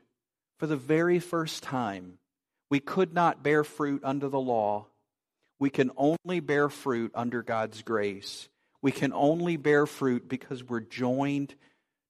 For 0.59 0.67
the 0.67 0.77
very 0.77 1.19
first 1.19 1.63
time, 1.63 2.19
we 2.71 2.81
could 2.81 3.13
not 3.13 3.43
bear 3.43 3.65
fruit 3.65 4.03
under 4.05 4.29
the 4.29 4.41
law. 4.41 4.87
We 5.59 5.71
can 5.71 5.91
only 5.97 6.41
bear 6.41 6.69
fruit 6.69 7.13
under 7.15 7.43
God's 7.43 7.83
grace. 7.83 8.49
We 8.83 8.93
can 8.93 9.13
only 9.13 9.57
bear 9.57 9.87
fruit 9.87 10.29
because 10.29 10.65
we're 10.65 10.81
joined 10.81 11.55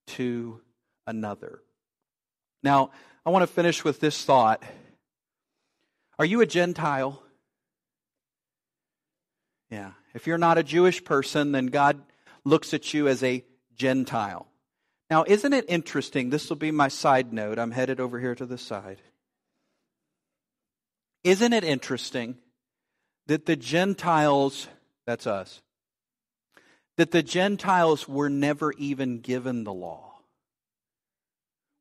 to 0.08 0.60
another. 1.06 1.60
Now, 2.64 2.90
I 3.26 3.30
want 3.30 3.42
to 3.42 3.46
finish 3.46 3.84
with 3.84 4.00
this 4.00 4.24
thought 4.24 4.62
are 6.18 6.24
you 6.24 6.40
a 6.40 6.46
Gentile? 6.46 7.20
Yeah. 9.68 9.92
If 10.14 10.26
you're 10.28 10.38
not 10.38 10.58
a 10.58 10.62
Jewish 10.62 11.04
person, 11.04 11.50
then 11.52 11.66
God 11.66 12.00
looks 12.44 12.72
at 12.72 12.94
you 12.94 13.08
as 13.08 13.22
a 13.24 13.44
Gentile. 13.74 14.46
Now, 15.10 15.24
isn't 15.26 15.52
it 15.52 15.64
interesting? 15.68 16.30
This 16.30 16.48
will 16.48 16.56
be 16.56 16.70
my 16.70 16.86
side 16.86 17.32
note. 17.32 17.58
I'm 17.58 17.72
headed 17.72 17.98
over 17.98 18.20
here 18.20 18.36
to 18.36 18.46
the 18.46 18.56
side. 18.56 19.02
Isn't 21.24 21.52
it 21.52 21.64
interesting 21.64 22.36
that 23.26 23.46
the 23.46 23.56
Gentiles, 23.56 24.68
that's 25.04 25.26
us, 25.26 25.60
that 26.96 27.10
the 27.10 27.24
Gentiles 27.24 28.08
were 28.08 28.30
never 28.30 28.72
even 28.74 29.18
given 29.18 29.64
the 29.64 29.72
law? 29.72 30.20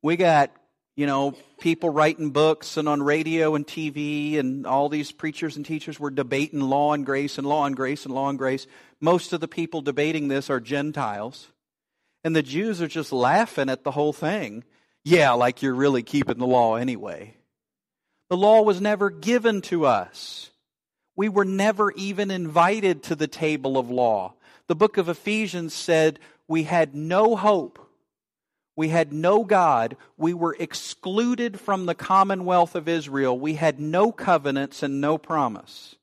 We 0.02 0.18
got, 0.18 0.52
you 0.96 1.08
know, 1.08 1.32
people 1.60 1.90
writing 1.90 2.30
books 2.30 2.78
and 2.78 2.88
on 2.88 3.02
radio 3.02 3.56
and 3.56 3.66
TV 3.66 4.38
and 4.38 4.68
all 4.68 4.90
these 4.90 5.12
preachers 5.12 5.58
and 5.58 5.66
teachers 5.66 6.00
were 6.00 6.12
debating 6.12 6.60
law 6.60 6.94
and 6.94 7.06
grace 7.06 7.38
and 7.38 7.48
law 7.48 7.66
and 7.66 7.76
grace 7.76 8.06
and 8.06 8.14
law 8.14 8.30
and 8.30 8.38
grace. 8.38 8.68
Most 9.02 9.34
of 9.34 9.42
the 9.42 9.48
people 9.48 9.82
debating 9.82 10.28
this 10.28 10.50
are 10.50 10.60
Gentiles. 10.60 11.48
And 12.24 12.36
the 12.36 12.44
Jews 12.44 12.82
are 12.82 12.88
just 12.88 13.12
laughing 13.12 13.70
at 13.70 13.84
the 13.84 13.92
whole 13.92 14.14
thing. 14.14 14.64
Yeah, 15.04 15.32
like 15.32 15.62
you're 15.62 15.74
really 15.74 16.04
keeping 16.04 16.38
the 16.38 16.48
law 16.48 16.76
anyway. 16.76 17.36
The 18.30 18.38
law 18.38 18.62
was 18.62 18.80
never 18.80 19.10
given 19.10 19.62
to 19.64 19.86
us. 19.86 20.52
We 21.16 21.28
were 21.28 21.46
never 21.46 21.92
even 21.92 22.32
invited 22.32 23.04
to 23.04 23.16
the 23.16 23.28
table 23.28 23.78
of 23.78 23.90
law. 23.90 24.36
The 24.68 24.76
book 24.76 24.98
of 24.98 25.10
Ephesians 25.10 25.74
said 25.74 26.20
we 26.48 26.64
had 26.64 26.96
no 26.96 27.36
hope. 27.36 27.83
We 28.76 28.90
had 28.90 29.14
no 29.14 29.44
God. 29.44 29.98
We 30.18 30.34
were 30.34 30.56
excluded 30.60 31.60
from 31.60 31.86
the 31.86 31.96
commonwealth 31.96 32.76
of 32.76 32.88
Israel. 32.88 33.38
We 33.38 33.54
had 33.56 33.80
no 33.80 34.12
covenants 34.12 34.82
and 34.82 35.00
no 35.00 35.18
promise. 35.18 35.96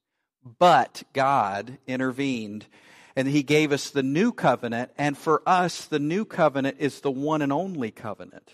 But 0.58 1.02
God 1.12 1.78
intervened 1.86 2.66
and 3.16 3.28
he 3.28 3.42
gave 3.42 3.72
us 3.72 3.90
the 3.90 4.02
new 4.02 4.32
covenant. 4.32 4.92
And 4.96 5.18
for 5.18 5.42
us, 5.46 5.84
the 5.84 5.98
new 5.98 6.24
covenant 6.24 6.76
is 6.78 7.00
the 7.00 7.10
one 7.10 7.42
and 7.42 7.52
only 7.52 7.90
covenant. 7.90 8.52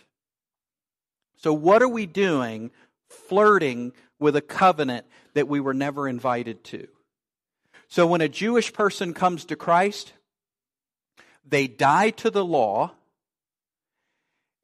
So, 1.36 1.52
what 1.52 1.82
are 1.82 1.88
we 1.88 2.06
doing 2.06 2.70
flirting 3.08 3.92
with 4.18 4.34
a 4.34 4.40
covenant 4.40 5.06
that 5.34 5.48
we 5.48 5.60
were 5.60 5.74
never 5.74 6.08
invited 6.08 6.64
to? 6.64 6.88
So, 7.88 8.06
when 8.06 8.22
a 8.22 8.28
Jewish 8.28 8.72
person 8.72 9.12
comes 9.12 9.44
to 9.44 9.56
Christ, 9.56 10.14
they 11.44 11.68
die 11.68 12.10
to 12.10 12.30
the 12.30 12.44
law 12.44 12.92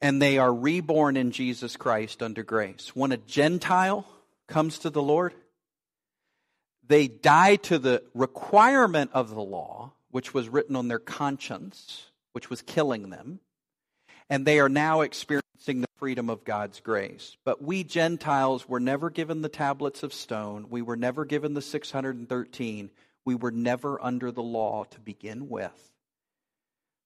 and 0.03 0.21
they 0.21 0.37
are 0.37 0.53
reborn 0.53 1.17
in 1.17 1.31
Jesus 1.31 1.77
Christ 1.77 2.23
under 2.23 2.43
grace. 2.43 2.91
When 2.95 3.13
a 3.13 3.17
Gentile 3.17 4.05
comes 4.49 4.81
to 4.81 4.91
the 4.91 5.01
Lord, 5.01 5.33
they 6.87 7.07
die 7.07 7.57
to 7.57 7.79
the 7.79 8.03
requirement 8.13 9.13
of 9.15 9.31
the 9.31 9.41
law, 9.41 9.93
which 10.11 10.35
was 10.35 10.49
written 10.49 10.75
on 10.75 10.89
their 10.89 10.99
conscience, 10.99 12.11
which 12.33 12.51
was 12.51 12.61
killing 12.63 13.11
them, 13.11 13.39
and 14.29 14.45
they 14.45 14.59
are 14.59 14.69
now 14.69 15.03
experiencing 15.03 15.81
the 15.81 15.87
freedom 15.97 16.29
of 16.29 16.43
God's 16.43 16.81
grace. 16.81 17.37
But 17.45 17.63
we 17.63 17.85
Gentiles 17.85 18.69
were 18.69 18.81
never 18.81 19.09
given 19.09 19.41
the 19.41 19.49
tablets 19.49 20.03
of 20.03 20.13
stone, 20.13 20.67
we 20.69 20.83
were 20.83 20.97
never 20.97 21.25
given 21.25 21.55
the 21.55 21.63
613, 21.63 22.91
we 23.25 23.35
were 23.37 23.53
never 23.53 24.03
under 24.03 24.33
the 24.33 24.43
law 24.43 24.83
to 24.91 24.99
begin 24.99 25.49
with. 25.49 25.92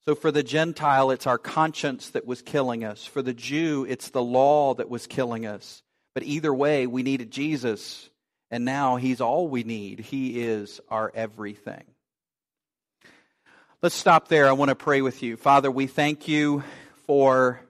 So 0.06 0.14
for 0.14 0.30
the 0.30 0.44
Gentile, 0.44 1.10
it's 1.10 1.26
our 1.26 1.38
conscience 1.38 2.10
that 2.10 2.26
was 2.26 2.40
killing 2.40 2.84
us. 2.84 3.04
For 3.04 3.22
the 3.22 3.34
Jew, 3.34 3.84
it's 3.88 4.10
the 4.10 4.22
law 4.22 4.74
that 4.74 4.88
was 4.88 5.08
killing 5.08 5.46
us. 5.46 5.82
But 6.14 6.22
either 6.22 6.54
way, 6.54 6.86
we 6.86 7.02
needed 7.02 7.32
Jesus 7.32 8.08
and 8.48 8.64
now 8.64 8.96
He's 8.96 9.20
all 9.20 9.48
we 9.48 9.64
need. 9.64 9.98
He 9.98 10.40
is 10.40 10.80
our 10.88 11.10
everything. 11.12 11.82
Let's 13.82 13.96
stop 13.96 14.28
there. 14.28 14.48
I 14.48 14.52
want 14.52 14.68
to 14.68 14.76
pray 14.76 15.02
with 15.02 15.24
you. 15.24 15.36
Father, 15.36 15.70
we 15.72 15.88
thank 15.88 16.28
you 16.28 16.62
for 17.06 17.60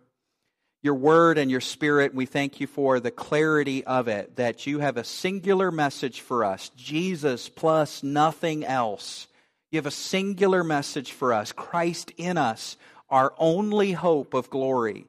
your 0.83 0.95
word 0.95 1.39
and 1.39 1.51
your 1.51 1.63
spirit. 1.63 2.15
We 2.15 2.27
thank 2.27 2.61
you 2.61 2.67
for 2.67 3.01
the 3.01 3.11
clarity 3.11 3.83
of 3.85 4.09
it, 4.09 4.37
that 4.37 4.67
you 4.67 4.81
have 4.81 4.99
a 4.99 5.05
singular 5.05 5.71
message 5.71 6.21
for 6.21 6.45
us 6.45 6.69
Jesus 6.77 7.49
plus 7.49 8.03
nothing 8.03 8.63
else. 8.63 9.27
Have 9.77 9.87
a 9.87 9.91
singular 9.91 10.65
message 10.65 11.13
for 11.13 11.33
us 11.33 11.53
Christ 11.53 12.13
in 12.17 12.39
us, 12.39 12.77
our 13.09 13.35
only 13.39 13.93
hope 13.93 14.35
of 14.35 14.51
glory. 14.51 15.07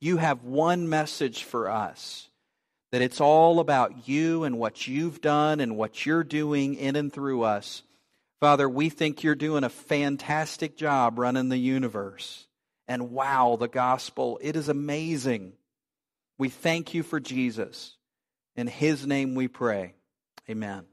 You 0.00 0.18
have 0.18 0.44
one 0.44 0.88
message 0.88 1.44
for 1.44 1.68
us 1.68 2.28
that 2.92 3.02
it's 3.02 3.20
all 3.20 3.58
about 3.58 4.06
you 4.06 4.44
and 4.44 4.58
what 4.58 4.86
you've 4.86 5.20
done 5.20 5.60
and 5.60 5.76
what 5.76 6.04
you're 6.04 6.24
doing 6.24 6.74
in 6.74 6.94
and 6.94 7.12
through 7.12 7.42
us. 7.42 7.82
Father, 8.38 8.68
we 8.68 8.90
think 8.90 9.22
you're 9.22 9.34
doing 9.34 9.64
a 9.64 9.70
fantastic 9.70 10.76
job 10.76 11.18
running 11.18 11.48
the 11.48 11.56
universe. 11.56 12.46
And 12.86 13.12
wow, 13.12 13.56
the 13.58 13.68
gospel, 13.68 14.38
it 14.42 14.56
is 14.56 14.68
amazing. 14.68 15.54
We 16.38 16.50
thank 16.50 16.92
you 16.92 17.02
for 17.02 17.18
Jesus. 17.18 17.96
In 18.56 18.66
his 18.66 19.06
name 19.06 19.34
we 19.34 19.48
pray. 19.48 19.94
Amen. 20.50 20.84